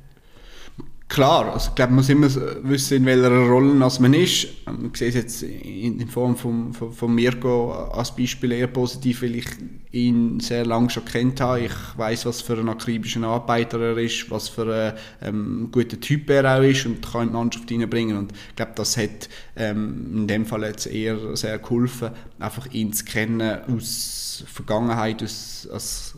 Klar, 1.10 1.52
also 1.52 1.70
ich 1.70 1.74
glaube, 1.74 1.90
man 1.90 1.96
muss 1.96 2.08
immer 2.08 2.28
wissen, 2.62 2.98
in 2.98 3.04
welcher 3.04 3.30
Rolle 3.30 3.74
man 3.74 4.14
ist. 4.14 4.46
Man 4.66 4.92
sieht 4.94 5.08
es 5.08 5.14
jetzt 5.16 5.42
in, 5.42 6.06
Form 6.06 6.36
von, 6.36 6.72
von, 6.72 6.92
von 6.92 7.12
Mirko 7.12 7.72
als 7.72 8.14
Beispiel 8.14 8.52
eher 8.52 8.68
positiv, 8.68 9.22
weil 9.22 9.34
ich 9.34 9.46
ihn 9.90 10.38
sehr 10.38 10.64
lange 10.64 10.88
schon 10.88 11.04
kennt 11.04 11.40
habe. 11.40 11.62
Ich 11.62 11.72
weiß, 11.96 12.26
was 12.26 12.42
für 12.42 12.56
ein 12.56 12.68
akribischer 12.68 13.24
Arbeiter 13.24 13.80
er 13.80 13.98
ist, 13.98 14.30
was 14.30 14.48
für 14.48 14.72
ein 15.20 15.28
ähm, 15.28 15.68
guter 15.72 15.98
Typ 15.98 16.30
er 16.30 16.56
auch 16.56 16.62
ist 16.62 16.86
und 16.86 17.02
kann 17.02 17.22
in 17.22 17.28
die 17.30 17.34
Mannschaft 17.34 17.72
reinbringen. 17.72 18.16
Und 18.16 18.32
ich 18.50 18.54
glaube, 18.54 18.72
das 18.76 18.96
hat 18.96 19.28
ähm, 19.56 20.12
in 20.14 20.28
dem 20.28 20.46
Fall 20.46 20.62
jetzt 20.62 20.86
eher 20.86 21.36
sehr 21.36 21.58
geholfen, 21.58 22.10
einfach 22.38 22.70
ihn 22.70 22.92
zu 22.92 23.04
kennen 23.04 23.58
aus 23.66 24.44
Vergangenheit, 24.46 25.24
aus, 25.24 25.68
als 25.72 26.14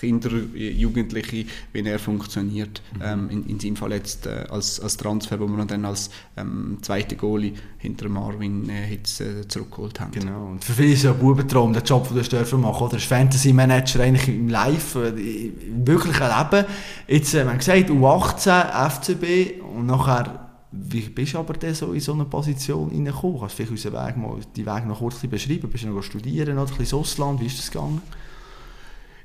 Kinder, 0.00 0.30
Jugendliche, 0.54 1.44
wie 1.72 1.80
er 1.84 1.98
funktioniert. 1.98 2.80
Mhm. 2.94 3.02
Ähm, 3.02 3.30
in, 3.30 3.46
in 3.46 3.60
seinem 3.60 3.76
Fall 3.76 3.92
jetzt 3.92 4.26
äh, 4.26 4.46
als, 4.48 4.80
als 4.80 4.96
Transfer, 4.96 5.38
wo 5.38 5.46
wir 5.46 5.64
dann 5.66 5.84
als 5.84 6.10
ähm, 6.38 6.78
zweite 6.80 7.16
Goalie 7.16 7.52
hinter 7.78 8.08
Marvin 8.08 8.68
äh, 8.70 8.86
Hitz 8.86 9.20
äh, 9.20 9.46
zurückgeholt 9.46 10.00
haben. 10.00 10.12
Genau. 10.12 10.46
Und 10.46 10.64
für 10.64 10.72
viele 10.72 10.92
ist 10.92 11.02
ja 11.02 11.12
ein 11.12 11.18
Bubentraum, 11.18 11.74
der 11.74 11.82
Job, 11.82 12.08
den 12.08 12.22
du 12.22 12.28
dürfen 12.28 12.62
machen, 12.62 12.82
oder? 12.82 12.94
Als 12.94 13.04
Fantasy 13.04 13.52
Manager 13.52 14.00
eigentlich 14.00 14.28
im 14.28 14.48
Live, 14.48 14.94
äh, 14.94 15.08
im 15.08 15.86
wirklichen 15.86 16.26
Leben. 16.26 16.66
Jetzt, 17.06 17.34
äh, 17.34 17.44
man 17.44 17.58
gesagt, 17.58 17.90
U18, 17.90 18.88
FCB 18.90 19.62
und 19.62 19.86
nachher 19.86 20.46
wie 20.72 21.00
bist 21.00 21.34
du 21.34 21.38
aber 21.38 21.54
dann 21.54 21.74
so 21.74 21.92
in 21.92 22.00
so 22.00 22.12
eine 22.12 22.24
Position 22.24 22.90
reingekommen? 22.90 23.40
Kannst 23.40 23.58
du 23.58 23.64
vielleicht 23.64 23.86
unseren 23.86 24.06
Weg 24.06 24.16
mal, 24.16 24.38
die 24.54 24.64
Weg 24.64 24.86
noch 24.86 25.00
kurz 25.00 25.18
beschreiben? 25.26 25.68
Bist 25.68 25.82
du 25.82 25.88
noch 25.88 26.02
studieren 26.02 26.52
oder 26.52 26.60
ein 26.60 26.66
bisschen 26.66 26.82
ins 26.82 26.94
Ausland? 26.94 27.40
Wie 27.40 27.46
ist 27.46 27.58
das 27.58 27.70
gegangen? 27.72 28.00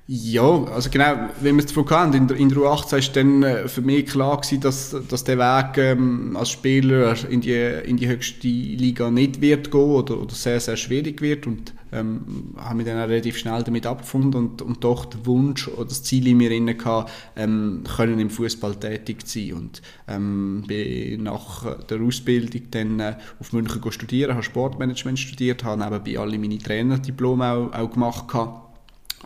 Ja, 0.08 0.65
also 0.65 0.91
genau, 0.91 1.30
wenn 1.41 1.56
wir 1.56 1.65
es 1.65 1.74
davon 1.74 1.89
hatten, 1.89 2.13
in 2.13 2.28
der, 2.28 2.38
in 2.38 2.50
der 2.50 2.60
U18 2.60 2.91
war 2.91 3.13
dann 3.13 3.41
äh, 3.41 3.68
für 3.68 3.82
mich 3.82 4.06
klar 4.06 4.38
gewesen, 4.39 4.62
dass, 4.62 4.96
dass 5.10 5.24
der 5.24 5.39
Weg 5.39 5.80
ähm, 5.80 6.38
als 6.38 6.52
Spieler 6.52 7.15
in 7.28 7.41
die, 7.41 7.54
in 7.54 7.98
die 7.98 8.08
höchste 8.08 8.48
Liga 8.48 9.10
nicht 9.10 9.41
wird 9.41 9.72
gehen 9.72 9.82
oder, 9.82 10.22
oder 10.22 10.36
sehr, 10.36 10.60
sehr 10.60 10.78
schwierig 10.78 11.22
wird. 11.22 11.48
Und 11.48 11.74
ähm, 11.91 12.54
habe 12.56 12.76
mich 12.76 12.86
dann 12.86 13.02
auch 13.02 13.10
relativ 13.10 13.39
schnell 13.39 13.63
damit 13.63 13.88
abgefunden 13.88 14.36
und, 14.36 14.62
und 14.62 14.84
doch 14.84 15.06
den 15.06 15.26
Wunsch 15.26 15.68
oder 15.70 15.86
das 15.86 16.04
Ziel 16.04 16.28
in 16.28 16.38
mir 16.38 16.52
inne 16.52 16.76
gehabt, 16.76 17.12
ähm, 17.36 17.82
können 17.98 18.20
im 18.20 18.30
Fußball 18.30 18.76
tätig 18.76 19.26
zu 19.26 19.39
sein. 19.39 19.54
Und 19.54 19.82
ähm, 20.08 20.65
bin 20.68 21.24
nach 21.24 21.65
der 21.88 22.00
Ausbildung 22.00 22.62
dann 22.70 23.00
äh, 23.00 23.15
auf 23.39 23.54
München 23.54 23.82
studieren, 23.91 24.34
habe 24.34 24.44
Sportmanagement 24.44 25.18
studiert, 25.18 25.63
habe 25.63 25.84
nebenbei 25.84 26.20
alle 26.20 26.38
meine 26.38 26.60
Trainerdiplome 26.60 27.52
auch, 27.52 27.74
auch 27.74 27.89
gemacht 27.89 28.28
gehabt 28.28 28.64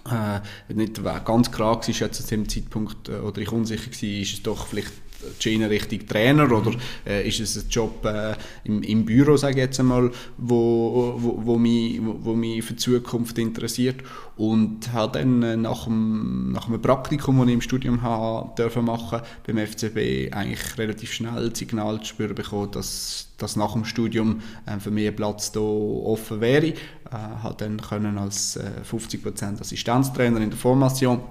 äh, 0.06 0.74
nicht 0.74 1.04
ganz 1.26 1.52
klar 1.52 1.76
war, 1.76 2.12
zu 2.12 2.24
dem 2.24 2.48
Zeitpunkt, 2.48 3.10
äh, 3.10 3.14
oder 3.14 3.42
ich 3.42 3.52
unsicher 3.52 3.92
war, 3.92 4.22
ist 4.22 4.34
es 4.34 4.44
doch 4.44 4.68
vielleicht 4.68 4.92
die 5.22 5.44
Schiene 5.44 5.70
Richtung 5.70 6.08
Trainer 6.08 6.52
oder 6.52 6.72
äh, 7.06 7.28
ist 7.28 7.40
es 7.40 7.58
ein 7.58 7.70
Job 7.70 8.06
äh, 8.06 8.36
im, 8.64 8.82
im 8.84 9.06
Büro, 9.06 9.38
sage 9.38 9.56
ich 9.56 9.60
jetzt 9.60 9.80
einmal, 9.80 10.12
wo, 10.38 11.16
wo, 11.18 11.40
wo, 11.46 11.58
mich, 11.58 12.00
wo, 12.04 12.18
wo 12.22 12.34
mich 12.34 12.64
für 12.64 12.74
die 12.74 12.80
Zukunft 12.80 13.38
interessiert 13.38 14.04
und 14.38 14.94
habe 14.94 15.20
dann 15.20 15.44
äh, 15.44 15.58
nach, 15.58 15.86
dem, 15.86 16.52
nach 16.52 16.68
einem 16.68 16.82
Praktikum, 16.82 17.40
das 17.40 17.48
ich 17.48 17.54
im 17.54 17.62
Studium 17.62 18.02
habe, 18.02 18.82
machen 18.82 19.22
beim 19.46 19.58
FCB 19.58 20.34
eigentlich 20.34 20.78
relativ 20.78 21.12
schnell 21.12 21.50
das 21.50 21.60
Signal 21.60 22.00
zu 22.00 22.06
spüren 22.06 22.36
bekommen, 22.36 22.72
dass, 22.72 23.28
dass 23.38 23.56
nach 23.56 23.74
dem 23.74 23.86
Studium 23.86 24.42
äh, 24.66 24.80
für 24.80 24.92
mich 24.92 25.08
ein 25.08 25.16
Platz 25.16 25.52
da 25.52 25.60
offen 25.60 26.40
wäre. 26.42 26.68
Äh, 26.68 26.74
habe 27.12 27.56
dann 27.58 27.82
können 27.82 28.18
als 28.18 28.56
äh, 28.56 28.72
50% 28.90 29.60
Assistenztrainer 29.60 30.40
in 30.40 30.52
der 30.52 30.60
Formation 30.60 31.22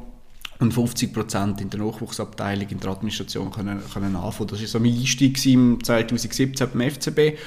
und 0.61 0.75
50% 0.75 1.61
in 1.61 1.71
der 1.71 1.81
Nachwuchsabteilung 1.81 2.69
in 2.69 2.81
der 2.81 2.91
Administration 2.91 3.51
können, 3.51 3.81
können 3.93 4.17
anfangen. 4.17 4.49
Das 4.49 4.61
war 4.61 4.67
so 4.67 4.81
mein 4.81 4.95
Einstieg 4.95 5.45
im 5.47 5.83
2017 5.83 6.69
beim 6.73 6.91
FCB 6.91 7.39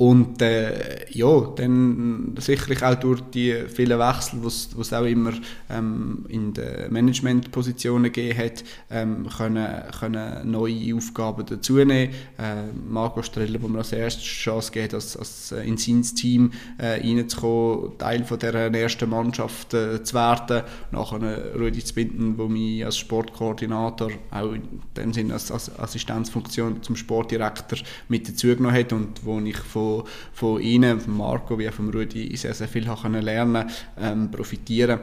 und 0.00 0.40
äh, 0.40 1.04
ja, 1.10 1.52
dann 1.56 2.34
sicherlich 2.38 2.82
auch 2.82 2.94
durch 2.94 3.20
die 3.34 3.54
vielen 3.68 3.98
Wechsel, 3.98 4.40
die 4.40 4.46
es 4.80 4.92
auch 4.94 5.04
immer 5.04 5.32
ähm, 5.68 6.24
in 6.30 6.54
den 6.54 6.90
Managementpositionen 6.90 8.04
gegeben 8.04 8.38
hat, 8.38 8.64
ähm, 8.90 9.28
können, 9.28 9.68
können 10.00 10.50
neue 10.50 10.96
Aufgaben 10.96 11.44
dazunehmen. 11.44 12.14
Äh, 12.38 12.72
Marco 12.88 13.20
Streller, 13.20 13.60
wo 13.60 13.68
mir 13.68 13.80
als 13.80 13.92
erste 13.92 14.22
Chance 14.22 14.72
gegeben 14.72 14.94
als, 14.94 15.18
als 15.18 15.52
äh, 15.52 15.68
in 15.68 15.76
sein 15.76 16.02
Team 16.02 16.52
äh, 16.78 16.92
reinzukommen, 17.06 17.98
Teil 17.98 18.24
von 18.24 18.38
der 18.38 18.54
ersten 18.72 19.10
Mannschaft 19.10 19.74
äh, 19.74 20.02
zu 20.02 20.14
werden. 20.14 20.62
Nachher 20.92 21.54
Rudi 21.54 21.84
Zbinden, 21.84 22.38
wo 22.38 22.48
mich 22.48 22.86
als 22.86 22.96
Sportkoordinator 22.96 24.12
auch 24.30 24.52
in 24.52 24.62
dem 24.96 25.12
Sinne 25.12 25.34
als, 25.34 25.52
als 25.52 25.78
Assistenzfunktion 25.78 26.82
zum 26.82 26.96
Sportdirektor 26.96 27.80
mit 28.08 28.26
dazugenommen 28.26 28.74
hat 28.74 28.94
und 28.94 29.26
wo 29.26 29.38
ich 29.40 29.58
von 29.58 29.89
von, 30.32 30.60
ihnen, 30.60 31.00
von 31.00 31.16
Marco 31.16 31.58
wie 31.58 31.68
auch 31.68 31.72
von 31.72 31.90
Rudi, 31.90 32.36
sehr, 32.36 32.54
sehr 32.54 32.68
viel 32.68 32.86
können 32.86 33.22
lernen 33.22 33.68
ähm, 33.98 34.30
profitieren 34.30 35.00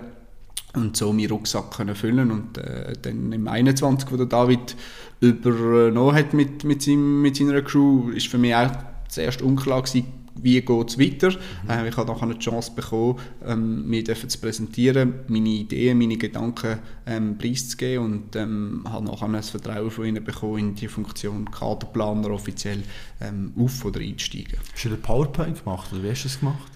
und 0.73 0.95
so 0.95 1.12
meinen 1.13 1.30
Rucksack 1.30 1.71
können 1.71 1.95
füllen 1.95 2.32
und 2.32 2.58
äh, 2.58 2.93
dann 3.02 3.32
im 3.32 3.47
21, 3.47 4.12
wo 4.12 4.17
der 4.17 4.26
David 4.26 4.76
übernommen 5.19 6.15
hat 6.15 6.34
mit, 6.34 6.63
mit, 6.63 6.82
seinem, 6.82 7.21
mit 7.21 7.36
seiner 7.36 7.62
Crew, 7.62 8.12
ist 8.12 8.28
für 8.28 8.38
mich 8.38 8.56
auch 8.56 8.71
zuerst 9.08 9.41
unklar 9.41 9.82
gewesen, 9.82 10.06
wie 10.41 10.62
geht 10.62 10.89
es 10.89 11.00
weiter. 11.00 11.32
Mhm. 11.32 11.69
Äh, 11.69 11.89
ich 11.89 11.97
habe 11.97 12.12
nachher 12.12 12.23
eine 12.23 12.39
Chance 12.39 12.71
bekommen, 12.76 13.19
ähm, 13.45 13.88
mich 13.88 14.06
zu 14.06 14.39
präsentieren, 14.39 15.15
meine 15.28 15.50
Ideen, 15.50 15.97
meine 15.97 16.17
Gedanken 16.17 16.80
ähm, 17.06 17.38
preiszugeben 17.38 18.06
und 18.06 18.36
ähm, 18.36 18.84
habe 18.89 19.06
nachher 19.06 19.28
ein 19.28 19.43
Vertrauen 19.43 19.91
von 19.91 20.06
ihnen 20.06 20.23
bekommen, 20.23 20.60
in 20.60 20.76
die 20.76 20.88
Funktion 20.88 21.50
Kaderplaner 21.50 22.32
offiziell 22.32 22.84
ähm, 23.21 23.54
auf- 23.58 23.86
oder 23.86 24.00
einzusteigen. 24.00 24.60
Hast 24.73 24.86
du 24.86 24.89
den 24.89 25.02
PowerPoint 25.02 25.63
gemacht 25.63 25.91
oder 25.91 26.04
wie 26.04 26.12
hast 26.12 26.23
du 26.23 26.28
das 26.28 26.39
gemacht? 26.39 26.71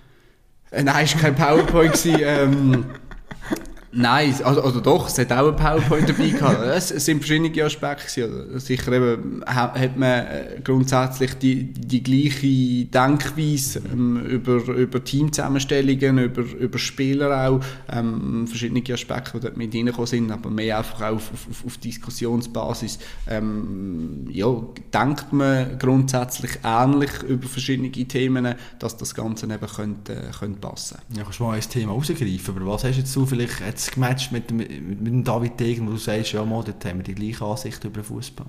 Äh, 0.72 0.84
nein, 0.84 1.06
es 1.06 1.14
war 1.16 1.22
kein 1.22 1.36
PowerPoint. 1.36 2.06
ähm, 2.06 2.86
Nein, 3.94 4.34
also, 4.44 4.62
also 4.62 4.80
doch, 4.80 5.08
es 5.08 5.18
hat 5.18 5.32
auch 5.34 5.50
ein 5.50 5.56
PowerPoint 5.56 6.08
dabei 6.08 6.30
gehabt. 6.30 6.62
Es, 6.64 6.90
sind 6.90 7.20
verschiedene 7.20 7.64
Aspekte. 7.64 8.24
Also 8.24 8.60
sicher 8.60 8.92
eben, 8.94 9.44
hat 9.46 9.98
man 9.98 10.10
äh, 10.10 10.62
grundsätzlich 10.64 11.34
die, 11.36 11.66
die 11.74 12.02
gleiche 12.02 12.86
Denkweise 12.86 13.82
ähm, 13.92 14.26
über, 14.26 14.64
über 14.74 15.04
Teamzusammenstellungen, 15.04 16.20
über, 16.20 16.42
über 16.42 16.80
Spieler 16.80 17.50
auch, 17.50 17.60
ähm, 17.92 18.48
verschiedene 18.48 18.82
Aspekte, 18.94 19.34
die 19.34 19.40
dort 19.42 19.58
mit 19.58 19.76
reingekommen 19.76 20.08
sind, 20.08 20.32
aber 20.32 20.50
mehr 20.50 20.78
einfach 20.78 21.02
auch 21.02 21.16
auf, 21.16 21.32
auf, 21.50 21.66
auf 21.66 21.78
Diskussionsbasis. 21.78 22.98
Ähm, 23.28 24.26
ja, 24.30 24.56
denkt 24.94 25.34
man 25.34 25.78
grundsätzlich 25.78 26.52
ähnlich 26.64 27.12
über 27.28 27.48
verschiedene 27.48 27.92
Themen, 27.92 28.56
dass 28.80 28.96
das 28.96 29.14
Ganze 29.14 29.48
eben 29.48 29.68
könnte, 29.68 30.32
könnte 30.40 30.60
passen. 30.62 31.00
Ja, 31.16 31.24
kannst 31.24 31.40
du 31.40 31.44
mal 31.44 31.56
ein 31.56 31.62
Thema 31.62 31.92
rausgreifen, 31.92 32.56
aber 32.56 32.66
was 32.68 32.86
hast 32.86 32.96
du 32.96 33.00
jetzt 33.00 33.12
so 33.12 33.26
vielleicht 33.26 33.60
jetzt 33.82 33.94
gematcht 33.94 34.32
mit, 34.32 34.52
mit, 34.52 34.70
mit 34.70 35.08
dem 35.08 35.24
David 35.24 35.60
Degen, 35.60 35.88
wo 35.88 35.92
du 35.92 35.98
sagst, 35.98 36.34
ja, 36.34 36.44
mal, 36.46 36.64
dort 36.64 36.84
haben 36.86 37.00
wir 37.00 37.04
die 37.04 37.16
gleiche 37.16 37.46
Ansicht 37.46 37.84
über 37.84 38.04
Fußball? 38.04 38.48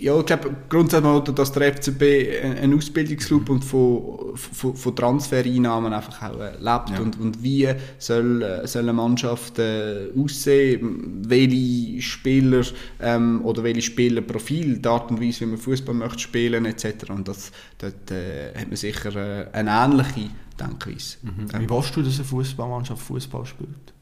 Ja, 0.00 0.20
ich 0.20 0.26
glaube 0.26 0.54
grundsätzlich, 0.68 1.34
dass 1.34 1.52
der 1.52 1.72
FCB 1.72 2.60
ein 2.60 2.74
Ausbildungsclub 2.76 3.48
und 3.48 3.64
von, 3.64 4.36
von, 4.36 4.76
von 4.76 4.96
Transfereinnahmen 4.96 5.94
einfach 5.94 6.30
auch 6.30 6.40
äh, 6.40 6.50
lebt. 6.58 6.90
Ja. 6.90 7.00
Und, 7.00 7.18
und 7.18 7.42
wie 7.42 7.68
soll, 7.98 8.42
äh, 8.42 8.66
soll 8.66 8.82
eine 8.82 8.92
Mannschaft 8.92 9.58
äh, 9.58 10.10
aussehen, 10.14 11.22
welche 11.26 12.02
Spieler 12.02 12.64
ähm, 13.00 13.42
oder 13.44 13.64
welche 13.64 13.80
Spielerprofil, 13.80 14.78
die 14.78 14.88
Art 14.88 15.10
und 15.10 15.22
Weise, 15.22 15.40
wie 15.40 15.46
man 15.46 15.58
Fußball 15.58 15.94
möchte 15.94 16.18
spielen 16.18 16.66
etc. 16.66 17.08
Und 17.08 17.26
das, 17.26 17.50
dort 17.78 18.10
äh, 18.10 18.54
hat 18.54 18.66
man 18.66 18.76
sicher 18.76 19.16
äh, 19.16 19.48
eine 19.52 19.70
ähnliche 19.70 20.30
Denkweise. 20.60 21.16
Mhm. 21.22 21.60
Wie 21.60 21.70
willst 21.70 21.96
du, 21.96 22.02
dass 22.02 22.16
eine 22.16 22.24
Fußballmannschaft 22.24 23.02
Fußball 23.02 23.46
spielt? 23.46 23.93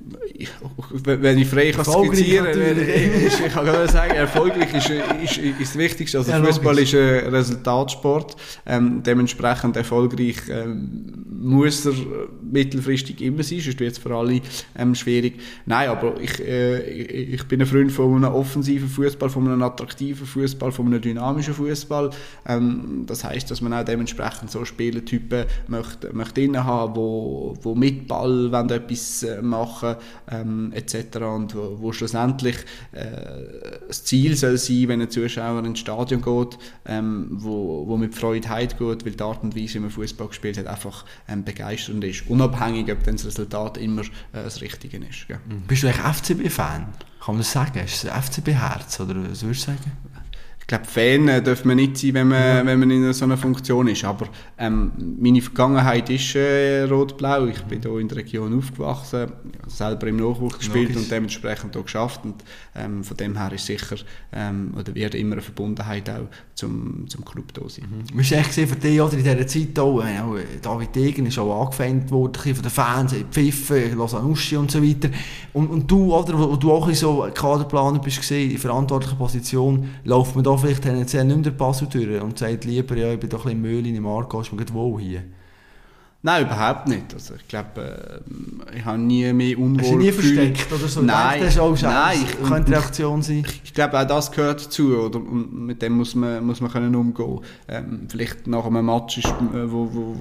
Wenn 0.00 1.38
ich 1.38 1.48
frei 1.48 1.70
kann 1.70 1.84
skizzieren 1.84 2.46
ist, 2.46 3.40
ich 3.40 3.52
kann 3.52 3.64
gerade 3.64 3.90
sagen, 3.90 4.14
erfolgreich 4.14 4.74
ist, 4.74 4.90
ist, 4.90 5.38
ist 5.38 5.60
das 5.60 5.78
Wichtigste. 5.78 6.18
Also 6.18 6.30
ja, 6.30 6.42
Fußball 6.42 6.78
ist 6.78 6.94
ein 6.94 7.28
Resultatsport. 7.34 8.36
Ähm, 8.66 9.02
dementsprechend 9.02 9.76
erfolgreich 9.76 10.36
ähm, 10.50 11.24
muss 11.26 11.86
er 11.86 11.94
mittelfristig 12.42 13.20
immer 13.20 13.42
sein, 13.42 13.60
sonst 13.60 13.80
wird 13.80 13.92
es 13.92 13.98
für 13.98 14.14
alle 14.14 14.40
ähm, 14.76 14.94
schwierig. 14.94 15.40
Nein, 15.66 15.88
aber 15.88 16.20
ich, 16.20 16.40
äh, 16.40 16.80
ich 16.82 17.44
bin 17.44 17.60
ein 17.60 17.66
Freund 17.66 17.92
von 17.92 18.16
einem 18.16 18.34
offensiven 18.34 18.88
Fußball, 18.88 19.30
von 19.30 19.46
einem 19.46 19.62
attraktiven 19.62 20.26
Fußball, 20.26 20.72
von 20.72 20.86
einem 20.86 21.00
dynamischen 21.00 21.54
Fußball. 21.54 22.10
Ähm, 22.46 23.04
das 23.06 23.24
heißt, 23.24 23.50
dass 23.50 23.60
man 23.60 23.72
auch 23.72 23.84
dementsprechend 23.84 24.50
so 24.50 24.64
Spielertypen 24.64 25.46
möchte, 25.68 26.12
möchte 26.12 26.64
haben, 26.64 26.96
wo, 26.96 27.56
wo 27.62 27.74
mit 27.74 28.06
Ball 28.06 28.52
etwas 28.70 29.22
äh, 29.22 29.40
machen 29.84 29.98
ähm, 30.30 30.72
etc. 30.72 31.16
Und 31.16 31.54
wo, 31.54 31.78
wo 31.80 31.92
schlussendlich 31.92 32.56
äh, 32.92 33.00
das 33.88 34.04
Ziel 34.04 34.36
soll 34.36 34.58
sein, 34.58 34.88
wenn 34.88 35.00
ein 35.00 35.10
Zuschauer 35.10 35.64
ins 35.64 35.78
Stadion 35.78 36.22
geht, 36.22 36.58
ähm, 36.86 37.28
wo, 37.30 37.86
wo 37.86 37.96
mit 37.96 38.14
Freude 38.14 38.48
heimgeht, 38.48 39.04
weil 39.04 39.12
die 39.12 39.22
Art 39.22 39.42
und 39.42 39.56
Weise, 39.56 39.74
wie 39.74 39.80
man 39.80 39.90
Fußball 39.90 40.28
gespielt 40.28 40.58
hat, 40.58 40.66
einfach 40.66 41.04
ähm, 41.28 41.44
begeisternd 41.44 42.04
ist. 42.04 42.28
Unabhängig, 42.28 42.90
ob 42.90 43.02
dann 43.04 43.16
das 43.16 43.26
Resultat 43.26 43.78
immer 43.78 44.02
äh, 44.02 44.06
das 44.32 44.60
Richtige 44.60 44.98
ist. 44.98 45.28
Gell? 45.28 45.38
Bist 45.66 45.82
du 45.82 45.88
eigentlich 45.88 46.04
FCB-Fan? 46.04 46.86
Kann 47.24 47.34
man 47.34 47.38
das 47.38 47.52
sagen? 47.52 47.78
Ist 47.78 48.04
es 48.04 48.10
FCB-Herz 48.10 49.00
oder 49.00 49.14
was 49.30 49.42
würdest 49.42 49.68
du 49.68 49.72
sagen? 49.72 49.92
Ich 50.64 50.68
glaube, 50.68 50.86
Fan 50.86 51.28
äh, 51.28 51.42
darf 51.42 51.66
man 51.66 51.76
nicht 51.76 51.98
sein, 51.98 52.14
wenn 52.14 52.28
man, 52.28 52.40
ja. 52.40 52.64
wenn 52.64 52.80
man 52.80 52.90
in 52.90 53.12
so 53.12 53.26
einer 53.26 53.36
Funktion 53.36 53.86
ist. 53.86 54.02
Aber 54.02 54.28
ähm, 54.56 54.92
meine 55.20 55.42
Vergangenheit 55.42 56.08
ist 56.08 56.34
äh, 56.36 56.84
rot-blau. 56.84 57.44
Ich 57.48 57.60
bin 57.64 57.82
hier 57.82 57.98
in 57.98 58.08
der 58.08 58.16
Region 58.16 58.56
aufgewachsen, 58.56 59.30
selber 59.66 60.06
im 60.06 60.16
Nachwuchs 60.16 60.60
gespielt 60.60 60.88
Logisch. 60.88 61.02
und 61.02 61.10
dementsprechend 61.10 61.74
hier 61.74 61.82
geschafft. 61.82 62.24
Und 62.24 62.36
ähm, 62.74 63.04
von 63.04 63.14
dem 63.14 63.36
her 63.36 63.52
ist 63.52 63.66
sicher, 63.66 63.96
ähm, 64.32 64.72
oder 64.74 64.94
wird 64.94 65.14
immer 65.14 65.34
eine 65.34 65.42
Verbundenheit 65.42 66.08
auch 66.08 66.28
zum, 66.54 67.04
zum 67.08 67.26
Club 67.26 67.52
da 67.52 67.68
sein. 67.68 67.84
Mhm. 67.84 68.18
Wie 68.18 68.30
war 68.30 68.44
für 68.44 68.76
dich 68.76 69.00
oder 69.02 69.12
in 69.12 69.18
dieser 69.18 69.46
Zeit 69.46 69.78
auch, 69.78 70.00
äh, 70.00 70.18
auch 70.20 70.38
David 70.62 70.94
Degen 70.96 71.26
ist 71.26 71.38
auch 71.38 71.62
angefeindet 71.62 72.10
worden 72.10 72.54
von 72.54 72.62
den 72.62 72.70
Fans, 72.70 73.14
Pfiffen, 73.30 73.98
Lausanne 73.98 74.28
und 74.28 74.70
so 74.70 74.82
weiter. 74.82 75.10
Und, 75.52 75.68
und 75.68 75.90
du, 75.90 76.14
oder, 76.14 76.38
wo 76.38 76.56
du 76.56 76.72
auch 76.72 76.90
so 76.92 77.28
Kaderplaner 77.34 77.98
bist, 77.98 78.30
in 78.30 78.56
verantwortlicher 78.56 79.16
Position, 79.16 79.90
läuft 80.04 80.34
man 80.34 80.44
da 80.44 80.53
vielleicht 80.58 80.82
tendenziell 80.82 81.24
nicht 81.24 81.36
mehr 81.36 81.44
der 81.44 81.50
Basel 81.52 81.88
durch 81.88 82.20
und 82.20 82.38
sagt 82.38 82.64
lieber, 82.64 82.96
ja, 82.96 83.12
ich 83.12 83.20
bin 83.20 83.30
doch 83.30 83.46
ein 83.46 83.60
bisschen 83.60 83.62
Müll 83.62 83.86
in 83.86 83.94
dem 83.94 84.06
Argo, 84.06 84.40
ist 84.40 84.52
mir 84.52 84.72
wohl 84.72 85.00
hier. 85.00 85.24
Nein, 86.26 86.46
überhaupt 86.46 86.88
nicht. 86.88 87.12
Also 87.12 87.34
ich 87.34 87.46
glaube, 87.48 88.22
äh, 88.72 88.78
ich 88.78 88.84
habe 88.86 88.96
nie 88.96 89.30
mehr 89.34 89.58
unwohl 89.58 89.82
Hast 89.82 89.92
du 89.92 89.98
nie 89.98 90.10
versteckt 90.10 90.72
oder 90.72 90.88
so? 90.88 91.02
Nein, 91.02 91.40
das 91.42 91.50
ist 91.50 91.60
auch 91.60 91.82
nein, 91.82 92.16
ich, 92.24 92.48
könnte 92.48 92.72
Reaktion 92.72 93.20
sein. 93.20 93.44
Ich, 93.46 93.60
ich, 93.62 93.74
glaube, 93.74 94.00
auch 94.00 94.06
das 94.06 94.32
gehört 94.32 94.64
dazu, 94.64 94.96
oder? 94.96 95.18
Und 95.18 95.66
mit 95.66 95.82
dem 95.82 95.92
muss 95.92 96.14
man, 96.14 96.42
muss 96.46 96.62
man 96.62 96.72
können 96.72 96.94
umgehen. 96.94 97.40
Ähm, 97.68 98.06
vielleicht 98.08 98.46
nach 98.46 98.64
einem 98.64 98.86
Match, 98.86 99.18
ist, 99.18 99.26
äh, 99.26 99.70
wo, 99.70 99.86
wo, 99.92 100.16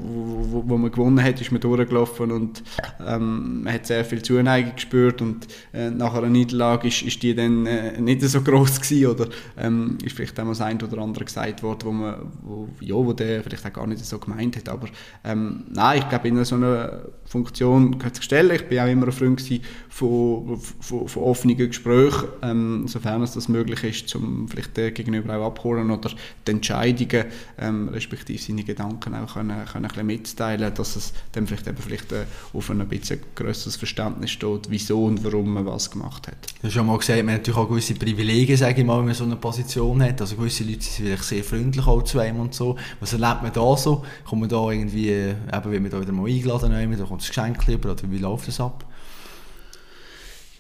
wo, 0.51 0.63
wo 0.67 0.77
man 0.77 0.91
gewonnen 0.91 1.23
hat, 1.23 1.39
ist 1.39 1.53
man 1.53 1.61
durchgelaufen 1.61 2.33
und 2.33 2.63
ähm, 3.07 3.63
man 3.63 3.73
hat 3.73 3.87
sehr 3.87 4.03
viel 4.03 4.21
Zuneigung 4.21 4.75
gespürt 4.75 5.21
und 5.21 5.47
äh, 5.71 5.89
nach 5.89 6.13
einer 6.15 6.27
Niederlage 6.27 6.89
ist, 6.89 7.01
ist 7.01 7.23
die 7.23 7.33
dann 7.33 7.65
äh, 7.65 8.01
nicht 8.01 8.21
so 8.23 8.41
groß 8.41 8.81
gewesen, 8.81 9.07
oder 9.07 9.27
ähm, 9.57 9.97
ist 10.03 10.17
vielleicht 10.17 10.37
auch 10.37 10.43
mal 10.43 10.49
das 10.49 10.59
eine 10.59 10.83
oder 10.83 10.97
andere 10.97 11.23
gesagt 11.23 11.63
worden, 11.63 11.79
wo 11.85 11.91
man, 11.93 12.15
wo, 12.41 12.67
ja, 12.81 12.95
wo 12.95 13.13
der 13.13 13.41
vielleicht 13.41 13.65
auch 13.65 13.71
gar 13.71 13.87
nicht 13.87 14.03
so 14.03 14.19
gemeint 14.19 14.57
hat, 14.57 14.67
aber 14.67 14.89
ähm, 15.23 15.63
ich 15.95 16.07
glaube, 16.09 16.27
in 16.27 16.43
so 16.43 16.55
einer 16.55 17.03
Funktion 17.25 17.97
zu 18.13 18.21
stellen. 18.21 18.51
Ich 18.55 18.67
bin 18.67 18.79
auch 18.79 18.87
immer 18.87 19.07
ein 19.07 19.11
Freund 19.11 19.41
von, 19.89 20.59
von, 20.79 21.07
von 21.07 21.23
offenen 21.23 21.57
Gesprächen, 21.57 22.27
ähm, 22.41 22.87
sofern 22.87 23.23
es 23.23 23.33
das 23.33 23.47
möglich 23.47 23.83
ist, 23.83 24.15
um 24.15 24.47
vielleicht 24.47 24.77
den 24.77 24.93
Gegenüber 24.93 25.37
auch 25.37 25.47
abholen 25.47 25.89
oder 25.89 26.11
die 26.47 26.51
Entscheidungen, 26.51 27.25
ähm, 27.57 27.89
respektive 27.89 28.41
seine 28.41 28.63
Gedanken 28.63 29.15
auch 29.15 29.33
können, 29.33 29.65
können 29.65 29.85
ein 29.85 29.89
bisschen 29.89 30.05
mitzuteilen, 30.05 30.73
dass 30.73 30.95
es 30.95 31.13
dann 31.31 31.47
vielleicht 31.47 31.67
eben 31.67 31.77
vielleicht 31.77 32.11
äh, 32.11 32.25
auf 32.53 32.69
ein 32.69 32.87
bisschen 32.87 33.19
grösseres 33.35 33.77
Verständnis 33.77 34.31
steht, 34.31 34.69
wieso 34.69 35.03
und 35.05 35.23
warum 35.23 35.53
man 35.53 35.65
was 35.65 35.89
gemacht 35.89 36.27
hat. 36.27 36.37
Du 36.61 36.67
hast 36.67 36.73
schon 36.73 36.85
mal 36.85 36.97
gesagt, 36.97 37.23
man 37.23 37.33
hat 37.33 37.41
natürlich 37.41 37.59
auch 37.59 37.69
gewisse 37.69 37.95
Privilegien, 37.95 38.57
sage 38.57 38.81
ich 38.81 38.85
mal, 38.85 38.99
wenn 38.99 39.05
man 39.05 39.15
so 39.15 39.23
eine 39.23 39.37
Position 39.37 40.03
hat. 40.03 40.21
Also 40.21 40.35
gewisse 40.35 40.63
Leute 40.63 40.81
sind 40.81 41.07
vielleicht 41.07 41.23
sehr 41.23 41.43
freundlich 41.43 41.85
auch 41.87 42.03
zu 42.03 42.19
einem 42.19 42.39
und 42.39 42.53
so. 42.53 42.77
Was 42.99 43.13
erlebt 43.13 43.41
man 43.41 43.51
da 43.53 43.75
so? 43.75 44.03
Kommt 44.27 44.41
man 44.41 44.49
da 44.49 44.69
irgendwie, 44.69 45.09
äh, 45.09 45.35
eben, 45.51 45.73
da 45.89 46.01
wieder 46.01 46.11
mal 46.11 46.27
eingeladen, 46.27 46.71
da 46.71 47.05
kommt 47.05 47.21
das 47.21 47.29
Geschenk 47.29 47.65
lieber, 47.67 47.91
oder 47.91 48.03
wie 48.09 48.17
läuft 48.17 48.47
das 48.47 48.59
ab? 48.59 48.85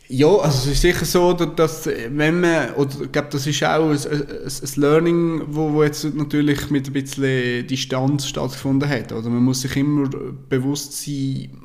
Ja, 0.09 0.27
also 0.27 0.69
es 0.69 0.75
ist 0.75 0.81
sicher 0.81 1.05
so, 1.05 1.33
dass 1.33 1.87
wenn 1.87 2.41
man, 2.41 2.73
oder 2.73 3.01
ich 3.01 3.11
glaube, 3.11 3.29
das 3.31 3.47
ist 3.47 3.63
auch 3.63 3.89
ein, 3.89 3.97
ein, 3.97 4.21
ein 4.21 4.81
Learning, 4.81 5.41
wo, 5.47 5.73
wo 5.73 5.83
jetzt 5.83 6.03
natürlich 6.13 6.69
mit 6.69 6.87
ein 6.87 6.93
bisschen 6.93 7.65
Distanz 7.65 8.27
stattgefunden 8.27 8.87
hat. 8.87 9.13
Also 9.13 9.29
man 9.29 9.43
muss 9.43 9.61
sich 9.61 9.75
immer 9.77 10.09
bewusst 10.49 11.03
sein, 11.03 11.57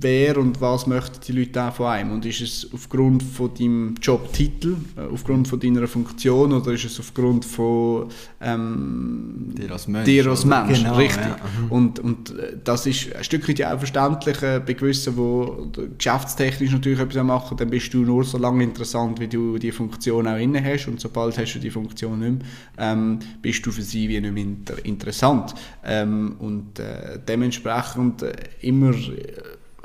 wer 0.00 0.38
und 0.38 0.60
was 0.60 0.86
möchten 0.86 1.20
die 1.26 1.32
Leute 1.32 1.62
auch 1.62 1.74
von 1.74 1.86
einem? 1.86 2.12
Und 2.12 2.26
ist 2.26 2.40
es 2.40 2.68
aufgrund 2.72 3.22
von 3.22 3.52
deinem 3.54 3.94
Jobtitel, 4.00 4.76
äh, 4.96 5.12
aufgrund 5.12 5.48
von 5.48 5.60
deiner 5.60 5.86
Funktion 5.86 6.52
oder 6.52 6.72
ist 6.72 6.84
es 6.84 7.00
aufgrund 7.00 7.44
von 7.44 8.08
ähm, 8.40 9.52
dir 9.56 9.70
als 9.72 9.88
Mensch? 9.88 10.04
Dir 10.04 10.26
als 10.26 10.44
Mensch, 10.44 10.78
genau, 10.78 10.96
richtig. 10.96 11.26
Ja. 11.26 11.36
Mhm. 11.62 11.72
Und, 11.72 11.98
und 12.00 12.38
äh, 12.38 12.56
das 12.62 12.86
ist 12.86 13.14
ein 13.14 13.24
Stück 13.24 13.48
weit 13.48 13.64
auch 13.64 13.78
verständlich 13.78 14.38
bei 14.40 14.72
gewissen, 14.72 15.14
die 15.16 15.96
geschäftstechnisch 15.96 16.72
natürlich 16.72 17.00
etwas 17.00 17.24
machen, 17.24 17.56
dann 17.56 17.70
bist 17.70 17.92
du 17.94 17.98
nur 17.98 18.24
so 18.24 18.38
lange 18.38 18.64
interessant, 18.64 19.20
wie 19.20 19.28
du 19.28 19.58
die 19.58 19.72
Funktion 19.72 20.26
auch 20.26 20.38
inne 20.38 20.62
hast 20.62 20.88
und 20.88 21.00
sobald 21.00 21.38
hast 21.38 21.54
du 21.54 21.58
die 21.58 21.70
Funktion 21.70 22.18
nicht 22.18 22.38
mehr, 22.38 22.92
ähm, 22.92 23.18
bist 23.42 23.64
du 23.66 23.70
für 23.70 23.82
sie 23.82 24.08
wie 24.08 24.20
nicht 24.20 24.32
mehr 24.32 24.42
inter 24.42 24.84
interessant. 24.84 25.54
Ähm, 25.84 26.36
und 26.38 26.78
äh, 26.78 27.18
dementsprechend 27.26 28.22
äh, 28.22 28.34
immer 28.60 28.92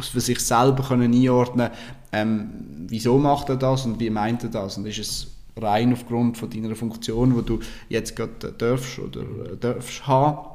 für 0.10 0.22
sich 0.22 0.40
selber 0.40 0.84
können 0.84 1.14
einordnen 1.14 1.70
ähm, 2.12 2.50
wieso 2.88 3.18
macht 3.18 3.50
er 3.50 3.56
das 3.56 3.86
und 3.86 4.00
wie 4.00 4.10
meint 4.10 4.44
er 4.44 4.50
das 4.50 4.78
und 4.78 4.86
ist 4.86 5.00
es 5.00 5.28
rein 5.58 5.94
aufgrund 5.94 6.38
von 6.38 6.50
deiner 6.50 6.76
Funktion, 6.76 7.36
wo 7.36 7.42
du 7.42 7.60
jetzt 7.90 8.16
gerade 8.16 8.54
darfst 8.58 9.00
oder 9.00 9.22
äh, 9.22 9.58
darfst 9.60 10.08
haben 10.08 10.48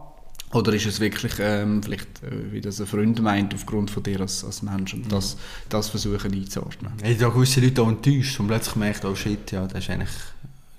oder 0.52 0.72
ist 0.72 0.86
es 0.86 1.00
wirklich 1.00 1.34
ähm, 1.40 1.82
vielleicht, 1.82 2.22
äh, 2.22 2.52
wie 2.52 2.60
das 2.60 2.80
ein 2.80 2.86
Freund 2.86 3.20
meint, 3.20 3.54
aufgrund 3.54 3.90
von 3.90 4.02
dir 4.02 4.20
als, 4.20 4.44
als 4.44 4.62
Mensch 4.62 4.94
und 4.94 5.10
das, 5.10 5.36
das 5.68 5.88
versuchen 5.88 6.32
einzuordnen. 6.32 6.92
Ich 7.02 7.22
habe 7.22 7.34
gewisse 7.34 7.60
Leute 7.60 7.82
auch 7.82 7.88
enttäuscht 7.88 8.38
und 8.38 8.46
plötzlich 8.46 8.76
merkt, 8.76 9.04
oh 9.04 9.14
shit, 9.14 9.50
ja, 9.50 9.66
das 9.66 9.84
ist 9.84 9.90
eigentlich 9.90 10.10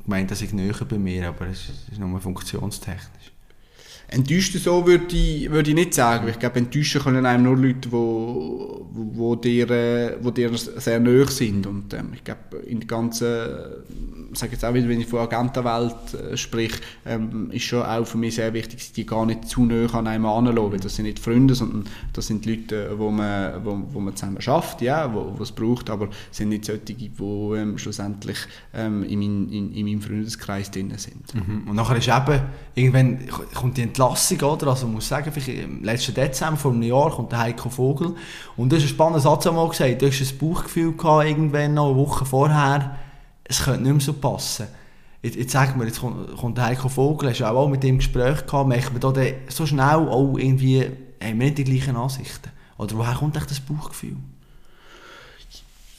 gemeint, 0.04 0.32
dass 0.32 0.42
ich 0.42 0.54
näher 0.54 0.86
bei 0.88 0.98
mir, 0.98 1.30
aber 1.30 1.48
es 1.48 1.70
ist 1.92 2.00
nur 2.00 2.20
funktionstechnisch. 2.22 3.17
Enttäuscht 4.10 4.58
so 4.58 4.88
würde 4.88 5.14
ich, 5.14 5.52
würde 5.52 5.70
ich 5.70 5.76
nicht 5.76 5.94
sagen. 5.94 6.30
Ich 6.30 6.40
glaube, 6.40 6.60
enttäuschen 6.60 7.02
können 7.02 7.26
einem 7.26 7.44
nur 7.44 7.58
Leute, 7.58 7.92
wo, 7.92 8.88
wo, 8.94 9.36
dir, 9.36 10.18
wo 10.22 10.32
dir 10.32 10.50
sehr 10.56 11.02
nahe 11.02 11.28
sind. 11.28 11.68
Und 11.68 11.94
ähm, 11.94 12.12
ich 12.14 12.24
glaube, 12.24 12.58
in 12.66 12.80
der 12.80 12.88
ganzen, 12.88 13.28
ich 14.32 14.40
sage 14.40 14.54
jetzt 14.54 14.64
auch 14.64 14.74
wieder, 14.74 14.88
wenn 14.88 15.02
ich 15.02 15.08
von 15.08 15.20
Agentenwelt 15.20 16.14
äh, 16.14 16.38
spreche, 16.38 16.80
ähm, 17.06 17.52
ist 17.52 17.64
schon 17.64 17.84
auch 17.84 18.06
für 18.06 18.18
mich 18.18 18.36
sehr 18.36 18.54
wichtig, 18.54 18.78
dass 18.78 18.94
die 18.94 19.06
gar 19.06 19.26
nicht 19.26 19.50
zu 19.50 19.66
nahe 19.66 19.94
an 19.94 20.08
einem 20.08 20.26
anlassen. 20.26 20.72
Weil 20.72 20.80
das 20.80 20.96
sind 20.96 21.04
nicht 21.04 21.20
Freunde, 21.20 21.54
sondern 21.54 21.84
das 22.14 22.28
sind 22.28 22.46
Leute, 22.46 22.98
wo 22.98 23.12
man, 23.12 23.66
wo, 23.66 23.78
wo 23.92 24.00
man 24.00 24.16
zusammen 24.16 24.40
schafft, 24.40 24.82
ja, 24.82 25.14
wo, 25.14 25.34
wo 25.38 25.44
es 25.44 25.52
braucht, 25.52 25.90
aber 25.90 26.08
es 26.32 26.38
sind 26.38 26.50
nicht 26.50 26.64
solche, 26.64 26.94
die 26.94 27.12
ähm, 27.20 27.78
schlussendlich 27.78 28.38
ähm, 28.74 29.04
in, 29.04 29.20
mein, 29.20 29.52
in, 29.52 29.74
in 29.74 29.86
meinem 29.86 30.02
Freundeskreis 30.02 30.72
drin 30.72 30.94
sind. 30.96 31.36
Mhm. 31.36 31.68
Und 31.68 31.76
nachher 31.76 31.98
ist 31.98 32.08
eben, 32.08 32.42
irgendwann 32.74 33.28
kommt 33.54 33.76
die 33.76 33.97
Entlassung, 33.98 34.40
oder? 34.42 34.68
Also, 34.68 34.86
ich 34.86 34.94
muss 34.94 35.08
sagen, 35.08 35.32
im 35.48 35.84
letzten 35.84 36.14
Dezember 36.14 36.58
vor 36.58 36.72
einem 36.72 36.84
Jahr 36.84 37.10
kommt 37.10 37.32
der 37.32 37.40
Heiko 37.40 37.70
Vogel. 37.70 38.16
Und 38.56 38.72
das 38.72 38.80
ist 38.80 38.86
ein 38.86 38.90
spannender 38.90 39.20
Satz 39.20 39.48
einmal 39.48 39.68
gesagt. 39.70 40.02
Du 40.02 40.08
hast 40.08 40.22
ein 40.22 40.38
Bauchgefühl 40.38 40.94
gehabt, 40.96 41.26
irgendwann 41.26 41.74
noch 41.74 41.88
eine 41.88 41.98
Woche 41.98 42.26
vorher, 42.26 42.96
es 43.44 43.64
könnte 43.64 43.84
nicht 43.84 43.92
mehr 43.92 44.02
so 44.02 44.14
passen. 44.14 44.68
Jetzt, 45.24 45.36
jetzt 45.36 45.52
sag 45.52 45.76
mir, 45.76 45.86
jetzt 45.86 46.00
kommt, 46.00 46.38
kommt 46.38 46.58
der 46.58 46.66
Heiko 46.66 46.90
Vogel, 46.90 47.30
hast 47.30 47.40
du 47.40 47.46
auch 47.46 47.68
mit 47.68 47.82
dem 47.82 47.98
Gespräch 47.98 48.46
gehabt, 48.46 48.70
merkt 48.70 48.92
man 48.92 49.02
da 49.02 49.22
so 49.48 49.66
schnell 49.66 50.08
auch 50.10 50.38
irgendwie, 50.38 50.84
haben 50.84 51.40
wir 51.40 51.46
nicht 51.46 51.58
die 51.58 51.64
gleichen 51.64 51.96
Ansichten? 51.96 52.52
Oder 52.78 52.98
woher 52.98 53.16
kommt 53.16 53.36
echt 53.36 53.50
das 53.50 53.60
Bauchgefühl? 53.60 54.18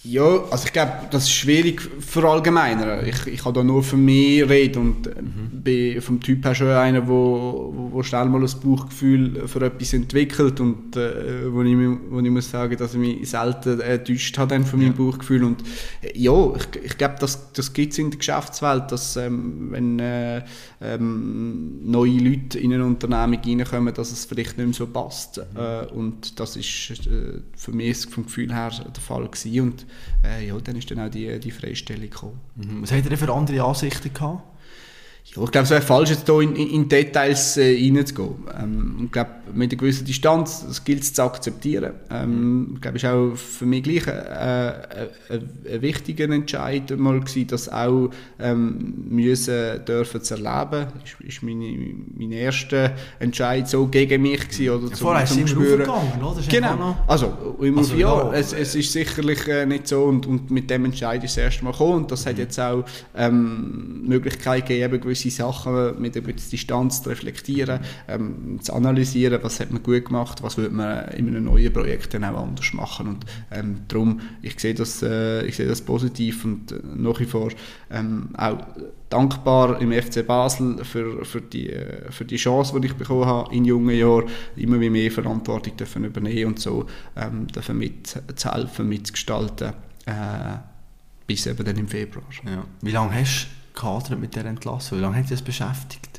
Ja, 0.04 0.44
also 0.50 0.64
ich 0.64 0.72
glaube, 0.72 0.92
das 1.10 1.24
ist 1.24 1.32
schwierig 1.32 1.82
für 1.82 2.26
Allgemeiner. 2.26 3.02
Ich, 3.02 3.26
ich 3.26 3.42
kann 3.42 3.52
da 3.52 3.64
nur 3.64 3.82
für 3.82 3.96
mich 3.96 4.48
reden 4.48 4.78
und 4.80 5.06
mhm. 5.06 5.62
bin 5.62 6.00
vom 6.00 6.20
Typ 6.20 6.44
her 6.44 6.54
schon 6.54 6.68
einer, 6.68 7.08
wo, 7.08 7.72
wo, 7.74 7.92
wo 7.92 8.02
schnell 8.04 8.26
mal 8.26 8.40
ein 8.40 8.60
Bauchgefühl 8.62 9.48
für 9.48 9.60
etwas 9.60 9.92
entwickelt 9.94 10.60
und 10.60 10.96
äh, 10.96 11.52
wo, 11.52 11.62
ich, 11.62 11.76
wo 12.10 12.20
ich 12.20 12.30
muss 12.30 12.48
sagen, 12.48 12.76
dass 12.76 12.94
ich 12.94 13.00
mich 13.00 13.28
selten 13.28 13.80
enttäuscht 13.80 14.38
habe 14.38 14.60
von 14.60 14.78
meinem 14.78 14.92
ja. 14.92 15.04
Bauchgefühl 15.04 15.42
und 15.42 15.64
äh, 16.00 16.16
ja, 16.16 16.54
ich, 16.54 16.84
ich 16.84 16.96
glaube, 16.96 17.16
das, 17.18 17.52
das 17.52 17.72
gibt 17.72 17.92
es 17.92 17.98
in 17.98 18.10
der 18.10 18.18
Geschäftswelt, 18.18 18.92
dass 18.92 19.16
ähm, 19.16 19.72
wenn 19.72 19.98
äh, 19.98 20.44
ähm, 20.80 21.80
neue 21.90 22.18
Leute 22.18 22.60
in 22.60 22.72
eine 22.72 22.84
Unternehmung 22.84 23.40
reinkommen, 23.44 23.92
dass 23.92 24.12
es 24.12 24.26
vielleicht 24.26 24.58
nicht 24.58 24.66
mehr 24.66 24.74
so 24.74 24.86
passt 24.86 25.38
mhm. 25.38 25.60
äh, 25.60 25.86
und 25.92 26.38
das 26.38 26.54
ist 26.54 26.90
äh, 27.08 27.40
für 27.56 27.72
mich 27.72 28.06
vom 28.06 28.26
Gefühl 28.26 28.54
her 28.54 28.70
der 28.70 29.02
Fall 29.02 29.26
gewesen 29.26 29.60
und 29.60 29.87
äh, 30.24 30.46
ja, 30.46 30.58
dann 30.58 30.76
ist 30.76 30.90
dann 30.90 31.00
auch 31.00 31.10
die, 31.10 31.38
die 31.38 31.50
Freistellung 31.50 32.02
gekommen. 32.02 32.40
Mhm. 32.56 32.82
Was 32.82 32.92
hat 32.92 33.06
er 33.06 33.16
für 33.16 33.32
andere 33.32 33.62
Ansichten 33.62 34.12
gehabt? 34.12 34.42
Ja, 35.36 35.44
ich 35.44 35.50
glaube, 35.50 35.64
es 35.64 35.70
wäre 35.70 35.82
falsch, 35.82 36.10
jetzt 36.10 36.26
hier 36.26 36.40
in, 36.40 36.56
in 36.56 36.88
Details 36.88 37.56
äh, 37.58 37.74
reinzugehen. 37.74 38.34
Ähm, 38.60 39.00
ich 39.04 39.12
glaube, 39.12 39.30
mit 39.52 39.70
einer 39.70 39.78
gewissen 39.78 40.04
Distanz, 40.04 40.64
das 40.66 40.84
gilt 40.84 41.02
es 41.02 41.12
zu 41.12 41.22
akzeptieren. 41.22 41.92
Ähm, 42.10 42.72
ich 42.74 42.80
glaube, 42.80 42.96
es 42.96 43.02
war 43.02 43.14
auch 43.14 43.36
für 43.36 43.66
mich 43.66 43.82
gleich 43.82 44.06
äh, 44.06 44.68
äh, 44.68 45.08
ein 45.70 45.82
wichtiger 45.82 46.30
Entscheid 46.30 46.96
mal 46.96 47.20
gewesen, 47.20 47.46
das 47.48 47.68
auch 47.68 48.10
ähm, 48.38 48.94
müssen 49.08 49.84
dürfen 49.84 50.22
zu 50.22 50.34
erleben. 50.34 50.86
Das 51.00 51.26
ist 51.26 51.42
meine, 51.42 51.76
mein 52.16 52.32
erster 52.32 52.92
Entscheid 53.18 53.68
so 53.68 53.86
gegen 53.86 54.22
mich 54.22 54.48
gewesen, 54.48 54.70
oder 54.70 54.88
ja, 54.88 54.94
zum, 54.94 55.06
vorher 55.06 55.26
zum 55.26 55.46
Spüren. 55.46 55.82
oder? 55.82 56.42
Genau. 56.48 56.96
Also, 57.06 57.56
im 57.60 57.78
also, 57.78 57.94
ja, 57.96 58.32
es, 58.32 58.52
es 58.52 58.74
ist 58.74 58.92
sicherlich 58.92 59.46
äh, 59.46 59.66
nicht 59.66 59.88
so 59.88 60.04
und, 60.04 60.26
und 60.26 60.50
mit 60.50 60.70
dem 60.70 60.86
Entscheid 60.86 61.22
ist 61.22 61.36
das 61.36 61.44
erste 61.44 61.64
Mal 61.64 61.72
gekommen 61.72 61.96
und 61.96 62.10
das 62.10 62.24
mhm. 62.24 62.30
hat 62.30 62.38
jetzt 62.38 62.58
auch 62.58 62.84
ähm, 63.16 64.06
Möglichkeit 64.06 64.66
gegeben, 64.66 65.00
gewisse 65.00 65.17
Sachen 65.18 66.00
mit 66.00 66.16
einer 66.16 66.32
Distanz 66.32 67.02
zu 67.02 67.10
reflektieren, 67.10 67.80
ähm, 68.08 68.58
zu 68.60 68.72
analysieren, 68.72 69.40
was 69.42 69.60
hat 69.60 69.70
man 69.70 69.82
gut 69.82 70.06
gemacht, 70.06 70.42
was 70.42 70.56
würde 70.56 70.74
man 70.74 71.08
in 71.08 71.28
einem 71.28 71.44
neuen 71.44 71.72
Projekt 71.72 72.14
dann 72.14 72.24
auch 72.24 72.42
anders 72.42 72.72
machen 72.72 73.08
und 73.08 73.26
ähm, 73.50 73.80
darum, 73.88 74.20
ich 74.42 74.58
sehe 74.58 74.74
das, 74.74 75.02
äh, 75.02 75.44
ich 75.46 75.56
sehe 75.56 75.66
das 75.66 75.82
positiv 75.82 76.44
und 76.44 76.72
äh, 76.72 76.80
nach 76.96 77.20
wie 77.20 77.26
vor 77.26 77.50
ähm, 77.90 78.30
auch 78.36 78.58
dankbar 79.08 79.80
im 79.80 79.92
FC 79.92 80.26
Basel 80.26 80.84
für, 80.84 81.24
für, 81.24 81.40
die, 81.40 81.70
äh, 81.70 82.10
für 82.10 82.24
die 82.24 82.36
Chance, 82.36 82.78
die 82.80 82.88
ich 82.88 82.94
bekommen 82.94 83.26
habe 83.26 83.54
in 83.54 83.64
jungen 83.64 83.96
Jahren, 83.96 84.24
immer 84.56 84.76
mehr 84.76 85.10
Verantwortung 85.10 85.76
dürfen 85.76 86.04
übernehmen 86.04 86.52
und 86.52 86.60
so 86.60 86.86
ähm, 87.16 87.46
dürfen 87.48 87.78
mitzuhelfen, 87.78 88.88
mitzugestalten, 88.88 89.72
äh, 90.06 90.58
bis 91.26 91.46
eben 91.46 91.64
dann 91.64 91.76
im 91.76 91.88
Februar. 91.88 92.24
Ja. 92.44 92.64
Wie 92.82 92.90
lange 92.90 93.14
hast 93.14 93.46
du 93.46 93.57
gehadert 93.78 94.18
mit 94.18 94.36
der 94.36 94.44
Entlassung? 94.44 94.98
Wie 94.98 95.02
lange 95.02 95.16
hat 95.16 95.24
dich 95.24 95.30
das 95.30 95.42
beschäftigt? 95.42 96.18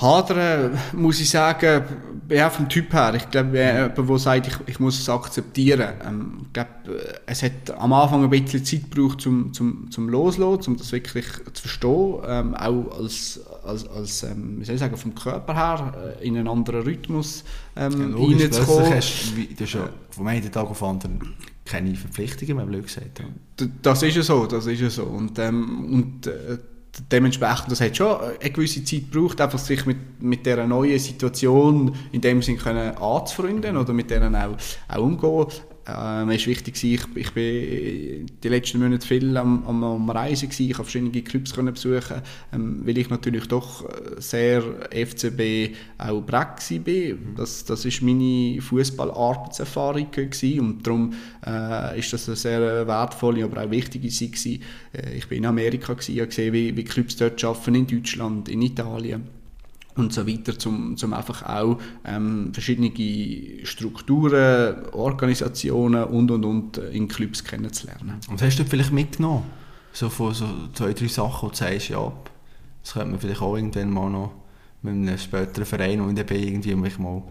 Hadern, 0.00 0.78
muss 0.92 1.20
ich 1.20 1.28
sagen, 1.28 1.82
ja, 2.28 2.50
vom 2.50 2.68
Typ 2.68 2.92
her. 2.92 3.14
Ich 3.16 3.28
glaube, 3.30 3.58
jemand, 3.58 3.98
der 3.98 4.18
sagt, 4.18 4.46
ich, 4.46 4.54
ich 4.66 4.78
muss 4.78 5.00
es 5.00 5.08
akzeptieren. 5.08 5.88
Ähm, 6.06 6.38
ich 6.46 6.52
glaube, 6.52 6.70
es 7.26 7.42
hat 7.42 7.72
am 7.76 7.92
Anfang 7.92 8.22
ein 8.22 8.30
bisschen 8.30 8.64
Zeit 8.64 8.92
gebraucht, 8.92 9.20
zum, 9.20 9.52
zum, 9.52 9.90
zum 9.90 10.08
Loslassen, 10.08 10.70
um 10.70 10.76
das 10.76 10.92
wirklich 10.92 11.26
zu 11.52 11.62
verstehen. 11.62 12.14
Ähm, 12.28 12.54
auch 12.54 12.96
als, 12.96 13.40
als, 13.64 13.88
als 13.88 14.22
ähm, 14.22 14.60
wie 14.60 14.64
soll 14.64 14.76
ich 14.76 14.80
sagen, 14.80 14.96
vom 14.96 15.16
Körper 15.16 15.54
her 15.54 16.16
äh, 16.20 16.28
in 16.28 16.36
einen 16.36 16.46
anderen 16.46 16.82
Rhythmus 16.82 17.42
ähm, 17.74 18.16
ja, 18.16 18.44
reinzukommen. 18.44 18.90
Du 18.90 19.64
hast 19.64 19.72
ja 19.72 19.88
vom 20.10 20.26
einen 20.28 20.52
Tag 20.52 20.70
auf 20.70 20.78
den 20.78 20.88
anderen 20.88 21.34
keine 21.68 21.94
Verpflichtungen 21.94 22.56
mehr, 22.56 22.66
blöd 22.66 22.86
gesagt. 22.86 23.20
Ja. 23.20 23.66
Das 23.82 24.02
ist 24.02 24.16
ja 24.16 24.22
so, 24.22 24.46
das 24.46 24.66
ist 24.66 24.80
ja 24.80 24.90
so. 24.90 25.04
Und, 25.04 25.38
ähm, 25.38 25.92
und 25.92 26.26
äh, 26.26 26.58
dementsprechend, 27.12 27.70
das 27.70 27.80
hat 27.80 27.96
schon 27.96 28.16
eine 28.40 28.50
gewisse 28.50 28.82
Zeit 28.84 29.10
gebraucht, 29.12 29.40
einfach 29.40 29.58
sich 29.58 29.86
mit, 29.86 30.20
mit 30.20 30.46
dieser 30.46 30.66
neuen 30.66 30.98
Situation 30.98 31.94
in 32.12 32.20
dem 32.20 32.42
Sinn 32.42 32.58
können 32.58 32.96
anzufreunden 32.96 33.76
oder 33.76 33.92
mit 33.92 34.10
denen 34.10 34.34
auch, 34.34 34.56
auch 34.88 35.02
umgehen. 35.02 35.46
Äh, 35.88 36.26
mir 36.26 36.34
ist 36.34 36.46
wichtig, 36.46 36.82
ich, 36.84 37.00
ich 37.14 37.32
bin 37.32 38.26
die 38.42 38.48
letzten 38.48 38.78
Monate 38.78 39.06
viel 39.06 39.34
am, 39.36 39.66
am, 39.66 39.82
am 39.82 40.10
Reisen 40.10 40.50
gewesen, 40.50 40.70
ich 40.70 40.74
habe 40.74 40.84
verschiedene 40.84 41.22
Clubs 41.22 41.54
können 41.54 41.72
besuchen, 41.72 42.20
ähm, 42.52 42.82
weil 42.84 42.98
ich 42.98 43.08
natürlich 43.08 43.46
doch 43.46 43.88
sehr 44.18 44.62
FCB 44.90 45.74
auch 45.96 46.20
prägt 46.20 46.84
bin. 46.84 47.34
Das, 47.36 47.64
das 47.64 47.86
meine 48.02 48.60
Fußballarbeitserfahrung 48.60 50.10
gewesen 50.10 50.60
und 50.60 50.86
darum 50.86 51.14
äh, 51.46 51.96
das 52.12 52.28
eine 52.28 52.36
sehr 52.36 52.86
wertvolle, 52.86 53.44
aber 53.44 53.64
auch 53.64 53.70
wichtige 53.70 54.08
gewesen. 54.30 54.62
Äh, 54.92 55.16
ich 55.16 55.26
bin 55.26 55.38
in 55.38 55.46
Amerika 55.46 55.94
gewesen, 55.94 56.12
habe 56.20 56.28
gesehen, 56.28 56.52
wie, 56.52 56.76
wie 56.76 56.84
Clubs 56.84 57.16
dort 57.16 57.42
arbeiten, 57.42 57.74
in 57.74 57.86
Deutschland, 57.86 58.50
in 58.50 58.60
Italien 58.60 59.37
und 59.98 60.12
so 60.12 60.26
weiter, 60.26 60.52
um 60.68 60.96
zum 60.96 61.12
einfach 61.12 61.42
auch 61.42 61.78
ähm, 62.04 62.50
verschiedene 62.52 62.92
Strukturen, 63.64 64.86
Organisationen 64.92 66.04
und 66.04 66.30
und 66.30 66.44
und 66.44 66.78
in 66.78 67.08
Clubs 67.08 67.44
kennenzulernen. 67.44 68.20
Was 68.30 68.42
hast 68.42 68.58
du 68.58 68.64
vielleicht 68.64 68.92
mitgenommen? 68.92 69.44
So 69.92 70.08
von 70.08 70.34
so 70.34 70.46
zwei, 70.74 70.92
drei 70.92 71.08
Sachen, 71.08 71.48
wo 71.48 71.50
du 71.50 71.56
sagst, 71.56 71.88
ja, 71.88 72.12
das 72.82 72.92
könnte 72.92 73.08
man 73.08 73.20
vielleicht 73.20 73.42
auch 73.42 73.56
irgendwann 73.56 73.90
mal 73.90 74.10
noch 74.10 74.32
mit 74.82 74.94
einem 74.94 75.18
späteren 75.18 75.64
Verein 75.64 76.00
und 76.00 76.16
dabei 76.16 76.36
irgendwie 76.36 76.74
mich 76.74 76.98
mal 76.98 77.22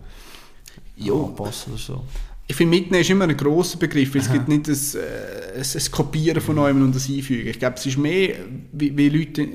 ja. 0.98 1.14
anpassen 1.14 1.74
oder 1.74 1.82
so. 1.82 2.04
Ich 2.50 2.56
finde, 2.56 2.78
mitnehmen 2.78 3.02
ist 3.02 3.10
immer 3.10 3.26
ein 3.26 3.36
grosser 3.36 3.78
Begriff. 3.78 4.16
Es 4.16 4.28
Aha. 4.28 4.34
gibt 4.34 4.48
nicht 4.48 4.68
ein, 4.70 5.02
äh, 5.02 5.60
ein 5.60 5.92
Kopieren 5.92 6.42
von 6.42 6.56
neuem 6.56 6.82
und 6.82 6.96
das 6.96 7.10
Einfügen. 7.10 7.50
Ich 7.50 7.60
glaube, 7.60 7.76
es 7.76 7.86
ist 7.86 7.98
mehr, 7.98 8.36
wie, 8.72 8.96
wie 8.96 9.10
Leute 9.10 9.48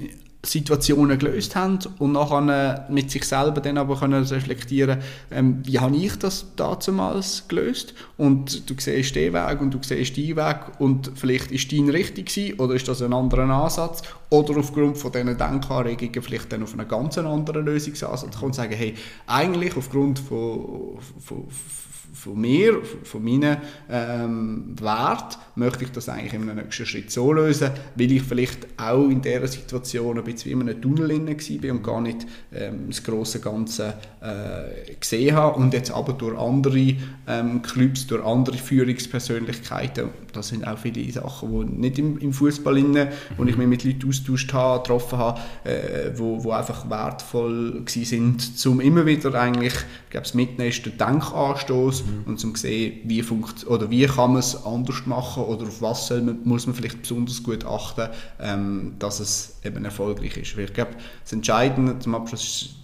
Situationen 0.45 1.19
gelöst 1.19 1.55
haben 1.55 1.79
und 1.99 2.13
nachher 2.13 2.87
mit 2.91 3.11
sich 3.13 3.25
selber 3.25 3.61
dann 3.61 3.79
aber 3.79 3.97
können 3.97 4.25
reflektieren, 4.25 4.99
ähm, 5.31 5.61
wie 5.65 5.79
habe 5.79 5.97
ich 5.97 6.19
das 6.19 6.47
damals 6.57 7.47
gelöst? 7.47 7.95
Und 8.17 8.69
du 8.69 8.75
siehst 8.77 9.15
den 9.15 9.33
Weg 9.35 9.61
und 9.61 9.73
du 9.73 9.79
siehst 9.83 10.17
deinen 10.17 10.37
Weg 10.37 10.81
und 10.81 11.13
vielleicht 11.15 11.53
ist 11.53 11.71
dein 11.71 11.89
richtig 11.89 12.27
gewesen, 12.27 12.59
oder 12.59 12.75
ist 12.75 12.89
das 12.89 13.03
ein 13.03 13.13
anderer 13.13 13.49
Ansatz? 13.49 14.03
Oder 14.31 14.59
aufgrund 14.59 14.99
von 14.99 15.13
diesen 15.13 15.39
Denkanregungen 15.39 16.23
vielleicht 16.23 16.53
dann 16.53 16.65
auf 16.65 16.73
einen 16.73 16.89
ganz 16.89 17.19
anderen 17.19 17.65
Lösungsansatz 17.65 18.35
kommen 18.35 18.47
und 18.47 18.55
sagen, 18.55 18.75
hey, 18.75 18.95
eigentlich 19.29 19.77
aufgrund 19.77 20.19
von, 20.19 20.99
von, 21.21 21.49
von 21.49 21.92
mir, 22.39 22.83
von 23.05 23.25
meinen 23.25 23.57
ähm, 23.91 24.75
Wert, 24.79 25.39
möchte 25.55 25.85
ich 25.85 25.93
das 25.93 26.09
eigentlich 26.09 26.35
in 26.35 26.43
einem 26.43 26.57
nächsten 26.57 26.87
Schritt 26.87 27.11
so 27.11 27.33
lösen, 27.33 27.71
weil 27.95 28.13
ich 28.13 28.23
vielleicht 28.23 28.67
auch 28.77 29.09
in 29.09 29.23
dieser 29.23 29.49
Situation 29.49 30.19
ein 30.19 30.25
bisschen 30.25 30.51
wie 30.51 30.63
in 30.63 30.69
einem 30.69 30.81
Tunnel 30.81 31.09
war 31.11 31.71
und 31.71 31.83
gar 31.83 32.01
nicht 32.01 32.27
ähm, 32.53 32.85
das 32.89 33.03
große 33.03 33.41
Ganze 33.41 33.95
äh, 34.21 34.95
gesehen 34.95 35.35
habe 35.35 35.59
und 35.59 35.73
jetzt 35.73 35.91
aber 35.91 36.13
durch 36.13 36.39
andere 36.39 36.97
ähm, 37.27 37.63
Clubs, 37.63 38.07
durch 38.07 38.25
andere 38.25 38.57
Führungspersönlichkeiten, 38.57 40.11
das 40.33 40.49
sind 40.49 40.67
auch 40.67 40.79
viele 40.79 41.11
Sachen, 41.11 41.51
die 41.51 41.81
nicht 41.81 41.99
im, 41.99 42.19
im 42.19 42.33
Fußball 42.33 42.77
inne, 42.79 43.13
wo 43.37 43.45
ich 43.45 43.57
mich 43.57 43.67
mit 43.67 43.85
Leuten 43.85 44.09
austauscht 44.09 44.53
habe, 44.53 44.83
getroffen 44.83 45.19
habe, 45.19 45.41
äh, 45.65 46.11
wo, 46.17 46.45
wo 46.45 46.53
einfach 46.53 46.89
wertvoll 46.89 47.83
sind, 47.87 48.67
um 48.67 48.81
immer 48.81 49.07
wieder 49.07 49.35
eigentlich, 49.35 49.75
ich 49.75 50.11
glaube, 50.11 50.25
das 50.25 50.35
Mitnehmen 50.35 50.71
ist 50.71 50.85
der 50.85 50.93
Denkanstoß 50.93 52.02
mhm. 52.05 52.25
und 52.27 52.41
zum 52.41 52.55
sehen, 52.55 53.01
wie 53.05 53.23
funkt 53.23 53.67
oder 53.67 53.91
wie 53.91 54.07
kann 54.07 54.33
man 54.33 54.41
es 54.41 54.65
anders 54.65 55.07
machen 55.07 55.45
oder 55.45 55.67
auf 55.67 55.83
was 55.83 56.11
man, 56.11 56.39
muss 56.45 56.67
man 56.67 56.75
vielleicht 56.75 57.03
besonders 57.03 57.43
gut 57.43 57.65
achten, 57.65 58.09
ähm, 58.41 58.95
dass 58.99 59.21
es 59.21 59.59
eben 59.65 59.85
erfolgreich 59.85 60.37
ist. 60.37 60.57
Weil 60.57 60.65
ich 60.65 60.73
glaube, 60.73 60.93
das 61.23 61.33
Entscheidende 61.33 61.99
zum 61.99 62.15
Abschluss 62.15 62.43
ist, 62.43 62.83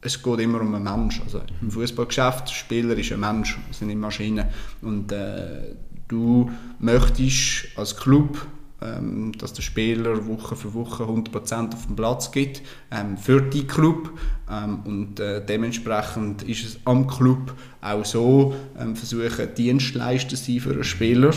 es 0.00 0.22
geht 0.22 0.40
immer 0.40 0.60
um 0.60 0.74
einen 0.74 0.84
Mensch. 0.84 1.20
Also 1.24 1.40
im 1.60 1.70
Fußballgeschäft, 1.70 2.50
Spieler 2.50 2.96
ist 2.96 3.12
ein 3.12 3.20
Mensch, 3.20 3.58
sind 3.72 3.88
nicht 3.88 3.98
Maschinen. 3.98 4.46
Und 4.80 5.10
äh, 5.12 5.74
du 6.06 6.50
möchtest 6.78 7.76
als 7.76 7.96
Club 7.96 8.46
ähm, 8.82 9.32
dass 9.38 9.52
der 9.52 9.62
Spieler 9.62 10.26
Woche 10.26 10.56
für 10.56 10.74
Woche 10.74 11.04
100% 11.04 11.74
auf 11.74 11.86
dem 11.86 11.96
Platz 11.96 12.30
gibt 12.30 12.62
ähm, 12.90 13.16
für 13.16 13.40
die 13.40 13.66
Club 13.66 14.10
ähm, 14.50 14.80
und 14.84 15.20
äh, 15.20 15.44
dementsprechend 15.44 16.42
ist 16.42 16.64
es 16.64 16.80
am 16.84 17.06
Club 17.06 17.54
auch 17.80 18.04
so, 18.04 18.54
ähm, 18.78 18.96
versuchen 18.96 19.54
Dienstleister 19.56 20.36
sein 20.36 20.60
für 20.60 20.70
einen 20.70 20.84
Spieler 20.84 21.32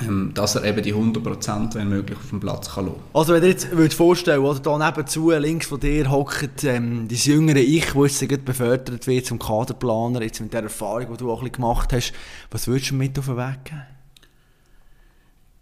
ähm, 0.00 0.30
dass 0.32 0.54
er 0.54 0.64
eben 0.64 0.82
die 0.82 0.94
100% 0.94 1.74
wenn 1.74 1.88
möglich 1.88 2.16
auf 2.18 2.30
dem 2.30 2.38
Platz 2.38 2.74
kann 2.74 2.86
lassen. 2.86 3.00
Also 3.12 3.34
wenn 3.34 3.42
ihr 3.42 3.48
jetzt 3.48 3.70
würdet 3.72 3.94
vorstellen, 3.94 4.40
oder 4.40 4.60
da 4.60 4.78
nebenzu 4.78 5.30
links 5.30 5.66
von 5.66 5.80
dir 5.80 6.08
hockt 6.10 6.62
ähm, 6.62 7.08
das 7.08 7.24
jüngere 7.24 7.58
Ich, 7.58 7.92
das 7.92 8.20
jetzt 8.20 8.44
befördert 8.44 9.06
wird 9.06 9.26
zum 9.26 9.40
Kaderplaner, 9.40 10.22
jetzt 10.22 10.40
mit 10.40 10.52
der 10.52 10.62
Erfahrung, 10.62 11.08
die 11.12 11.16
du 11.16 11.32
auch 11.32 11.38
ein 11.38 11.50
bisschen 11.50 11.52
gemacht 11.52 11.92
hast, 11.92 12.12
was 12.50 12.68
würdest 12.68 12.92
du 12.92 12.94
mit 12.94 13.18
auf 13.18 13.26
den 13.26 13.36
Weg 13.36 13.64
geben? 13.64 13.97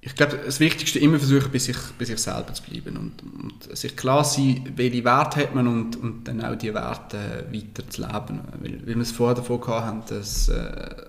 Ich 0.06 0.14
glaube, 0.14 0.38
das 0.44 0.60
Wichtigste 0.60 1.00
immer 1.00 1.18
versuchen, 1.18 1.50
bei 1.50 1.58
sich, 1.58 1.76
bei 1.98 2.04
sich 2.04 2.18
selber 2.18 2.54
zu 2.54 2.62
bleiben 2.62 2.96
und, 2.96 3.22
und 3.24 3.76
sich 3.76 3.96
klar 3.96 4.22
sein, 4.22 4.72
welche 4.76 5.04
Werte 5.04 5.40
hat 5.40 5.52
man 5.52 5.66
und, 5.66 5.96
und 5.96 6.28
dann 6.28 6.44
auch 6.44 6.54
diese 6.54 6.74
Werte 6.74 7.44
weiter 7.50 7.90
zu 7.90 8.02
leben. 8.02 8.40
Weil, 8.60 8.86
weil 8.86 8.94
wir 8.94 9.02
es 9.02 9.10
vorher 9.10 9.34
davon 9.34 9.66
hatten, 9.66 10.02
dass 10.08 10.48
äh, 10.48 10.62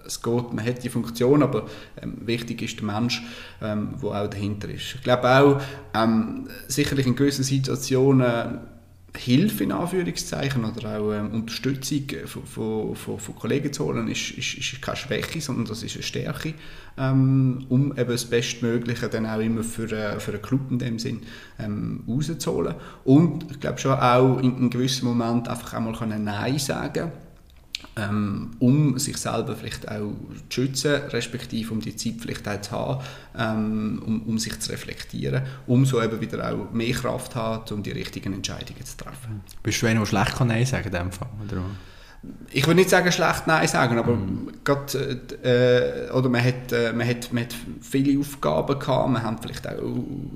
es 0.08 0.20
geht, 0.20 0.52
man 0.52 0.66
hat 0.66 0.84
die 0.84 0.90
Funktion, 0.90 1.44
aber 1.44 1.68
ähm, 2.02 2.18
wichtig 2.26 2.64
ist 2.64 2.80
der 2.80 2.86
Mensch, 2.86 3.22
ähm, 3.62 3.94
der 4.02 4.10
auch 4.10 4.28
dahinter 4.28 4.68
ist. 4.68 4.96
Ich 4.96 5.04
glaube 5.04 5.30
auch, 5.30 5.62
ähm, 5.94 6.48
sicherlich 6.68 7.06
in 7.06 7.16
gewissen 7.16 7.44
Situationen 7.44 8.58
Hilfe 9.18 9.64
in 9.64 9.72
Anführungszeichen 9.72 10.64
oder 10.64 11.00
auch 11.00 11.12
ähm, 11.12 11.32
Unterstützung 11.34 12.04
von, 12.26 12.96
von, 12.96 13.20
von, 13.20 13.36
Kollegen 13.36 13.74
zu 13.74 13.86
holen, 13.86 14.08
ist, 14.08 14.32
ist, 14.32 14.58
ist 14.58 14.82
keine 14.82 14.98
Schwäche, 14.98 15.42
sondern 15.42 15.66
das 15.66 15.84
ist 15.84 15.96
eine 15.96 16.04
Stärke, 16.04 16.54
ähm, 16.98 17.66
um 17.70 17.92
eben 17.98 18.10
das 18.10 18.26
Bestmögliche 18.26 19.10
dann 19.10 19.26
auch 19.26 19.40
immer 19.40 19.64
für, 19.64 19.92
äh, 19.92 20.20
für 20.20 20.32
einen 20.32 20.42
Club 20.42 20.72
in 20.72 20.80
dem 20.80 21.00
Sinn 21.00 21.22
ähm, 21.60 22.04
rauszuholen. 22.08 22.76
Und 23.04 23.52
ich 23.52 23.60
glaube 23.60 23.80
schon 23.80 24.00
auch 24.00 24.40
in, 24.40 24.58
in 24.58 24.70
gewissen 24.70 25.06
Moment 25.06 25.48
einfach 25.48 25.74
einmal 25.74 25.96
Nein 26.08 26.60
sagen 26.60 26.94
können 26.94 27.27
ähm, 27.98 28.52
um 28.60 29.00
sich 29.00 29.18
selber 29.18 29.56
vielleicht 29.56 29.90
auch 29.90 30.14
zu 30.50 30.62
schützen, 30.62 30.96
respektive 31.10 31.74
um 31.74 31.82
die 31.82 31.96
Zeit 31.96 32.16
vielleicht 32.20 32.48
auch 32.48 32.62
zu 32.62 32.72
haben, 32.72 33.04
ähm, 33.38 34.04
um, 34.06 34.22
um 34.24 34.40
sich 34.40 34.60
zu 34.60 34.72
reflektieren, 34.72 35.44
um 35.66 35.86
so 35.86 36.02
eben 36.02 36.22
wieder 36.22 36.52
auch 36.52 36.72
mehr 36.72 36.94
Kraft 36.94 37.34
zu 37.34 37.40
haben, 37.40 37.74
um 37.74 37.84
die 37.84 37.92
richtigen 37.92 38.34
Entscheidungen 38.34 38.86
zu 38.86 38.98
treffen. 38.98 39.42
Bist 39.64 39.82
du 39.82 39.88
einer, 39.88 40.00
der 40.02 40.06
schlecht 40.06 40.40
Nein 40.42 40.66
sagen 40.66 40.92
kann 40.92 40.94
in 40.94 41.10
dem 41.10 41.12
Fall? 41.12 41.30
Oder? 41.46 41.64
Ich 42.52 42.66
würde 42.66 42.80
nicht 42.80 42.90
sagen 42.90 43.12
schlecht 43.12 43.48
Nein 43.48 43.68
sagen, 43.68 43.98
aber 43.98 44.14
mm. 44.14 44.52
grad, 44.64 44.96
äh, 44.96 46.10
oder 46.12 46.30
man 46.30 46.44
hat, 46.44 46.72
äh, 46.72 46.92
man, 46.94 47.08
hat, 47.08 47.32
man 47.32 47.44
hat 47.44 47.56
viele 47.82 48.20
Aufgaben 48.20 48.80
gehabt, 48.80 49.10
man 49.10 49.24
hat 49.24 49.40
vielleicht 49.42 49.68
auch 49.68 49.82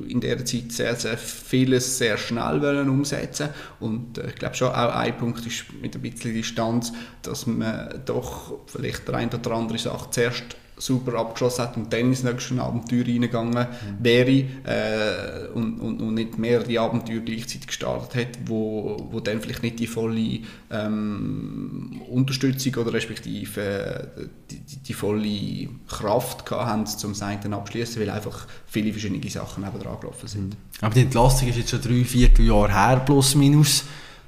in 0.07 0.21
dieser 0.21 0.45
Zeit 0.45 0.71
sehr, 0.71 0.95
sehr 0.95 1.17
vieles 1.17 1.97
sehr 1.97 2.17
schnell 2.17 2.61
wollen 2.61 2.89
umsetzen 2.89 3.49
und 3.79 4.17
äh, 4.17 4.29
ich 4.29 4.35
glaube 4.35 4.55
schon 4.55 4.69
auch 4.69 4.95
ein 4.95 5.17
Punkt 5.17 5.45
ist 5.45 5.65
mit 5.81 5.95
ein 5.95 6.01
bisschen 6.01 6.33
Distanz, 6.33 6.93
dass 7.21 7.47
man 7.47 8.01
doch 8.05 8.59
vielleicht 8.67 9.07
der 9.07 9.15
eine 9.15 9.31
oder 9.31 9.51
andere 9.51 9.77
Sache 9.77 10.09
zuerst 10.11 10.43
super 10.81 11.19
abgeschlossen 11.19 11.61
hat 11.61 11.77
und 11.77 11.93
dann 11.93 12.07
ins 12.07 12.23
nächste 12.23 12.59
Abenteuer 12.59 13.05
reingegangen 13.05 13.67
wäre 13.99 14.31
äh, 14.63 15.47
und, 15.53 15.79
und, 15.79 16.01
und, 16.01 16.13
nicht 16.15 16.39
mehrere 16.39 16.79
Abenteuer 16.79 17.19
gleichzeitig 17.19 17.67
gestartet 17.67 18.15
hat, 18.15 18.39
wo, 18.45 19.07
wo 19.11 19.19
dann 19.19 19.41
vielleicht 19.41 19.61
nicht 19.61 19.79
die 19.79 19.87
volle 19.87 20.39
ähm, 20.71 22.01
Unterstützung 22.09 22.75
oder 22.75 22.93
respektive 22.93 23.61
äh, 23.61 24.27
die, 24.49 24.77
die, 24.77 24.93
volle 24.93 25.69
Kraft 25.87 26.49
haben, 26.49 26.85
um 27.03 27.11
das 27.11 27.21
eine 27.21 27.55
abschließen, 27.55 28.01
weil 28.01 28.09
einfach 28.09 28.47
viele 28.65 28.91
verschiedene 28.91 29.29
Sachen 29.29 29.63
dran 29.63 29.99
gelaufen 29.99 30.27
sind. 30.27 30.49
Mhm. 30.49 30.57
Aber 30.81 30.93
die 30.95 31.01
Entlastung 31.01 31.47
ist 31.47 31.57
jetzt 31.57 31.69
schon 31.69 31.81
drei, 31.81 32.03
vier 32.03 32.29
Jahre 32.39 32.73
her, 32.73 33.03
plus 33.05 33.35
minus. 33.35 33.83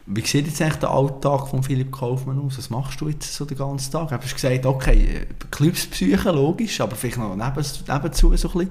Wie 0.06 0.22
sieht 0.22 0.48
jetzt 0.48 0.62
eigentlich 0.62 0.76
der 0.76 0.90
Alltag 0.90 1.48
von 1.48 1.64
Philipp 1.64 1.92
Kaufmann 1.92 2.40
aus? 2.40 2.58
Was 2.58 2.70
machst 2.70 3.00
du 3.00 3.08
jetzt 3.08 3.34
so 3.34 3.46
den 3.46 3.58
ganzen 3.58 3.92
Tag? 3.92 4.10
Du 4.10 4.16
hast 4.16 4.34
gesagt, 4.34 4.66
okay, 4.66 5.28
Clubspsyche, 5.50 6.32
logisch, 6.32 6.82
aber 6.82 6.96
vielleicht 6.96 7.18
noch 7.18 7.36
neben, 7.36 7.66
nebenzu 7.88 8.36
so 8.36 8.50
ein 8.50 8.54
bisschen. 8.54 8.70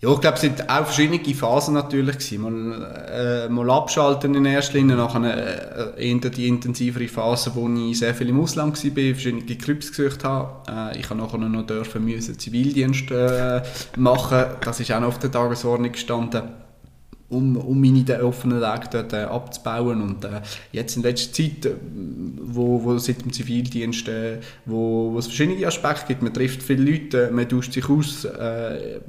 Ja, 0.00 0.12
ich 0.12 0.20
glaube, 0.20 0.36
es 0.36 0.42
waren 0.42 0.68
auch 0.68 0.86
verschiedene 0.86 1.34
Phasen 1.34 1.74
natürlich. 1.74 2.18
Gewesen. 2.18 2.42
Mal, 2.42 3.46
äh, 3.46 3.48
mal 3.48 3.70
abschalten 3.70 4.34
in 4.34 4.44
erster 4.44 4.78
Linie, 4.78 4.96
nachher 4.96 5.96
äh, 5.96 6.10
eher 6.10 6.18
die 6.18 6.48
intensivere 6.48 7.06
Phase, 7.06 7.52
wo 7.54 7.68
ich 7.68 8.00
sehr 8.00 8.12
viel 8.12 8.30
im 8.30 8.40
Ausland 8.40 8.76
war, 8.84 9.14
verschiedene 9.14 9.56
Clubs 9.56 9.92
gesucht 9.92 10.24
habe. 10.24 10.68
Äh, 10.68 10.98
ich 10.98 11.08
habe 11.08 11.20
nachher 11.20 11.38
noch 11.38 11.64
dürfen 11.64 12.04
müssen 12.04 12.36
Zivildienst 12.36 13.12
äh, 13.12 13.62
machen. 13.96 14.46
Das 14.64 14.80
ist 14.80 14.90
auch 14.90 14.98
noch 14.98 15.08
auf 15.08 15.20
der 15.20 15.30
Tagesordnung 15.30 15.92
gestanden 15.92 16.61
um, 17.32 17.56
um 17.56 17.80
meine 17.80 18.24
offenen 18.24 18.60
Wege 18.60 18.88
dort 18.90 19.12
äh, 19.12 19.22
abzubauen. 19.22 20.02
Und 20.02 20.24
äh, 20.24 20.42
jetzt 20.72 20.96
in 20.96 21.02
letzter 21.02 21.32
Zeit, 21.32 21.66
äh, 21.66 21.74
wo, 22.40 22.82
wo 22.84 22.98
seit 22.98 23.24
dem 23.24 23.32
Zivildienst, 23.32 24.08
äh, 24.08 24.38
wo, 24.66 25.12
wo 25.12 25.18
es 25.18 25.26
verschiedene 25.26 25.66
Aspekte 25.66 26.06
gibt, 26.08 26.22
man 26.22 26.34
trifft 26.34 26.62
viele 26.62 26.90
Leute, 26.90 27.30
man 27.32 27.48
tauscht 27.48 27.72
sich 27.72 27.88
aus, 27.88 28.24
äh, 28.24 29.00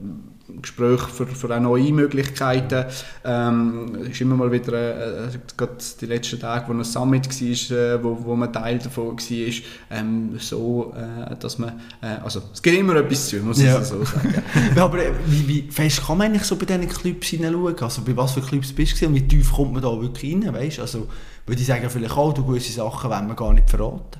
Gespräche 0.47 1.07
für, 1.07 1.25
für 1.25 1.55
auch 1.55 1.59
neue 1.59 1.93
Möglichkeiten. 1.93 2.85
Ähm, 3.23 3.95
ist 4.09 4.19
immer 4.19 4.35
mal 4.35 4.51
wieder, 4.51 5.27
äh, 5.27 5.29
gerade 5.55 5.77
die 6.01 6.05
letzten 6.05 6.39
Tage, 6.39 6.67
wo 6.67 6.73
ein 6.73 6.83
Summit 6.83 7.27
war, 7.29 7.77
äh, 7.77 8.03
wo, 8.03 8.17
wo 8.25 8.35
man 8.35 8.51
Teil 8.51 8.77
davon 8.77 9.17
war, 9.17 9.53
ähm, 9.91 10.35
so, 10.39 10.93
äh, 10.97 11.35
dass 11.37 11.59
man, 11.59 11.79
äh, 12.01 12.17
also 12.23 12.41
es 12.53 12.61
gibt 12.61 12.77
immer 12.77 12.95
etwas 12.95 13.29
zu, 13.29 13.37
muss 13.37 13.61
ja. 13.61 13.79
ich 13.79 13.85
so 13.85 14.03
sagen. 14.03 14.43
Aber 14.75 14.99
äh, 14.99 15.13
wie, 15.27 15.47
wie 15.47 15.71
fest 15.71 16.05
kann 16.05 16.17
man 16.17 16.27
eigentlich 16.27 16.43
so 16.43 16.57
bei 16.57 16.65
diesen 16.65 16.89
Clubs 16.89 17.27
hineinschauen? 17.27 17.79
Also 17.79 18.01
bei 18.01 18.15
was 18.17 18.33
für 18.33 18.41
Clubs 18.41 18.73
bist 18.73 19.01
du 19.01 19.07
und 19.07 19.15
wie 19.15 19.25
tief 19.25 19.51
kommt 19.53 19.73
man 19.73 19.81
da 19.81 20.01
wirklich 20.01 20.35
rein, 20.35 20.53
weißt? 20.53 20.79
Also 20.81 21.07
würde 21.45 21.61
ich 21.61 21.67
sagen, 21.67 21.89
vielleicht 21.89 22.17
auch, 22.17 22.33
du 22.33 22.45
gewisse 22.45 22.73
Sachen 22.73 23.09
wollen 23.09 23.27
wir 23.27 23.35
gar 23.35 23.53
nicht 23.53 23.69
verraten. 23.69 24.19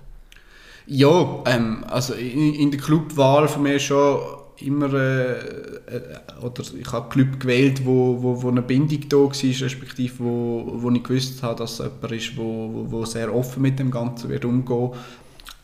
Ja, 0.86 1.44
ähm, 1.46 1.84
also 1.90 2.14
in, 2.14 2.54
in 2.56 2.72
der 2.72 2.80
Clubwahl 2.80 3.48
für 3.48 3.60
mich 3.60 3.86
schon 3.86 4.20
immer 4.60 4.94
äh, 4.94 5.32
äh, 5.32 6.02
oder 6.42 6.64
ich 6.80 6.92
habe 6.92 7.10
Club 7.10 7.40
gewählt, 7.40 7.86
wo, 7.86 8.22
wo, 8.22 8.42
wo 8.42 8.50
eine 8.50 8.62
Bindung 8.62 9.10
da 9.10 9.18
war, 9.18 9.32
respektive 9.32 10.14
wo, 10.20 10.74
wo 10.76 10.92
ich 10.92 11.04
gewusst 11.04 11.44
habe, 11.44 11.60
dass 11.60 11.80
jemand 11.80 12.12
ist, 12.12 12.38
wo, 12.38 12.86
wo 12.90 13.06
sehr 13.06 13.34
offen 13.34 13.62
mit 13.62 13.80
dem 13.80 13.92
Ganzen 13.92 14.30
wird 14.30 14.46
umgehen 14.46 14.92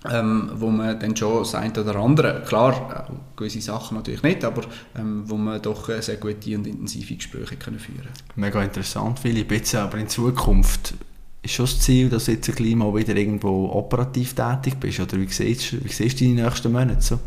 ähm, 0.09 0.49
wo 0.55 0.69
man 0.69 0.97
dann 0.99 1.15
schon 1.15 1.39
das 1.39 1.55
eine 1.55 1.73
oder 1.73 1.95
andere, 1.97 2.43
klar, 2.47 3.07
gewisse 3.35 3.61
Sachen 3.61 3.97
natürlich 3.97 4.23
nicht, 4.23 4.45
aber 4.45 4.63
ähm, 4.97 5.23
wo 5.25 5.35
man 5.35 5.61
doch 5.61 5.89
sehr 5.99 6.15
gute 6.15 6.55
und 6.55 6.67
intensive 6.67 7.15
Gespräche 7.15 7.57
können 7.57 7.79
führen 7.79 8.07
Mega 8.35 8.63
interessant, 8.63 9.19
Philipp. 9.19 9.51
Jetzt 9.51 9.75
aber 9.75 9.97
in 9.97 10.07
Zukunft 10.07 10.93
ist 11.41 11.53
schon 11.53 11.65
das 11.65 11.79
Ziel, 11.81 12.09
dass 12.09 12.25
du 12.25 12.31
jetzt 12.31 12.55
gleich 12.55 12.75
mal 12.75 12.95
wieder 12.95 13.15
irgendwo 13.15 13.71
operativ 13.73 14.33
tätig 14.33 14.75
bist? 14.79 14.99
Oder 15.01 15.17
wie 15.17 15.27
siehst, 15.27 15.83
wie 15.83 15.91
siehst 15.91 16.19
du 16.19 16.23
die 16.23 16.33
nächsten 16.33 16.71
Monate 16.71 17.01
so? 17.01 17.19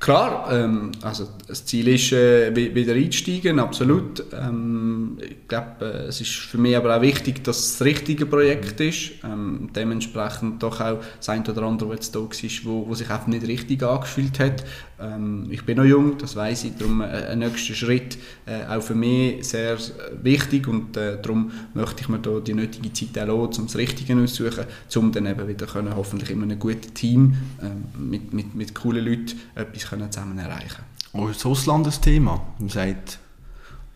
Klar, 0.00 0.48
ähm, 0.52 0.92
also 1.02 1.28
das 1.48 1.64
Ziel 1.64 1.88
ist, 1.88 2.12
äh, 2.12 2.54
wieder 2.54 2.94
einzusteigen, 2.94 3.58
absolut. 3.58 4.22
Ähm, 4.32 5.18
ich 5.20 5.48
glaube, 5.48 5.74
äh, 5.80 6.06
es 6.06 6.20
ist 6.20 6.30
für 6.30 6.56
mich 6.56 6.76
aber 6.76 6.96
auch 6.96 7.02
wichtig, 7.02 7.42
dass 7.42 7.58
es 7.58 7.78
das 7.78 7.84
richtige 7.84 8.24
Projekt 8.26 8.80
ist. 8.80 9.10
Ähm, 9.24 9.70
dementsprechend 9.74 10.62
doch 10.62 10.80
auch 10.80 10.98
das 11.16 11.28
eine 11.28 11.42
oder 11.50 11.62
andere, 11.62 11.90
was 11.90 12.12
da 12.12 12.20
war, 12.20 12.28
wo, 12.62 12.88
wo 12.88 12.94
sich 12.94 13.10
einfach 13.10 13.26
nicht 13.26 13.46
richtig 13.48 13.82
angefühlt 13.82 14.38
hat. 14.38 14.64
Ähm, 15.00 15.46
ich 15.50 15.64
bin 15.64 15.76
noch 15.76 15.84
jung, 15.84 16.18
das 16.18 16.34
weiß 16.34 16.64
ich, 16.64 16.76
darum 16.76 17.00
äh, 17.00 17.04
ein 17.04 17.40
nächster 17.40 17.74
Schritt 17.74 18.18
äh, 18.46 18.66
auch 18.66 18.82
für 18.82 18.94
mich 18.94 19.46
sehr 19.46 19.78
wichtig 20.22 20.66
und 20.66 20.96
äh, 20.96 21.20
darum 21.20 21.52
möchte 21.74 22.02
ich 22.02 22.08
mir 22.08 22.18
da 22.18 22.40
die 22.40 22.54
nötige 22.54 22.92
Zeit 22.92 23.28
auch 23.28 23.46
lassen, 23.46 23.60
um 23.62 23.66
das 23.66 23.76
Richtige 23.76 24.20
auszusuchen, 24.20 24.64
um 24.96 25.12
dann 25.12 25.26
eben 25.26 25.46
wieder 25.46 25.66
können, 25.66 25.94
hoffentlich 25.94 26.30
in 26.30 26.42
einem 26.42 26.58
guten 26.58 26.94
Team 26.94 27.36
äh, 27.62 27.98
mit, 27.98 28.32
mit, 28.32 28.54
mit 28.54 28.74
coolen 28.74 29.04
Leuten 29.04 29.38
etwas 29.54 29.87
können 29.88 30.10
zusammen 30.10 30.38
erreichen 30.38 30.84
können. 31.12 31.24
Oh, 31.24 31.28
ist 31.28 31.40
das 31.40 31.46
Ausland 31.46 31.86
ein 31.86 32.02
Thema? 32.02 32.40
Man 32.58 32.68
sagt, 32.68 33.18